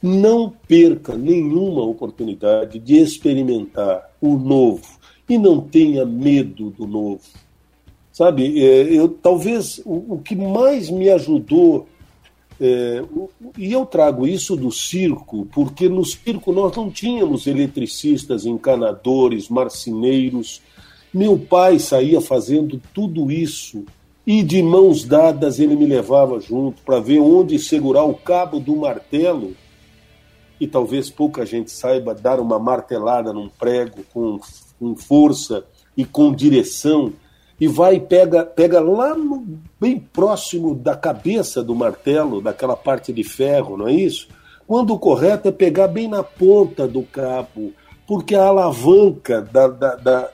Não 0.01 0.49
perca 0.49 1.15
nenhuma 1.15 1.83
oportunidade 1.83 2.79
de 2.79 2.97
experimentar 2.97 4.09
o 4.19 4.35
novo 4.35 4.92
e 5.27 5.37
não 5.37 5.61
tenha 5.61 6.05
medo 6.05 6.69
do 6.71 6.85
novo. 6.85 7.21
Sabe, 8.11 8.63
é, 8.63 8.83
eu 8.83 9.09
talvez 9.09 9.79
o, 9.85 10.15
o 10.15 10.21
que 10.23 10.35
mais 10.35 10.89
me 10.89 11.09
ajudou 11.09 11.87
é, 12.59 13.03
e 13.57 13.73
eu 13.73 13.85
trago 13.85 14.27
isso 14.27 14.55
do 14.55 14.71
circo, 14.71 15.47
porque 15.51 15.89
no 15.89 16.05
circo 16.05 16.51
nós 16.51 16.75
não 16.75 16.89
tínhamos 16.89 17.47
eletricistas, 17.47 18.45
encanadores, 18.45 19.49
marceneiros. 19.49 20.61
Meu 21.13 21.37
pai 21.37 21.79
saía 21.79 22.21
fazendo 22.21 22.79
tudo 22.93 23.31
isso 23.31 23.83
e 24.25 24.41
de 24.41 24.61
mãos 24.63 25.03
dadas 25.03 25.59
ele 25.59 25.75
me 25.75 25.85
levava 25.85 26.39
junto 26.39 26.81
para 26.83 26.99
ver 26.99 27.19
onde 27.19 27.59
segurar 27.59 28.05
o 28.05 28.13
cabo 28.13 28.59
do 28.59 28.75
martelo. 28.75 29.55
E 30.59 30.67
talvez 30.67 31.09
pouca 31.09 31.45
gente 31.45 31.71
saiba 31.71 32.15
dar 32.15 32.39
uma 32.39 32.57
martelada 32.57 33.33
num 33.33 33.49
prego 33.49 34.03
com, 34.13 34.39
com 34.79 34.95
força 34.95 35.65
e 35.95 36.05
com 36.05 36.33
direção 36.33 37.13
e 37.59 37.67
vai 37.67 37.99
pega, 37.99 38.43
pega 38.43 38.81
lá 38.81 39.15
no, 39.15 39.45
bem 39.79 39.99
próximo 39.99 40.75
da 40.75 40.95
cabeça 40.95 41.63
do 41.63 41.75
martelo, 41.75 42.41
daquela 42.41 42.75
parte 42.75 43.13
de 43.13 43.23
ferro, 43.23 43.77
não 43.77 43.87
é 43.87 43.93
isso? 43.93 44.27
Quando 44.67 44.93
o 44.93 44.99
correto 44.99 45.47
é 45.47 45.51
pegar 45.51 45.87
bem 45.87 46.07
na 46.07 46.23
ponta 46.23 46.87
do 46.87 47.03
cabo, 47.03 47.71
porque 48.07 48.35
a 48.35 48.45
alavanca 48.45 49.41
da, 49.41 49.67
da, 49.67 49.95
da, 49.95 50.29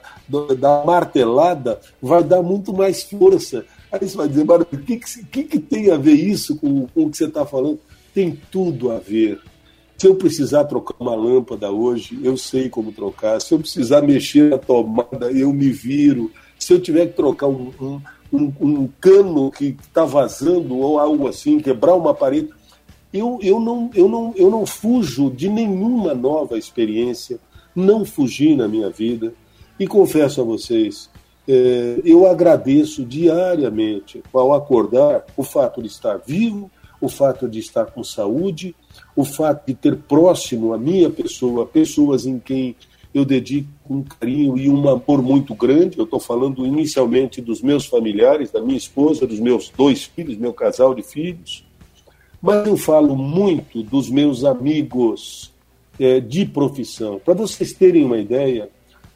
da 0.58 0.84
martelada 0.84 1.80
vai 2.00 2.22
dar 2.24 2.42
muito 2.42 2.72
mais 2.72 3.02
força. 3.02 3.64
Aí 3.92 4.00
você 4.00 4.16
vai 4.16 4.28
dizer, 4.28 4.44
mas 4.44 4.62
o 4.62 4.64
que, 4.64 4.96
que, 4.96 5.44
que, 5.44 5.58
tem 5.58 5.90
a 5.90 5.96
ver 5.96 6.14
isso 6.14 6.56
com, 6.56 6.86
com 6.88 7.04
o 7.04 7.10
que 7.10 7.16
você 7.16 7.24
está 7.26 7.44
falando? 7.44 7.78
Tem 8.14 8.38
tudo 8.50 8.90
a 8.90 8.98
ver. 8.98 9.40
Se 10.00 10.06
eu 10.06 10.14
precisar 10.14 10.64
trocar 10.64 10.94
uma 10.98 11.14
lâmpada 11.14 11.70
hoje, 11.70 12.18
eu 12.22 12.34
sei 12.34 12.70
como 12.70 12.90
trocar. 12.90 13.38
Se 13.38 13.52
eu 13.52 13.58
precisar 13.58 14.00
mexer 14.00 14.48
na 14.48 14.56
tomada, 14.56 15.30
eu 15.30 15.52
me 15.52 15.68
viro 15.68 16.30
se 16.58 16.72
eu 16.72 16.80
tiver 16.80 17.08
que 17.08 17.12
trocar 17.12 17.48
um, 17.48 17.70
um, 17.78 18.00
um, 18.32 18.52
um 18.62 18.88
cano 18.98 19.50
que 19.50 19.76
está 19.78 20.06
vazando 20.06 20.74
ou 20.78 20.98
algo 20.98 21.28
assim, 21.28 21.60
quebrar 21.60 21.94
uma 21.96 22.14
parede, 22.14 22.48
eu, 23.12 23.38
eu, 23.42 23.60
não, 23.60 23.90
eu, 23.94 24.08
não, 24.08 24.32
eu 24.36 24.50
não 24.50 24.64
fujo 24.64 25.30
de 25.30 25.50
nenhuma 25.50 26.14
nova 26.14 26.56
experiência, 26.56 27.38
não 27.76 28.02
fugi 28.02 28.56
na 28.56 28.66
minha 28.66 28.88
vida. 28.88 29.34
E 29.78 29.86
confesso 29.86 30.40
a 30.40 30.44
vocês, 30.44 31.10
é, 31.46 32.00
eu 32.02 32.26
agradeço 32.26 33.04
diariamente 33.04 34.22
ao 34.32 34.54
acordar 34.54 35.26
o 35.36 35.42
fato 35.42 35.82
de 35.82 35.88
estar 35.88 36.16
vivo, 36.16 36.70
o 37.00 37.08
fato 37.08 37.48
de 37.48 37.58
estar 37.58 37.86
com 37.86 38.04
saúde, 38.04 38.74
o 39.16 39.24
fato 39.24 39.66
de 39.66 39.74
ter 39.74 39.96
próximo 39.96 40.72
a 40.72 40.78
minha 40.78 41.08
pessoa, 41.08 41.66
pessoas 41.66 42.26
em 42.26 42.38
quem 42.38 42.76
eu 43.12 43.24
dedico 43.24 43.68
um 43.88 44.02
carinho 44.02 44.56
e 44.56 44.68
um 44.68 44.88
amor 44.88 45.22
muito 45.22 45.54
grande. 45.54 45.98
Eu 45.98 46.04
estou 46.04 46.20
falando 46.20 46.64
inicialmente 46.64 47.40
dos 47.40 47.60
meus 47.60 47.86
familiares, 47.86 48.50
da 48.50 48.60
minha 48.60 48.78
esposa, 48.78 49.26
dos 49.26 49.40
meus 49.40 49.68
dois 49.70 50.04
filhos, 50.04 50.36
meu 50.36 50.52
casal 50.52 50.94
de 50.94 51.02
filhos. 51.02 51.64
Mas 52.40 52.66
eu 52.66 52.76
falo 52.76 53.16
muito 53.16 53.82
dos 53.82 54.08
meus 54.08 54.44
amigos 54.44 55.52
é, 55.98 56.20
de 56.20 56.46
profissão. 56.46 57.20
Para 57.22 57.34
vocês 57.34 57.72
terem 57.72 58.04
uma 58.04 58.18
ideia, 58.18 58.70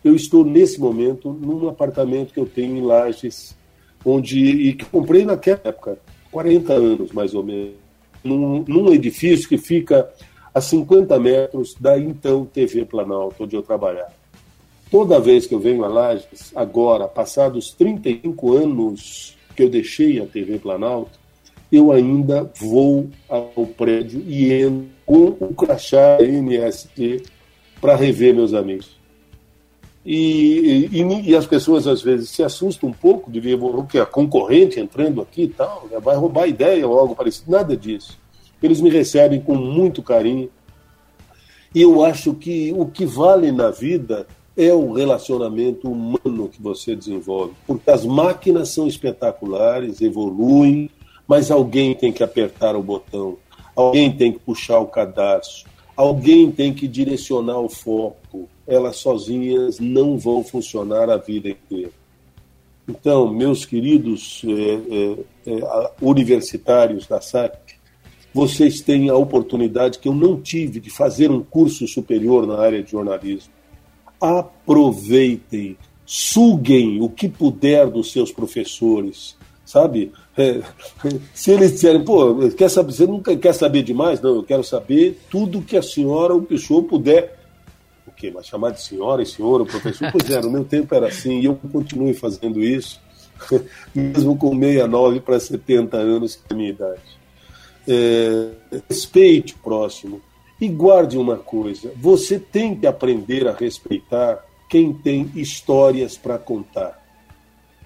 eu 0.05 0.14
estou 0.14 0.45
nesse 0.45 0.78
momento 0.78 1.32
num 1.32 1.68
apartamento 1.68 2.35
que 2.35 2.41
eu 2.41 2.47
tenho 2.47 2.76
em 2.76 2.82
Lages, 2.82 3.57
onde 4.05 4.39
e 4.39 4.74
que 4.74 4.85
comprei 4.85 5.24
naquela 5.24 5.61
época, 5.64 5.99
40 6.35 6.72
anos 6.72 7.12
mais 7.12 7.32
ou 7.32 7.45
menos, 7.45 7.74
num, 8.24 8.64
num 8.66 8.93
edifício 8.93 9.49
que 9.49 9.57
fica 9.57 10.11
a 10.53 10.61
50 10.61 11.16
metros 11.20 11.76
da 11.78 11.97
então 11.97 12.45
TV 12.45 12.85
Planalto, 12.85 13.45
onde 13.45 13.55
eu 13.55 13.62
trabalhava. 13.62 14.12
Toda 14.91 15.20
vez 15.20 15.47
que 15.47 15.55
eu 15.55 15.61
venho 15.61 15.85
a 15.85 15.89
Lages, 15.89 16.51
agora, 16.57 17.07
passados 17.07 17.72
35 17.74 18.53
anos 18.53 19.37
que 19.55 19.62
eu 19.62 19.70
deixei 19.70 20.20
a 20.20 20.26
TV 20.26 20.59
Planalto, 20.59 21.20
eu 21.70 21.93
ainda 21.93 22.51
vou 22.61 23.09
ao 23.28 23.66
prédio 23.76 24.20
e 24.26 24.53
entro 24.53 24.89
com 25.07 25.37
o 25.41 25.55
crachá 25.55 26.18
NST 26.20 27.22
para 27.80 27.95
rever 27.95 28.35
meus 28.35 28.55
amigos. 28.55 29.03
E, 30.05 30.90
e, 30.92 31.30
e, 31.30 31.34
as 31.34 31.46
pessoas 31.46 31.86
às 31.86 32.02
vezes 32.02 32.28
se 32.28 32.42
assustam 32.42 32.90
um 32.90 32.92
pouco 32.92 33.30
de 33.30 33.40
ver 33.40 33.55
o 33.55 33.84
que 33.84 33.98
a 33.98 34.05
concorrente 34.05 34.78
entrando 34.78 35.22
aqui 35.22 35.44
e 35.44 35.48
tal, 35.48 35.88
né, 35.90 35.98
vai 35.98 36.14
roubar 36.14 36.46
ideia 36.46 36.86
ou 36.86 36.98
algo 36.98 37.16
parecido. 37.16 37.50
Nada 37.50 37.74
disso. 37.74 38.18
Eles 38.62 38.80
me 38.80 38.90
recebem 38.90 39.40
com 39.40 39.55
muito 39.55 40.02
carinho. 40.02 40.50
E 41.74 41.80
eu 41.80 42.05
acho 42.05 42.34
que 42.34 42.72
o 42.76 42.86
que 42.86 43.07
vale 43.07 43.50
na 43.50 43.70
vida 43.70 44.26
é 44.57 44.72
o 44.72 44.92
relacionamento 44.92 45.90
humano 45.90 46.48
que 46.48 46.62
você 46.62 46.94
desenvolve. 46.94 47.55
Porque 47.66 47.90
as 47.90 48.05
máquinas 48.05 48.68
são 48.68 48.86
espetaculares, 48.86 50.00
evoluem, 50.00 50.90
mas 51.26 51.50
alguém 51.50 51.94
tem 51.94 52.12
que 52.12 52.22
apertar 52.22 52.76
o 52.76 52.82
botão, 52.82 53.38
alguém 53.74 54.12
tem 54.12 54.32
que 54.32 54.38
puxar 54.38 54.78
o 54.78 54.86
cadarço, 54.86 55.64
alguém 55.96 56.50
tem 56.50 56.72
que 56.72 56.86
direcionar 56.86 57.59
o 57.59 57.68
foco. 57.68 58.48
Elas 58.66 58.96
sozinhas 58.96 59.78
não 59.78 60.18
vão 60.18 60.42
funcionar 60.42 61.10
a 61.10 61.16
vida 61.16 61.48
inteira. 61.48 61.90
Então, 62.88 63.32
meus 63.32 63.64
queridos 63.64 64.42
é, 64.46 64.50
é, 64.50 65.54
é, 65.54 65.90
universitários 66.00 67.06
da 67.06 67.20
SAC, 67.20 67.58
vocês 68.32 68.80
têm 68.80 69.08
a 69.08 69.14
oportunidade 69.14 69.98
que 69.98 70.08
eu 70.08 70.14
não 70.14 70.40
tive 70.40 70.80
de 70.80 70.90
fazer 70.90 71.30
um 71.30 71.42
curso 71.42 71.86
superior 71.86 72.46
na 72.46 72.58
área 72.58 72.82
de 72.82 72.90
jornalismo. 72.90 73.52
Aproveitem, 74.20 75.76
suguem 76.04 77.00
o 77.00 77.08
que 77.08 77.28
puder 77.28 77.88
dos 77.88 78.12
seus 78.12 78.32
professores, 78.32 79.36
sabe? 79.64 80.12
É, 80.36 80.60
se 81.32 81.52
eles 81.52 81.72
disserem, 81.72 82.04
pô, 82.04 82.50
quer 82.50 82.68
saber, 82.68 82.92
você 82.92 83.06
nunca 83.06 83.36
quer 83.36 83.54
saber 83.54 83.82
demais? 83.82 84.20
Não, 84.20 84.34
eu 84.34 84.42
quero 84.42 84.64
saber 84.64 85.18
tudo 85.30 85.62
que 85.62 85.76
a 85.76 85.82
senhora, 85.82 86.34
o 86.34 86.42
pessoal 86.42 86.82
puder. 86.82 87.34
Quê? 88.25 88.33
Mas 88.35 88.47
chamar 88.47 88.70
de 88.70 88.81
senhora 88.81 89.22
e 89.22 89.27
senhor, 89.27 89.61
o 89.61 89.66
professor? 89.66 90.11
Pois 90.11 90.31
é, 90.31 90.41
meu 90.41 90.64
tempo 90.64 90.95
era 90.95 91.09
assim, 91.09 91.41
e 91.41 91.45
eu 91.45 91.55
continuo 91.70 92.14
fazendo 92.14 92.62
isso, 92.62 92.99
mesmo 93.95 94.37
com 94.37 94.59
69 94.59 95.20
para 95.20 95.39
70 95.39 95.97
anos, 95.99 96.37
que 96.37 96.43
é 96.49 96.55
a 96.55 96.57
minha 96.57 96.70
idade. 96.70 97.03
É, 97.87 98.49
respeite 98.89 99.53
o 99.53 99.59
próximo 99.59 100.22
e 100.59 100.68
guarde 100.68 101.18
uma 101.18 101.37
coisa: 101.37 101.93
você 101.97 102.39
tem 102.39 102.75
que 102.75 102.87
aprender 102.87 103.47
a 103.47 103.53
respeitar 103.53 104.43
quem 104.70 104.95
tem 104.95 105.31
histórias 105.35 106.16
para 106.16 106.39
contar. 106.39 107.03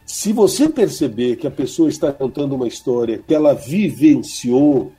Se 0.06 0.32
você 0.32 0.68
perceber 0.68 1.36
que 1.36 1.48
a 1.48 1.50
pessoa 1.50 1.88
está 1.88 2.12
contando 2.12 2.54
uma 2.54 2.68
história 2.68 3.20
que 3.26 3.34
ela 3.34 3.54
vivenciou, 3.54 4.92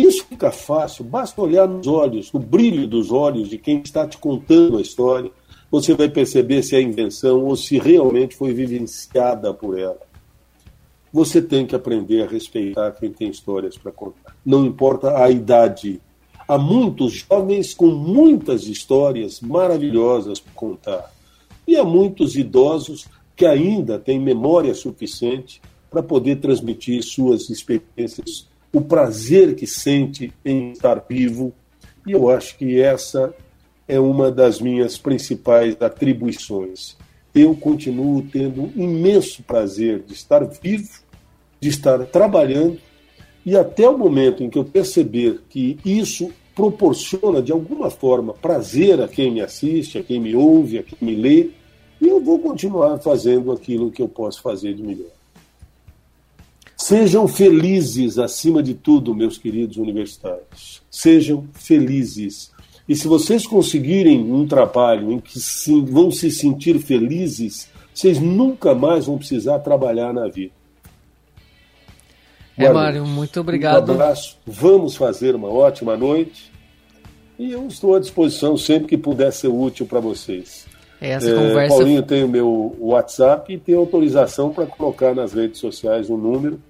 isso 0.00 0.26
fica 0.26 0.50
fácil, 0.50 1.04
basta 1.04 1.40
olhar 1.40 1.68
nos 1.68 1.86
olhos, 1.86 2.32
no 2.32 2.40
brilho 2.40 2.86
dos 2.86 3.10
olhos 3.12 3.48
de 3.48 3.58
quem 3.58 3.80
está 3.80 4.06
te 4.06 4.18
contando 4.18 4.78
a 4.78 4.80
história, 4.80 5.30
você 5.70 5.94
vai 5.94 6.08
perceber 6.08 6.62
se 6.62 6.76
é 6.76 6.80
invenção 6.80 7.44
ou 7.44 7.56
se 7.56 7.78
realmente 7.78 8.36
foi 8.36 8.52
vivenciada 8.52 9.52
por 9.52 9.78
ela. 9.78 9.98
Você 11.12 11.40
tem 11.40 11.66
que 11.66 11.74
aprender 11.74 12.22
a 12.22 12.26
respeitar 12.26 12.92
quem 12.92 13.10
tem 13.10 13.28
histórias 13.28 13.76
para 13.76 13.92
contar. 13.92 14.36
Não 14.44 14.66
importa 14.66 15.16
a 15.22 15.30
idade. 15.30 16.00
Há 16.46 16.58
muitos 16.58 17.24
jovens 17.28 17.74
com 17.74 17.86
muitas 17.86 18.64
histórias 18.64 19.40
maravilhosas 19.40 20.38
para 20.38 20.52
contar. 20.52 21.12
E 21.66 21.76
há 21.76 21.84
muitos 21.84 22.36
idosos 22.36 23.06
que 23.34 23.44
ainda 23.44 23.98
tem 23.98 24.20
memória 24.20 24.74
suficiente 24.74 25.60
para 25.90 26.02
poder 26.02 26.36
transmitir 26.36 27.02
suas 27.02 27.50
experiências, 27.50 28.46
o 28.76 28.80
prazer 28.82 29.54
que 29.54 29.66
sente 29.66 30.30
em 30.44 30.72
estar 30.72 31.02
vivo. 31.08 31.50
E 32.06 32.12
eu 32.12 32.28
acho 32.28 32.58
que 32.58 32.78
essa 32.78 33.34
é 33.88 33.98
uma 33.98 34.30
das 34.30 34.60
minhas 34.60 34.98
principais 34.98 35.74
atribuições. 35.80 36.94
Eu 37.34 37.54
continuo 37.54 38.20
tendo 38.30 38.70
imenso 38.76 39.42
prazer 39.44 40.02
de 40.06 40.12
estar 40.12 40.44
vivo, 40.44 40.90
de 41.58 41.70
estar 41.70 42.04
trabalhando, 42.04 42.78
e 43.46 43.56
até 43.56 43.88
o 43.88 43.96
momento 43.96 44.44
em 44.44 44.50
que 44.50 44.58
eu 44.58 44.64
perceber 44.64 45.40
que 45.48 45.78
isso 45.82 46.30
proporciona 46.54 47.40
de 47.40 47.52
alguma 47.52 47.88
forma 47.88 48.34
prazer 48.34 49.00
a 49.00 49.08
quem 49.08 49.30
me 49.30 49.40
assiste, 49.40 49.96
a 49.96 50.02
quem 50.02 50.20
me 50.20 50.36
ouve, 50.36 50.80
a 50.80 50.82
quem 50.82 50.98
me 51.00 51.14
lê, 51.14 51.48
eu 51.98 52.20
vou 52.20 52.38
continuar 52.40 52.98
fazendo 52.98 53.50
aquilo 53.52 53.90
que 53.90 54.02
eu 54.02 54.08
posso 54.08 54.42
fazer 54.42 54.74
de 54.74 54.82
melhor. 54.82 55.15
Sejam 56.86 57.26
felizes 57.26 58.16
acima 58.16 58.62
de 58.62 58.72
tudo, 58.72 59.12
meus 59.12 59.36
queridos 59.36 59.76
universitários. 59.76 60.80
Sejam 60.88 61.44
felizes. 61.52 62.52
E 62.88 62.94
se 62.94 63.08
vocês 63.08 63.44
conseguirem 63.44 64.32
um 64.32 64.46
trabalho 64.46 65.10
em 65.10 65.18
que 65.18 65.40
sim, 65.40 65.84
vão 65.84 66.12
se 66.12 66.30
sentir 66.30 66.78
felizes, 66.78 67.68
vocês 67.92 68.20
nunca 68.20 68.72
mais 68.72 69.06
vão 69.06 69.18
precisar 69.18 69.58
trabalhar 69.58 70.12
na 70.12 70.28
vida. 70.28 70.52
É, 72.56 72.72
Mário, 72.72 73.04
muito 73.04 73.40
obrigado. 73.40 73.90
Um 73.90 73.94
abraço. 73.94 74.38
Vamos 74.46 74.94
fazer 74.94 75.34
uma 75.34 75.48
ótima 75.48 75.96
noite. 75.96 76.52
E 77.36 77.50
eu 77.50 77.66
estou 77.66 77.96
à 77.96 77.98
disposição 77.98 78.56
sempre 78.56 78.86
que 78.90 78.96
puder 78.96 79.32
ser 79.32 79.48
útil 79.48 79.86
para 79.86 79.98
vocês. 79.98 80.66
Essa 81.00 81.30
é, 81.30 81.34
conversa... 81.34 81.76
Paulinho 81.76 82.02
tem 82.04 82.22
o 82.22 82.28
meu 82.28 82.76
WhatsApp 82.78 83.52
e 83.52 83.58
tem 83.58 83.74
autorização 83.74 84.52
para 84.52 84.66
colocar 84.66 85.16
nas 85.16 85.32
redes 85.32 85.58
sociais 85.58 86.08
o 86.08 86.14
um 86.14 86.16
número. 86.16 86.60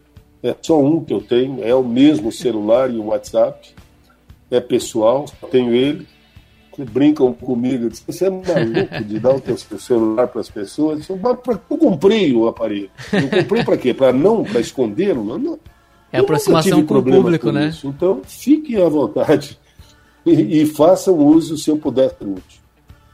É 0.46 0.54
só 0.62 0.80
um 0.80 1.04
que 1.04 1.12
eu 1.12 1.20
tenho, 1.20 1.64
é 1.64 1.74
o 1.74 1.82
mesmo 1.82 2.30
celular 2.30 2.88
e 2.88 2.98
o 2.98 3.06
WhatsApp. 3.06 3.74
É 4.48 4.60
pessoal, 4.60 5.26
só 5.26 5.48
tenho 5.48 5.74
ele. 5.74 6.06
Brincam 6.78 7.32
comigo, 7.32 7.88
dizem, 7.88 8.04
você 8.06 8.26
é 8.26 8.30
maluco 8.30 9.04
de 9.04 9.18
dar 9.18 9.34
o 9.34 9.40
teu 9.40 9.56
celular 9.56 10.28
para 10.28 10.40
as 10.40 10.48
pessoas? 10.48 11.08
Eu, 11.08 11.18
eu 11.18 11.78
comprei 11.78 12.32
o 12.32 12.46
aparelho. 12.46 12.90
Eu 13.12 13.42
comprei 13.42 13.64
para 13.64 13.76
quê? 13.76 13.92
Para 13.92 14.12
não, 14.12 14.44
para 14.44 14.60
escondê-lo? 14.60 15.36
Não. 15.36 15.58
É 16.12 16.20
aproximação 16.20 16.86
com 16.86 16.98
o 16.98 17.02
público, 17.02 17.46
com 17.46 17.52
né? 17.52 17.68
Isso. 17.68 17.88
Então, 17.88 18.20
fiquem 18.24 18.80
à 18.80 18.88
vontade 18.88 19.58
e, 20.24 20.62
e 20.62 20.66
façam 20.66 21.16
uso 21.16 21.58
se 21.58 21.68
eu 21.70 21.76
puder 21.76 22.10
ser 22.10 22.24
útil. 22.24 22.60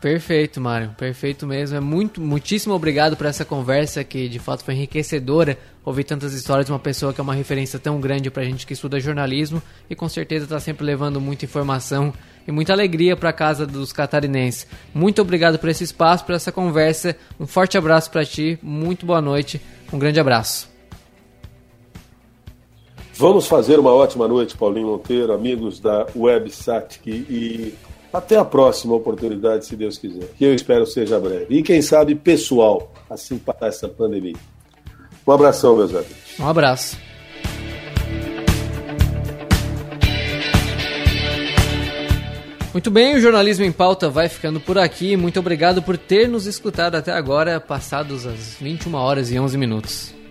Perfeito, 0.03 0.61
Mário. 0.61 0.91
Perfeito 0.99 1.47
mesmo. 1.47 1.77
É 1.77 1.81
muito, 1.81 2.21
muitíssimo 2.21 2.75
obrigado 2.75 3.17
por 3.17 3.25
essa 3.25 3.45
conversa 3.45 4.03
que 4.03 4.29
de 4.29 4.41
fato 4.41 4.65
foi 4.65 4.75
enriquecedora. 4.75 5.57
Ouvir 5.85 6.03
tantas 6.03 6.33
histórias 6.33 6.67
de 6.67 6.73
uma 6.73 6.79
pessoa 6.81 7.13
que 7.13 7.21
é 7.21 7.23
uma 7.23 7.35
referência 7.35 7.79
tão 7.79 8.01
grande 8.01 8.29
pra 8.29 8.43
gente 8.43 8.67
que 8.67 8.73
estuda 8.73 8.99
jornalismo 8.99 9.63
e 9.89 9.95
com 9.95 10.09
certeza 10.09 10.45
está 10.45 10.59
sempre 10.59 10.85
levando 10.85 11.21
muita 11.21 11.45
informação 11.45 12.13
e 12.49 12.51
muita 12.51 12.73
alegria 12.73 13.17
para 13.17 13.33
casa 13.33 13.65
dos 13.65 13.93
catarinenses. 13.93 14.67
Muito 14.93 15.23
obrigado 15.23 15.57
por 15.57 15.69
esse 15.69 15.85
espaço, 15.85 16.25
por 16.25 16.35
essa 16.35 16.51
conversa. 16.51 17.17
Um 17.39 17.47
forte 17.47 17.79
abraço 17.79 18.11
para 18.11 18.25
ti. 18.25 18.59
Muito 18.61 19.07
boa 19.07 19.21
noite. 19.21 19.61
Um 19.93 20.01
grande 20.01 20.19
abraço. 20.19 20.69
Vamos 23.15 23.47
fazer 23.47 23.79
uma 23.79 23.93
ótima 23.93 24.27
noite, 24.27 24.57
Paulinho 24.57 24.89
Monteiro, 24.89 25.33
amigos 25.33 25.79
da 25.79 26.09
WebSat 26.17 27.01
e 27.07 27.73
até 28.13 28.37
a 28.37 28.45
próxima 28.45 28.95
oportunidade, 28.95 29.65
se 29.67 29.75
Deus 29.75 29.97
quiser. 29.97 30.29
Que 30.37 30.45
eu 30.45 30.55
espero 30.55 30.87
seja 30.87 31.19
breve. 31.19 31.59
E 31.59 31.63
quem 31.63 31.81
sabe, 31.81 32.15
pessoal, 32.15 32.93
assim 33.09 33.39
para 33.39 33.69
essa 33.69 33.89
pandemia. 33.89 34.37
Um 35.27 35.33
abração, 35.33 35.77
meus 35.77 35.91
amigos. 35.95 36.39
Um 36.39 36.47
abraço. 36.47 36.99
Muito 42.73 42.91
bem, 42.91 43.17
o 43.17 43.21
Jornalismo 43.21 43.65
em 43.67 43.73
Pauta 43.73 44.09
vai 44.09 44.29
ficando 44.29 44.59
por 44.59 44.79
aqui. 44.79 45.15
Muito 45.15 45.39
obrigado 45.39 45.83
por 45.83 45.99
ter 45.99 46.27
nos 46.27 46.47
escutado 46.47 46.95
até 46.95 47.13
agora, 47.13 47.61
passados 47.61 48.27
as 48.27 48.57
21 48.59 48.95
horas 48.95 49.31
e 49.31 49.39
11 49.39 49.59
minutos. 49.59 50.22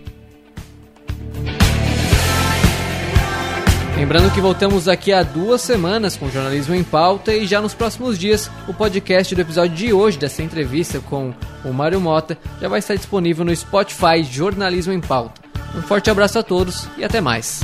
Lembrando 4.02 4.34
que 4.34 4.40
voltamos 4.40 4.86
daqui 4.86 5.12
a 5.12 5.22
duas 5.22 5.60
semanas 5.60 6.16
com 6.16 6.28
Jornalismo 6.28 6.74
em 6.74 6.82
Pauta 6.82 7.32
e 7.32 7.46
já 7.46 7.60
nos 7.60 7.72
próximos 7.72 8.18
dias 8.18 8.50
o 8.66 8.74
podcast 8.74 9.32
do 9.32 9.40
episódio 9.40 9.76
de 9.76 9.92
hoje 9.92 10.18
dessa 10.18 10.42
entrevista 10.42 10.98
com 10.98 11.32
o 11.64 11.72
Mário 11.72 12.00
Mota 12.00 12.36
já 12.60 12.66
vai 12.66 12.80
estar 12.80 12.96
disponível 12.96 13.44
no 13.44 13.54
Spotify 13.54 14.24
Jornalismo 14.24 14.92
em 14.92 15.00
Pauta. 15.00 15.40
Um 15.72 15.82
forte 15.82 16.10
abraço 16.10 16.36
a 16.36 16.42
todos 16.42 16.88
e 16.98 17.04
até 17.04 17.20
mais. 17.20 17.60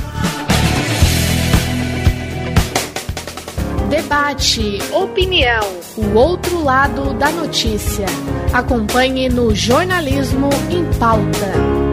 Debate, 3.89 4.79
opinião, 4.93 5.67
o 5.97 6.17
outro 6.17 6.63
lado 6.63 7.13
da 7.15 7.31
notícia. 7.31 8.05
Acompanhe 8.53 9.27
no 9.27 9.53
Jornalismo 9.53 10.49
em 10.69 10.85
Pauta. 10.97 11.88